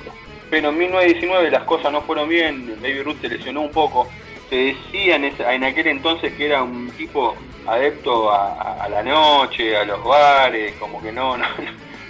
Pero 0.50 0.68
en 0.70 0.78
1919 0.78 1.50
las 1.50 1.62
cosas 1.64 1.92
no 1.92 2.02
fueron 2.02 2.28
bien, 2.28 2.76
Baby 2.82 3.02
Ruth 3.02 3.20
se 3.20 3.28
lesionó 3.28 3.62
un 3.62 3.70
poco. 3.72 4.08
Se 4.48 4.56
decía 4.56 5.16
en, 5.16 5.24
esa- 5.26 5.54
en 5.54 5.64
aquel 5.64 5.86
entonces 5.86 6.32
que 6.34 6.46
era 6.46 6.62
un 6.62 6.90
tipo 6.90 7.36
adepto 7.66 8.30
a, 8.32 8.88
la 8.90 9.02
noche, 9.02 9.76
a 9.76 9.84
los 9.84 10.02
bares, 10.04 10.74
como 10.80 11.00
que 11.00 11.12
no, 11.12 11.36
no, 11.38 11.46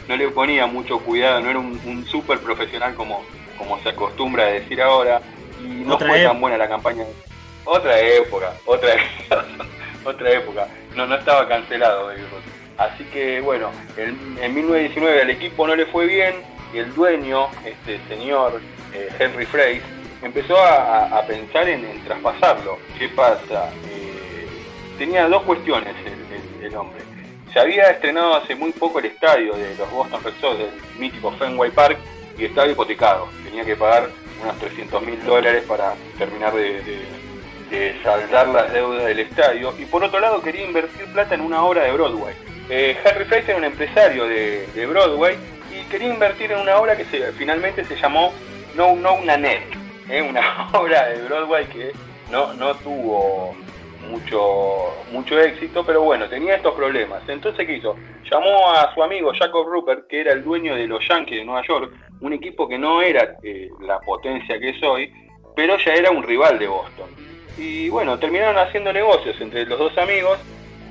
no 0.09 0.17
le 0.17 0.29
ponía 0.31 0.67
mucho 0.67 0.99
cuidado, 1.01 1.41
no 1.41 1.51
era 1.51 1.59
un, 1.59 1.79
un 1.85 2.07
súper 2.07 2.41
profesional 2.41 2.95
como, 2.95 3.23
como 3.59 3.79
se 3.83 3.91
acostumbra 3.91 4.45
a 4.45 4.49
decir 4.49 4.81
ahora. 4.81 5.21
Y 5.61 5.85
no 5.85 5.95
Otra 5.97 6.09
fue 6.09 6.25
tan 6.25 6.41
buena 6.41 6.57
la 6.57 6.69
campaña. 6.69 7.05
Otra 7.67 8.01
época, 8.01 8.55
otra, 8.65 8.95
otra 10.05 10.31
época. 10.33 10.69
No, 10.95 11.07
no 11.07 11.15
estaba 11.17 11.47
cancelado 11.49 12.07
Baby 12.07 12.23
Ruth. 12.23 12.79
Así 12.79 13.05
que 13.05 13.41
bueno, 13.41 13.71
en, 13.97 14.39
en 14.41 14.55
1919 14.55 15.23
al 15.23 15.31
equipo 15.31 15.67
no 15.67 15.77
le 15.77 15.87
fue 15.87 16.07
bien 16.07 16.35
y 16.73 16.79
el 16.79 16.95
dueño, 16.95 17.49
este 17.65 18.01
señor 18.09 18.61
eh, 18.95 19.09
Henry 19.19 19.45
Fraser, 19.47 19.83
empezó 20.23 20.57
a, 20.63 21.23
pensar 21.27 21.69
en, 21.69 22.03
traspasarlo. 22.05 22.79
¿Qué 22.99 23.09
pasa? 23.11 23.71
Eh, 23.91 24.47
tenía 24.99 25.29
dos 25.29 25.43
cuestiones 25.43 25.95
el, 26.07 26.13
el- 26.61 26.65
el 26.67 26.77
hombre. 26.77 27.01
Se 27.53 27.59
había 27.59 27.91
estrenado 27.91 28.37
hace 28.37 28.55
muy 28.55 28.71
poco 28.73 29.01
el 29.01 29.07
estadio 29.07 29.55
de 29.57 29.75
los 29.77 29.91
Boston 29.91 30.23
Red 30.23 30.35
Sox, 30.41 30.59
del 30.59 30.71
mítico 30.99 31.33
Fenway 31.33 31.71
Park, 31.73 31.99
y 32.39 32.45
estaba 32.45 32.69
hipotecado. 32.69 33.29
Tenía 33.45 33.65
que 33.65 33.75
pagar 33.77 34.09
unos 34.43 34.57
300 34.59 35.03
mil 35.03 35.23
dólares 35.25 35.65
para 35.67 35.95
terminar 36.17 36.55
de- 36.55 36.81
de 37.71 37.95
saldar 38.03 38.49
las 38.49 38.73
deudas 38.73 39.05
del 39.05 39.21
estadio. 39.21 39.73
Y 39.79 39.85
por 39.87 40.03
otro 40.05 40.21
lado 40.21 40.43
quería 40.43 40.65
invertir 40.65 41.07
plata 41.13 41.35
en 41.35 41.41
una 41.41 41.63
obra 41.65 41.85
de 41.85 41.93
Broadway. 41.93 42.35
Eh, 42.69 42.97
Henry 43.05 43.25
Fraser 43.25 43.51
era 43.51 43.59
un 43.59 43.65
empresario 43.65 44.27
de, 44.27 44.67
de 44.75 44.87
Broadway 44.87 45.37
y 45.73 45.89
quería 45.91 46.09
invertir 46.13 46.53
en 46.53 46.59
una 46.61 46.77
obra 46.79 46.97
que 46.97 47.05
se- 47.07 47.33
finalmente 47.33 47.85
se 47.85 47.97
llamó 47.97 48.33
No 48.75 48.95
No 48.97 49.19
Nanette, 49.25 49.77
¿eh? 50.09 50.23
una 50.23 50.69
obra 50.75 51.09
de 51.09 51.23
Broadway 51.23 51.67
que 51.67 51.93
no, 52.31 52.53
no 52.55 52.75
tuvo 52.77 53.55
mucho, 54.09 54.95
mucho 55.13 55.39
éxito, 55.39 55.85
pero 55.85 56.03
bueno, 56.03 56.29
tenía 56.29 56.57
estos 56.57 56.75
problemas. 56.75 57.23
Entonces, 57.29 57.67
¿qué 57.67 57.75
hizo? 57.75 57.97
Llamó 58.31 58.71
a 58.73 58.93
su 58.95 59.03
amigo 59.03 59.33
Jacob 59.39 59.67
Rupert, 59.69 60.07
que 60.09 60.21
era 60.21 60.33
el 60.33 60.43
dueño 60.45 60.75
de 60.75 60.87
los 60.87 61.07
Yankees 61.09 61.39
de 61.39 61.45
Nueva 61.45 61.63
York, 61.67 61.93
un 62.21 62.33
equipo 62.33 62.69
que 62.69 62.79
no 62.79 63.03
era 63.03 63.37
eh, 63.43 63.69
la 63.81 63.99
potencia 64.01 64.59
que 64.59 64.71
es 64.71 64.83
hoy, 64.83 65.13
pero 65.57 65.77
ya 65.79 65.93
era 65.95 66.11
un 66.11 66.23
rival 66.23 66.59
de 66.59 66.69
Boston. 66.69 67.09
Y 67.61 67.91
bueno, 67.91 68.19
terminaron 68.19 68.57
haciendo 68.57 68.91
negocios 68.91 69.39
entre 69.39 69.67
los 69.67 69.79
dos 69.79 69.97
amigos, 69.99 70.39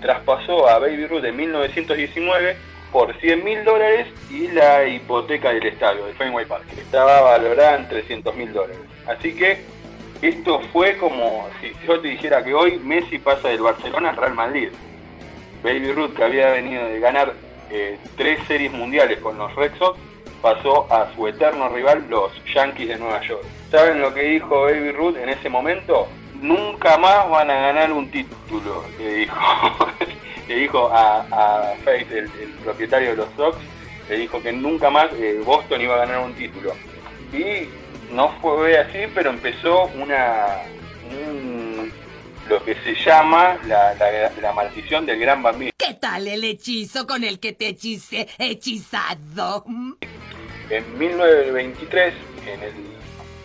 traspasó 0.01 0.69
a 0.69 0.77
Baby 0.77 1.07
Ruth 1.07 1.25
en 1.25 1.35
1919 1.35 2.57
por 2.91 3.19
100 3.19 3.43
mil 3.43 3.63
dólares 3.65 4.05
y 4.29 4.49
la 4.49 4.85
hipoteca 4.85 5.51
del 5.51 5.65
estadio, 5.65 6.05
del 6.05 6.15
Fenway 6.15 6.45
Park, 6.45 6.65
que 6.67 6.81
estaba 6.81 7.21
valorada 7.21 7.75
en 7.75 7.89
300 7.89 8.35
mil 8.35 8.53
dólares. 8.53 8.77
Así 9.07 9.35
que 9.35 9.63
esto 10.21 10.61
fue 10.71 10.95
como 10.97 11.49
si 11.59 11.71
yo 11.87 11.99
te 11.99 12.09
dijera 12.09 12.43
que 12.43 12.53
hoy 12.53 12.77
Messi 12.77 13.17
pasa 13.17 13.47
del 13.47 13.61
Barcelona 13.61 14.11
al 14.11 14.17
Real 14.17 14.35
Madrid. 14.35 14.69
Baby 15.63 15.91
Ruth, 15.91 16.13
que 16.13 16.23
había 16.23 16.51
venido 16.51 16.85
de 16.85 16.99
ganar 16.99 17.33
eh, 17.71 17.97
tres 18.15 18.39
series 18.47 18.71
mundiales 18.71 19.17
con 19.19 19.39
los 19.39 19.55
Red 19.55 19.71
Sox, 19.79 19.99
pasó 20.39 20.85
a 20.93 21.11
su 21.15 21.27
eterno 21.27 21.67
rival, 21.69 22.05
los 22.09 22.31
Yankees 22.53 22.89
de 22.89 22.97
Nueva 22.97 23.21
York. 23.21 23.43
¿Saben 23.71 24.01
lo 24.01 24.13
que 24.13 24.21
dijo 24.21 24.61
Baby 24.61 24.91
Ruth 24.91 25.17
en 25.17 25.29
ese 25.29 25.49
momento? 25.49 26.07
Nunca 26.41 26.97
más 26.97 27.29
van 27.29 27.49
a 27.51 27.55
ganar 27.55 27.91
un 27.91 28.09
título, 28.09 28.85
le 28.97 29.13
dijo. 29.13 29.37
le 30.47 30.55
dijo 30.55 30.89
a, 30.91 31.19
a 31.31 31.75
Faith, 31.83 32.11
el, 32.11 32.25
el 32.41 32.49
propietario 32.63 33.09
de 33.11 33.15
los 33.17 33.27
Sox, 33.35 33.57
le 34.09 34.17
dijo 34.17 34.41
que 34.41 34.51
nunca 34.51 34.89
más 34.89 35.11
eh, 35.13 35.39
Boston 35.45 35.81
iba 35.81 35.95
a 35.95 36.05
ganar 36.05 36.19
un 36.25 36.33
título. 36.33 36.73
Y 37.33 37.67
no 38.13 38.29
fue 38.41 38.77
así, 38.79 38.99
pero 39.13 39.29
empezó 39.29 39.85
una 40.01 40.57
un- 41.11 41.91
lo 42.47 42.63
que 42.63 42.73
se 42.83 42.95
llama 42.95 43.57
la, 43.67 43.93
la- 43.95 44.31
la 44.41 44.53
maldición 44.53 45.05
del 45.05 45.19
gran 45.19 45.43
bambino. 45.43 45.71
¿Qué 45.77 45.93
tal 45.93 46.27
el 46.27 46.43
hechizo 46.43 47.05
con 47.05 47.23
el 47.23 47.39
que 47.39 47.53
te 47.53 47.67
hechicé, 47.67 48.27
hechizado? 48.39 49.65
En 50.71 50.97
1923 50.97 52.13
en 52.47 52.63
el, 52.63 52.73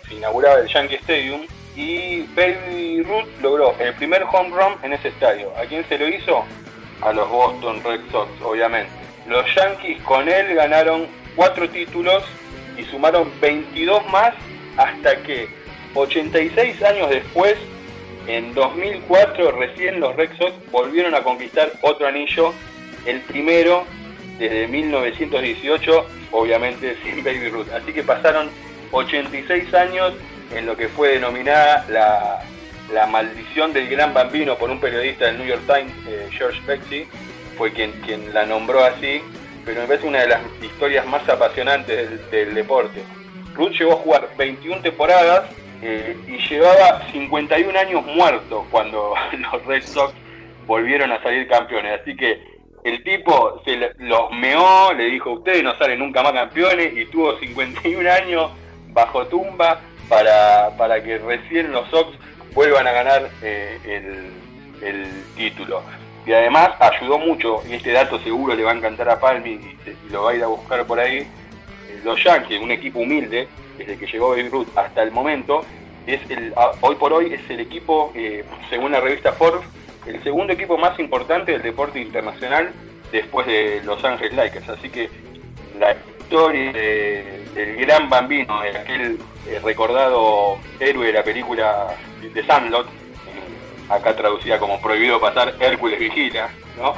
se 0.09 0.15
inauguraba 0.15 0.61
el 0.61 0.69
Yankee 0.69 0.95
Stadium 0.97 1.43
y 1.77 2.23
Baby 2.35 3.03
Ruth 3.03 3.29
logró 3.43 3.75
el 3.79 3.95
primer 3.95 4.23
home 4.25 4.51
run 4.51 4.75
en 4.83 4.93
ese 4.93 5.09
estadio. 5.09 5.53
¿A 5.57 5.67
quién 5.67 5.85
se 5.89 5.99
lo 5.99 6.09
hizo? 6.09 6.45
A 7.01 7.13
los 7.13 7.29
Boston 7.29 7.83
Red 7.85 8.01
Sox, 8.13 8.31
obviamente. 8.43 8.91
Los 9.27 9.45
Yankees 9.55 10.01
con 10.03 10.29
él 10.29 10.55
ganaron 10.55 11.07
cuatro 11.35 11.69
títulos 11.69 12.23
y 12.79 12.85
sumaron 12.85 13.31
22 13.41 14.07
más 14.11 14.35
hasta 14.77 15.17
que 15.23 15.49
86 15.95 16.83
años 16.83 17.11
después, 17.11 17.57
en 18.27 18.55
2004, 18.55 19.53
recién 19.53 20.01
los 20.01 20.17
Red 20.17 20.31
Sox 20.39 20.53
volvieron 20.71 21.15
a 21.15 21.23
conquistar 21.23 21.73
otro 21.83 22.07
anillo, 22.07 22.53
el 23.07 23.21
primero 23.21 23.85
desde 24.39 24.67
1918, 24.69 26.07
obviamente 26.33 26.97
sin 27.03 27.23
Baby 27.23 27.49
Ruth. 27.49 27.69
Así 27.73 27.93
que 27.93 28.03
pasaron 28.03 28.49
86 28.93 29.73
años 29.75 30.15
en 30.55 30.67
lo 30.67 30.77
que 30.77 30.89
fue 30.89 31.11
denominada 31.11 31.85
la, 31.89 32.45
La 32.93 33.07
maldición 33.07 33.73
del 33.73 33.89
gran 33.89 34.15
bambino 34.15 34.57
por 34.57 34.71
un 34.71 34.79
periodista 34.79 35.27
del 35.27 35.39
New 35.39 35.47
York 35.47 35.63
Times, 35.67 35.93
eh, 36.07 36.29
George 36.31 36.61
Bexy, 36.67 37.07
fue 37.57 37.73
quien, 37.73 37.93
quien 38.05 38.33
la 38.35 38.45
nombró 38.47 38.85
así, 38.85 39.23
pero 39.65 39.81
me 39.81 39.87
parece 39.87 40.07
una 40.07 40.21
de 40.21 40.29
las 40.29 40.41
historias 40.63 41.07
más 41.07 41.29
apasionantes 41.29 42.31
del, 42.31 42.55
deporte. 42.55 43.03
Ruth 43.55 43.73
llegó 43.79 43.93
a 43.93 43.97
jugar 43.97 44.29
21 44.37 44.83
temporadas 44.83 45.49
eh, 45.83 46.17
y 46.27 46.37
llevaba 46.49 47.07
51 47.13 47.79
años 47.79 48.05
muerto 48.07 48.67
cuando 48.71 49.15
los 49.39 49.65
Red 49.65 49.85
Sox 49.85 50.15
volvieron 50.67 51.13
a 51.13 51.23
salir 51.23 51.49
campeones. 51.49 52.01
Así 52.01 52.17
que 52.17 52.43
el 52.85 53.03
tipo 53.03 53.63
se 53.65 53.77
los 53.99 54.31
meó, 54.33 54.93
le 54.93 55.05
dijo, 55.05 55.33
ustedes 55.33 55.63
no 55.63 55.77
salen 55.79 56.01
nunca 56.01 56.23
más 56.23 56.33
campeones 56.33 56.95
y 56.97 57.07
tuvo 57.07 57.39
51 57.39 58.11
años 58.11 58.51
bajo 58.93 59.27
tumba 59.27 59.81
para, 60.09 60.71
para 60.77 61.03
que 61.03 61.19
recién 61.19 61.73
los 61.73 61.89
Sox 61.91 62.17
vuelvan 62.55 62.87
a 62.87 62.93
ganar 62.93 63.31
eh, 63.43 63.79
el, 63.85 64.87
el, 64.87 65.25
título. 65.37 65.83
Y 66.27 66.33
además 66.33 66.71
ayudó 66.81 67.19
mucho, 67.19 67.63
y 67.69 67.75
este 67.75 67.93
dato 67.93 68.19
seguro 68.21 68.55
le 68.55 68.63
va 68.63 68.73
a 68.73 68.75
encantar 68.75 69.09
a 69.11 69.21
Palmi 69.21 69.51
y, 69.51 69.77
lo 70.11 70.25
va 70.25 70.31
a 70.31 70.35
ir 70.35 70.43
a 70.43 70.47
buscar 70.47 70.87
por 70.87 70.99
ahí, 70.99 71.19
eh, 71.19 71.27
los 72.05 72.23
Yankees, 72.23 72.61
un 72.61 72.71
equipo 72.71 73.01
humilde, 73.01 73.49
desde 73.77 73.99
que 73.99 74.07
llegó 74.07 74.31
Baby 74.31 74.49
Ruth 74.49 74.69
hasta 74.77 75.03
el 75.03 75.11
momento, 75.11 75.65
es 76.07 76.21
el, 76.31 76.55
hoy 76.81 76.95
por 76.97 77.13
hoy 77.13 77.35
es 77.35 77.51
el 77.51 77.61
equipo, 77.61 78.13
eh, 78.15 78.45
según 78.71 78.93
la 78.93 79.01
revista 79.01 79.33
Forbes, 79.33 79.67
el 80.07 80.23
segundo 80.23 80.53
equipo 80.53 80.77
más 80.77 80.99
importante 80.99 81.53
del 81.53 81.63
deporte 81.63 82.01
internacional 82.01 82.73
después 83.11 83.47
de 83.47 83.81
Los 83.85 84.05
Ángeles 84.05 84.35
Lakers. 84.35 84.69
Así 84.69 84.91
que 84.91 85.09
la 85.79 85.97
historia 86.25 86.73
del 86.73 87.77
gran 87.77 88.09
bambino, 88.09 88.61
de 88.63 88.79
aquel 88.79 89.19
eh, 89.47 89.61
recordado 89.63 90.59
héroe 90.81 91.07
de 91.07 91.13
la 91.13 91.23
película 91.23 91.95
de 92.21 92.47
Sandlot, 92.47 92.87
eh, 92.87 93.93
acá 93.93 94.17
traducida 94.17 94.59
como 94.59 94.81
Prohibido 94.81 95.21
pasar, 95.21 95.55
Hércules 95.61 95.99
Vigila, 95.99 96.49
¿no? 96.79 96.95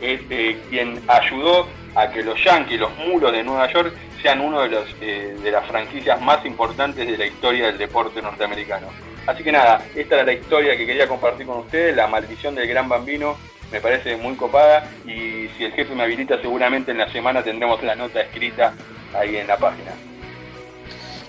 es 0.00 0.20
eh, 0.30 0.58
quien 0.68 1.02
ayudó 1.08 1.66
a 1.94 2.10
que 2.10 2.22
los 2.22 2.42
Yankees, 2.44 2.78
los 2.78 2.94
muros 2.98 3.32
de 3.32 3.42
Nueva 3.42 3.72
York, 3.72 3.94
sean 4.20 4.40
uno 4.42 4.60
de, 4.60 4.68
los, 4.68 5.00
de 5.00 5.50
las 5.50 5.66
franquicias 5.66 6.20
más 6.20 6.44
importantes 6.44 7.06
de 7.06 7.16
la 7.16 7.26
historia 7.26 7.66
del 7.66 7.78
deporte 7.78 8.20
norteamericano. 8.20 8.88
Así 9.26 9.42
que 9.42 9.52
nada, 9.52 9.82
esta 9.94 10.16
era 10.16 10.24
la 10.24 10.32
historia 10.34 10.76
que 10.76 10.86
quería 10.86 11.08
compartir 11.08 11.46
con 11.46 11.58
ustedes, 11.58 11.96
la 11.96 12.06
maldición 12.06 12.54
del 12.54 12.68
gran 12.68 12.88
bambino, 12.88 13.36
me 13.72 13.80
parece 13.80 14.16
muy 14.16 14.34
copada 14.36 14.90
y 15.04 15.48
si 15.56 15.64
el 15.64 15.72
jefe 15.72 15.94
me 15.94 16.04
habilita 16.04 16.40
seguramente 16.40 16.90
en 16.90 16.98
la 16.98 17.10
semana 17.12 17.42
tendremos 17.42 17.82
la 17.82 17.96
nota 17.96 18.20
escrita 18.20 18.74
ahí 19.14 19.36
en 19.36 19.46
la 19.46 19.56
página. 19.56 19.92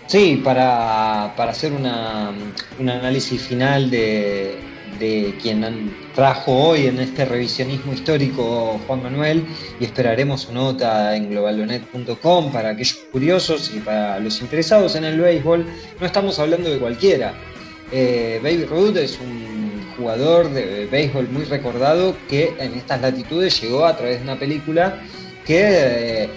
Sí, 0.08 0.42
para, 0.44 1.26
hacer 1.26 1.74
una, 1.74 2.32
un 2.80 2.90
análisis 2.90 3.42
final 3.42 3.90
de, 3.90 4.58
de 5.00 5.36
quien 5.42 5.94
trajo 6.16 6.70
hoy 6.70 6.88
en 6.88 7.00
este 7.00 7.26
revisionismo 7.26 7.94
histórico 7.94 8.80
Juan 8.88 9.04
Manuel 9.04 9.46
y 9.80 9.86
esperaremos 9.86 10.42
su 10.42 10.54
nota 10.54 11.16
en 11.16 11.30
globalonet.com 11.30 12.52
para 12.52 12.70
aquellos 12.70 12.98
curiosos 13.12 13.72
y 13.76 13.80
para 13.80 14.20
los 14.20 14.42
interesados 14.42 14.96
en 14.96 15.04
el 15.04 15.20
béisbol. 15.20 15.66
No 16.00 16.06
estamos 16.06 16.40
hablando 16.40 16.70
de 16.70 16.80
cualquiera, 16.80 17.34
eh, 17.92 18.40
Baby 18.44 18.66
Ruth 18.66 18.98
es 18.98 19.20
un 19.20 19.47
jugador 19.98 20.50
de 20.52 20.86
béisbol 20.86 21.28
muy 21.30 21.44
recordado 21.46 22.16
que 22.30 22.54
en 22.60 22.74
estas 22.74 23.02
latitudes 23.02 23.60
llegó 23.62 23.86
a 23.86 23.98
través 23.98 24.20
de 24.20 24.24
una 24.24 24.40
película 24.40 25.02
que 25.46 26.24
eh, 26.24 26.30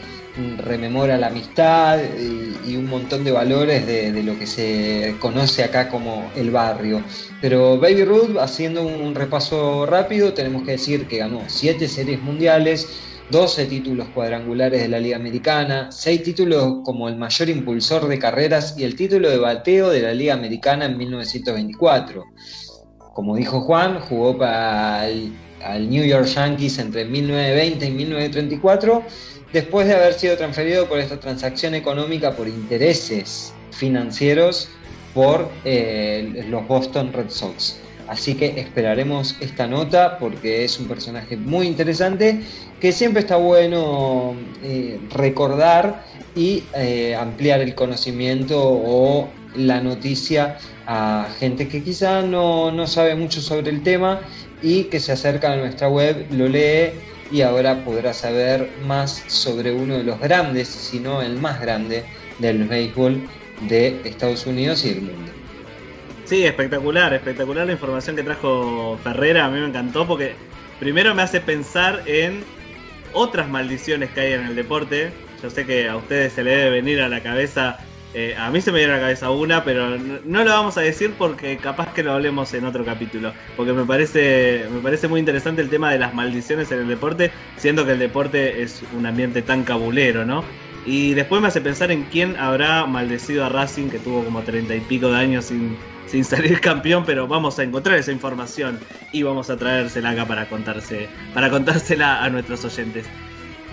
rememora 0.59 1.19
la 1.19 1.29
amistad 1.29 1.99
y, 2.19 2.77
un 2.77 2.87
montón 2.87 3.25
de 3.25 3.33
valores 3.33 3.85
de, 3.85 4.23
lo 4.23 4.39
que 4.39 4.47
se 4.47 5.17
conoce 5.19 5.65
acá 5.65 5.89
como 5.89 6.31
el 6.37 6.53
barrio. 6.53 7.03
Pero 7.41 7.79
Baby 7.79 8.05
Ruth, 8.05 8.37
haciendo 8.39 8.83
un 8.83 9.15
repaso 9.15 9.87
rápido, 9.87 10.33
tenemos 10.33 10.63
que 10.63 10.73
decir 10.73 11.09
que 11.09 11.19
ganó 11.19 11.43
siete 11.49 11.89
series 11.89 12.23
mundiales, 12.23 12.89
12 13.31 13.67
títulos 13.67 14.09
cuadrangulares 14.15 14.83
de 14.83 14.89
la 14.89 15.01
Liga 15.01 15.17
Americana, 15.17 15.91
6 15.91 16.23
títulos 16.23 16.77
como 16.85 17.09
el 17.09 17.17
mayor 17.17 17.49
impulsor 17.49 18.07
de 18.07 18.19
carreras 18.21 18.77
y 18.79 18.85
el 18.85 18.95
título 18.95 19.29
de 19.29 19.39
bateo 19.39 19.91
de 19.91 20.03
la 20.03 20.15
Liga 20.15 20.35
Americana 20.35 20.87
en 20.87 20.97
1924. 20.97 22.25
Como 23.13 23.37
dijo 23.37 23.61
Juan, 23.61 24.01
jugó 24.01 24.39
para 24.39 25.09
el 25.09 25.33
New 25.91 26.05
York 26.05 26.27
Yankees 26.27 26.79
entre 26.79 27.05
1920 27.05 27.87
y 27.87 27.91
1934, 27.91 29.03
después 29.53 29.87
de 29.89 29.95
haber 29.95 30.15
sido 30.15 30.37
transferido 30.37 30.87
por 30.87 30.99
esta 30.99 31.19
transacción 31.19 31.75
económica 31.75 32.33
por 32.33 32.47
intereses 32.47 33.53
financieros 33.73 34.69
por 35.15 35.49
eh, 35.65 36.45
los 36.49 36.67
Boston 36.69 37.13
Red 37.13 37.31
Sox. 37.31 37.81
Así 38.09 38.35
que 38.35 38.61
esperaremos 38.61 39.37
esta 39.41 39.67
nota 39.67 40.19
porque 40.19 40.65
es 40.65 40.79
un 40.81 40.89
personaje 40.89 41.37
muy 41.37 41.67
interesante 41.67 42.41
que 42.81 42.91
siempre 42.91 43.21
está 43.21 43.37
bueno 43.37 44.35
eh, 44.65 45.01
recordar 45.11 46.03
y 46.35 46.65
eh, 46.75 47.15
ampliar 47.15 47.61
el 47.61 47.75
conocimiento 47.75 48.61
o 48.61 49.29
la 49.55 49.81
noticia 49.81 50.59
a 50.87 51.29
gente 51.39 51.69
que 51.69 51.83
quizá 51.83 52.23
no, 52.23 52.71
no 52.71 52.87
sabe 52.87 53.15
mucho 53.15 53.41
sobre 53.41 53.71
el 53.71 53.83
tema 53.83 54.21
y 54.63 54.85
que 54.85 55.01
se 55.01 55.13
acerca 55.13 55.53
a 55.53 55.57
nuestra 55.57 55.89
web, 55.89 56.27
lo 56.31 56.49
lee 56.49 56.91
y 57.31 57.43
ahora 57.43 57.85
podrá 57.85 58.13
saber 58.13 58.69
más 58.87 59.25
sobre 59.29 59.73
uno 59.73 59.99
de 59.99 60.05
los 60.05 60.21
grandes, 60.21 60.69
si 60.69 60.99
no 60.99 61.23
el 61.23 61.37
más 61.37 61.61
grande 61.61 62.05
del 62.39 62.65
béisbol 62.65 63.23
de 63.69 64.01
Estados 64.05 64.47
Unidos 64.47 64.85
y 64.85 64.95
del 64.95 65.03
mundo. 65.03 65.33
Sí, 66.25 66.45
espectacular, 66.45 67.13
espectacular 67.13 67.67
la 67.67 67.73
información 67.73 68.17
que 68.17 68.23
trajo 68.23 68.99
Ferrera, 69.03 69.47
a 69.47 69.51
mí 69.51 69.59
me 69.61 69.67
encantó 69.67 70.07
porque 70.07 70.35
primero 70.79 71.15
me 71.15 71.23
hace 71.23 71.41
pensar 71.41 72.03
en 72.07 72.45
otras 73.13 73.49
maldiciones 73.49 74.11
que 74.11 74.21
hay 74.21 74.33
en 74.35 74.47
el 74.47 74.55
deporte. 74.55 75.11
Yo 75.43 75.51
sé 75.51 75.67
que 75.67 75.89
a 75.89 75.97
ustedes 75.97 76.33
se 76.33 76.45
le 76.45 76.55
debe 76.55 76.71
venir 76.71 77.01
a 77.01 77.09
la 77.09 77.23
cabeza, 77.23 77.79
eh, 78.15 78.35
a 78.37 78.51
mí 78.51 78.61
se 78.61 78.73
me 78.73 78.85
a 78.85 78.89
la 78.89 79.01
cabeza 79.01 79.31
una, 79.31 79.63
pero 79.65 79.97
no, 79.99 80.45
lo 80.45 80.51
vamos 80.51 80.77
a 80.77 80.81
decir 80.81 81.15
porque 81.17 81.57
capaz 81.59 81.93
que 81.93 82.03
lo 82.03 82.13
hablemos 82.13 82.53
en 82.55 82.65
otro 82.65 82.85
capítulo, 82.85 83.33
porque 83.57 83.73
me 83.73 83.85
parece, 83.85 84.67
me 84.73 84.81
parece 84.81 85.07
muy 85.07 85.21
interesante 85.21 85.63
el 85.63 85.71
tema 85.71 85.93
de 85.93 85.99
las 85.99 86.13
maldiciones 86.15 86.73
en 86.73 86.81
el 86.81 86.89
deporte, 86.89 87.31
siendo 87.57 87.87
que 87.87 87.93
el 87.93 87.99
deporte 87.99 88.63
es 88.63 88.83
un 88.97 89.07
ambiente 89.07 89.43
tan 89.43 89.63
cabulero, 89.65 90.25
¿no? 90.25 90.45
Y 90.87 91.15
después 91.15 91.41
me 91.43 91.49
hace 91.49 91.61
pensar 91.61 91.91
en 91.93 92.05
quién 92.05 92.37
habrá 92.37 92.87
maldecido 92.87 93.45
a 93.45 93.49
Racing, 93.49 93.91
que 93.91 93.99
tuvo 93.99 94.25
como 94.25 94.43
treinta 94.43 94.75
y 94.75 94.81
pico 94.81 95.11
de 95.11 95.19
años 95.19 95.45
sin 95.45 95.77
sin 96.11 96.25
salir 96.25 96.61
campeón, 96.63 97.05
pero 97.07 97.27
vamos 97.29 97.59
a 97.59 97.63
encontrar 97.63 97.99
esa 97.99 98.13
información 98.13 98.81
y 99.13 99.23
vamos 99.23 99.49
a 99.49 99.57
traérsela 99.57 100.11
acá 100.11 100.27
para 100.27 100.49
contarse, 100.49 101.09
para 101.33 101.51
contársela 101.51 102.23
a 102.25 102.31
nuestros 102.31 102.65
oyentes. 102.65 103.07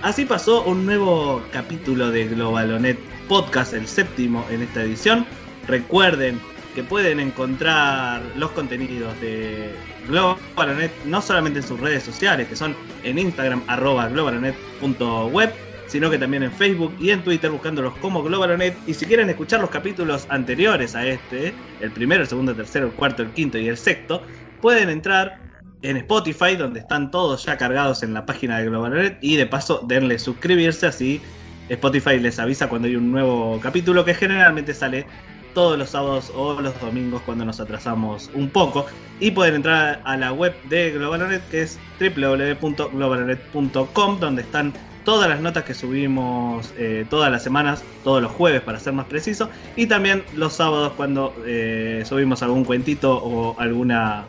Así 0.04 0.26
pasó 0.26 0.64
un 0.64 0.86
nuevo 0.86 1.42
capítulo 1.52 2.12
de 2.12 2.28
Globalonet 2.28 3.00
Podcast, 3.28 3.74
el 3.74 3.88
séptimo 3.88 4.46
en 4.52 4.62
esta 4.62 4.84
edición. 4.84 5.26
Recuerden 5.68 6.40
que 6.76 6.84
pueden 6.84 7.20
encontrar 7.20 8.22
los 8.36 8.52
contenidos 8.52 9.20
de 9.20 9.72
Globalonet 10.08 10.92
no 11.06 11.20
solamente 11.20 11.60
en 11.60 11.66
sus 11.66 11.80
redes 11.80 12.04
sociales, 12.04 12.48
que 12.48 12.56
son 12.56 12.76
en 13.04 13.18
Instagram 13.18 13.64
arroba 13.66 14.08
globalonet.web, 14.08 15.52
sino 15.88 16.12
que 16.12 16.20
también 16.20 16.44
en 16.44 16.52
Facebook 16.52 16.96
y 17.00 17.10
en 17.10 17.24
Twitter 17.24 17.50
buscándolos 17.50 17.96
como 17.98 18.22
Globalonet. 18.22 18.78
Y 18.86 18.94
si 18.94 19.08
quieren 19.08 19.32
escuchar 19.32 19.62
los 19.62 19.72
capítulos 19.72 20.28
anteriores 20.30 20.96
a 20.96 21.08
este, 21.08 21.56
el 21.82 21.92
primero, 21.92 22.22
el 22.22 22.28
segundo, 22.28 22.52
el 22.52 22.58
tercero, 22.58 22.86
el 22.86 22.94
cuarto, 22.94 23.24
el 23.24 23.32
quinto 23.32 23.58
y 23.58 23.68
el 23.68 23.78
sexto, 23.78 24.22
pueden 24.62 24.90
entrar 24.90 25.47
en 25.82 25.98
Spotify, 25.98 26.56
donde 26.56 26.80
están 26.80 27.12
todos 27.12 27.46
ya 27.46 27.58
cargados 27.58 28.04
en 28.04 28.14
la 28.14 28.26
página 28.26 28.60
de 28.60 28.66
Globalonet, 28.66 29.18
y 29.22 29.36
de 29.36 29.46
paso 29.46 29.84
denle 29.88 30.18
suscribirse, 30.20 30.88
así 30.88 31.22
Spotify 31.70 32.20
les 32.20 32.40
avisa 32.40 32.68
cuando 32.70 32.88
hay 32.88 32.96
un 32.96 33.12
nuevo 33.12 33.60
capítulo 33.62 34.06
que 34.06 34.14
generalmente 34.14 34.74
sale 34.74 35.06
todos 35.54 35.78
los 35.78 35.90
sábados 35.90 36.32
o 36.36 36.62
los 36.62 36.80
domingos 36.80 37.22
cuando 37.26 37.44
nos 37.44 37.60
atrasamos 37.60 38.30
un 38.34 38.50
poco. 38.50 38.86
Y 39.20 39.32
pueden 39.32 39.56
entrar 39.56 40.02
a 40.06 40.16
la 40.16 40.32
web 40.32 40.56
de 40.70 40.92
Globalonet 40.92 41.46
que 41.50 41.64
es 41.64 41.78
www.globalonet.com 42.00 44.20
donde 44.20 44.44
están 44.44 44.72
todas 45.04 45.28
las 45.30 45.40
notas 45.40 45.64
que 45.64 45.74
subimos 45.74 46.72
eh, 46.78 47.08
todas 47.10 47.32
las 47.32 47.42
semanas, 47.42 47.84
todos 48.04 48.22
los 48.22 48.32
jueves 48.34 48.62
para 48.62 48.80
ser 48.80 48.94
más 48.94 49.08
preciso, 49.08 49.50
y 49.78 49.88
también 49.88 50.24
los 50.36 50.54
sábados 50.54 50.94
cuando 50.98 51.34
eh, 51.46 52.04
subimos 52.06 52.44
algún 52.44 52.66
cuentito 52.66 53.18
o 53.18 53.58
alguna 53.58 54.28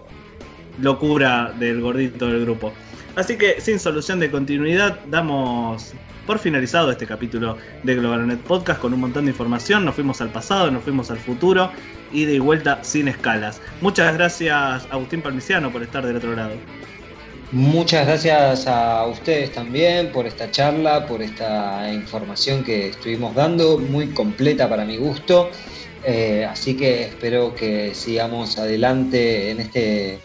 locura 0.81 1.53
del 1.59 1.81
gordito 1.81 2.26
del 2.26 2.43
grupo. 2.43 2.72
Así 3.16 3.37
que 3.37 3.61
sin 3.61 3.79
solución 3.79 4.20
de 4.20 4.31
continuidad 4.31 5.01
damos 5.07 5.93
por 6.26 6.39
finalizado 6.39 6.91
este 6.91 7.07
capítulo 7.07 7.57
de 7.83 7.95
GlobalNet 7.95 8.41
Podcast 8.41 8.81
con 8.81 8.93
un 8.93 9.01
montón 9.01 9.24
de 9.24 9.31
información. 9.31 9.85
Nos 9.85 9.95
fuimos 9.95 10.20
al 10.20 10.31
pasado, 10.31 10.70
nos 10.70 10.85
fuimos 10.85 11.11
al 11.11 11.18
futuro 11.18 11.70
y 12.12 12.26
de 12.26 12.39
vuelta 12.39 12.85
sin 12.85 13.09
escalas. 13.09 13.61
Muchas 13.81 14.14
gracias 14.14 14.87
Agustín 14.91 15.22
Palmiciano 15.22 15.72
por 15.72 15.83
estar 15.83 16.07
del 16.07 16.16
otro 16.16 16.37
lado. 16.37 16.53
Muchas 17.51 18.07
gracias 18.07 18.66
a 18.66 19.07
ustedes 19.07 19.53
también 19.53 20.12
por 20.12 20.26
esta 20.26 20.51
charla, 20.51 21.07
por 21.07 21.22
esta 21.22 21.91
información 21.95 22.62
que 22.62 22.89
estuvimos 22.89 23.35
dando, 23.35 23.79
muy 23.79 24.09
completa 24.09 24.68
para 24.68 24.85
mi 24.85 24.99
gusto. 24.99 25.51
Eh, 26.05 26.47
así 26.49 26.76
que 26.76 27.05
espero 27.05 27.55
que 27.55 27.95
sigamos 27.95 28.59
adelante 28.59 29.51
en 29.51 29.61
este, 29.61 30.20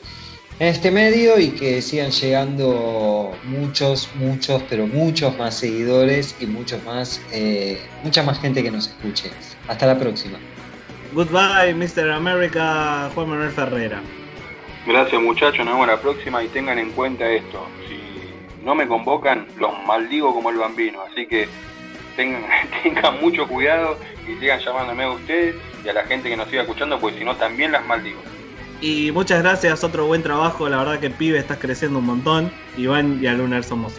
en 0.59 0.67
este 0.67 0.91
medio 0.91 1.39
y 1.39 1.51
que 1.51 1.81
sigan 1.81 2.11
llegando 2.11 3.35
muchos, 3.45 4.09
muchos, 4.15 4.63
pero 4.69 4.87
muchos 4.87 5.37
más 5.37 5.55
seguidores 5.55 6.35
y 6.39 6.45
muchos 6.45 6.83
más, 6.83 7.21
eh, 7.31 7.81
mucha 8.03 8.23
más 8.23 8.39
gente 8.39 8.61
que 8.63 8.71
nos 8.71 8.87
escuche. 8.87 9.31
Hasta 9.67 9.85
la 9.87 9.97
próxima. 9.97 10.37
Goodbye, 11.13 11.73
Mr. 11.73 12.11
America, 12.11 13.09
Juan 13.13 13.29
Manuel 13.29 13.51
Ferrera. 13.51 14.01
Gracias 14.85 15.21
muchachos, 15.21 15.59
nos 15.59 15.75
vemos 15.75 15.87
la 15.87 16.01
próxima 16.01 16.43
y 16.43 16.47
tengan 16.49 16.77
en 16.77 16.91
cuenta 16.91 17.29
esto. 17.29 17.67
Si 17.87 18.63
no 18.63 18.75
me 18.75 18.87
convocan, 18.87 19.47
los 19.57 19.71
maldigo 19.85 20.33
como 20.33 20.49
el 20.49 20.57
bambino. 20.57 21.01
Así 21.01 21.25
que 21.25 21.47
tengan, 22.15 22.43
tengan 22.83 23.19
mucho 23.21 23.47
cuidado 23.47 23.97
y 24.27 24.39
sigan 24.39 24.59
llamándome 24.59 25.03
a 25.03 25.11
ustedes 25.11 25.55
y 25.83 25.89
a 25.89 25.93
la 25.93 26.03
gente 26.03 26.29
que 26.29 26.37
nos 26.37 26.49
siga 26.49 26.63
escuchando, 26.63 26.99
porque 26.99 27.19
si 27.19 27.25
no 27.25 27.35
también 27.35 27.71
las 27.71 27.85
maldigo. 27.85 28.21
Y 28.83 29.13
muchas 29.13 29.41
gracias, 29.41 29.81
otro 29.85 30.07
buen 30.07 30.21
trabajo, 30.23 30.67
la 30.67 30.79
verdad 30.79 30.99
que 30.99 31.09
pibe 31.09 31.37
estás 31.37 31.57
creciendo 31.57 31.99
un 31.99 32.05
montón. 32.05 32.51
Iván 32.75 33.17
y 33.23 33.27
Alunar 33.27 33.63
somos 33.63 33.93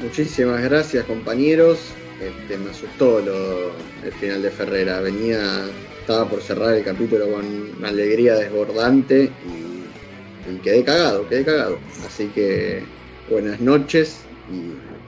Muchísimas 0.00 0.60
gracias 0.62 1.04
compañeros. 1.04 1.92
Este, 2.20 2.58
me 2.58 2.70
asustó 2.70 3.20
el 3.20 4.12
final 4.14 4.42
de 4.42 4.50
Ferrera. 4.50 5.00
Venía, 5.00 5.66
estaba 6.00 6.28
por 6.28 6.42
cerrar 6.42 6.74
el 6.74 6.82
capítulo 6.82 7.30
con 7.30 7.44
una 7.78 7.88
alegría 7.88 8.34
desbordante 8.34 9.30
y, 9.46 10.58
quedé 10.58 10.82
cagado, 10.82 11.28
quedé 11.28 11.44
cagado. 11.44 11.78
Así 12.04 12.26
que 12.34 12.82
buenas 13.30 13.60
noches 13.60 14.22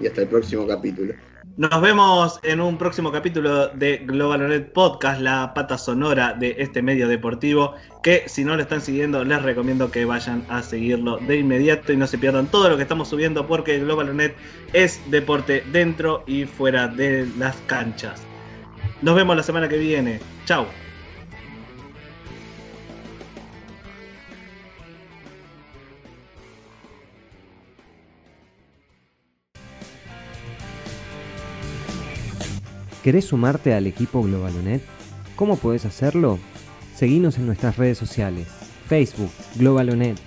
y 0.00 0.06
hasta 0.06 0.20
el 0.22 0.28
próximo 0.28 0.64
capítulo. 0.64 1.12
Nos 1.59 1.80
vemos 1.80 2.38
en 2.44 2.61
un 2.61 2.78
próximo 2.78 3.11
capítulo 3.11 3.66
de 3.66 3.96
Globalonet 4.06 4.72
Podcast, 4.72 5.20
la 5.20 5.54
pata 5.54 5.76
sonora 5.76 6.32
de 6.32 6.54
este 6.56 6.82
medio 6.82 7.09
deportivo, 7.09 7.74
que 8.00 8.28
si 8.28 8.44
no 8.44 8.54
lo 8.54 8.62
están 8.62 8.80
siguiendo 8.80 9.24
les 9.24 9.42
recomiendo 9.42 9.90
que 9.90 10.04
vayan 10.04 10.46
a 10.48 10.62
seguirlo 10.62 11.16
de 11.16 11.38
inmediato 11.38 11.92
y 11.92 11.96
no 11.96 12.06
se 12.06 12.16
pierdan 12.16 12.46
todo 12.46 12.68
lo 12.68 12.76
que 12.76 12.82
estamos 12.82 13.09
subiendo 13.09 13.44
porque 13.48 13.80
Globalonet 13.80 14.36
es 14.72 15.00
deporte 15.11 15.64
dentro 15.72 16.22
y 16.28 16.44
fuera 16.44 16.86
de 16.86 17.28
las 17.36 17.56
canchas. 17.66 18.22
Nos 19.02 19.16
vemos 19.16 19.36
la 19.36 19.42
semana 19.42 19.68
que 19.68 19.78
viene. 19.78 20.20
Chao. 20.44 20.64
¿Querés 33.03 33.26
sumarte 33.26 33.74
al 33.74 33.86
equipo 33.86 34.22
Globalonet? 34.22 34.82
¿Cómo 35.36 35.57
podés 35.57 35.84
hacerlo? 35.84 36.38
Seguinos 36.94 37.38
en 37.38 37.46
nuestras 37.46 37.76
redes 37.76 37.96
sociales, 37.96 38.49
Facebook, 38.88 39.30
Globalonet, 39.55 40.18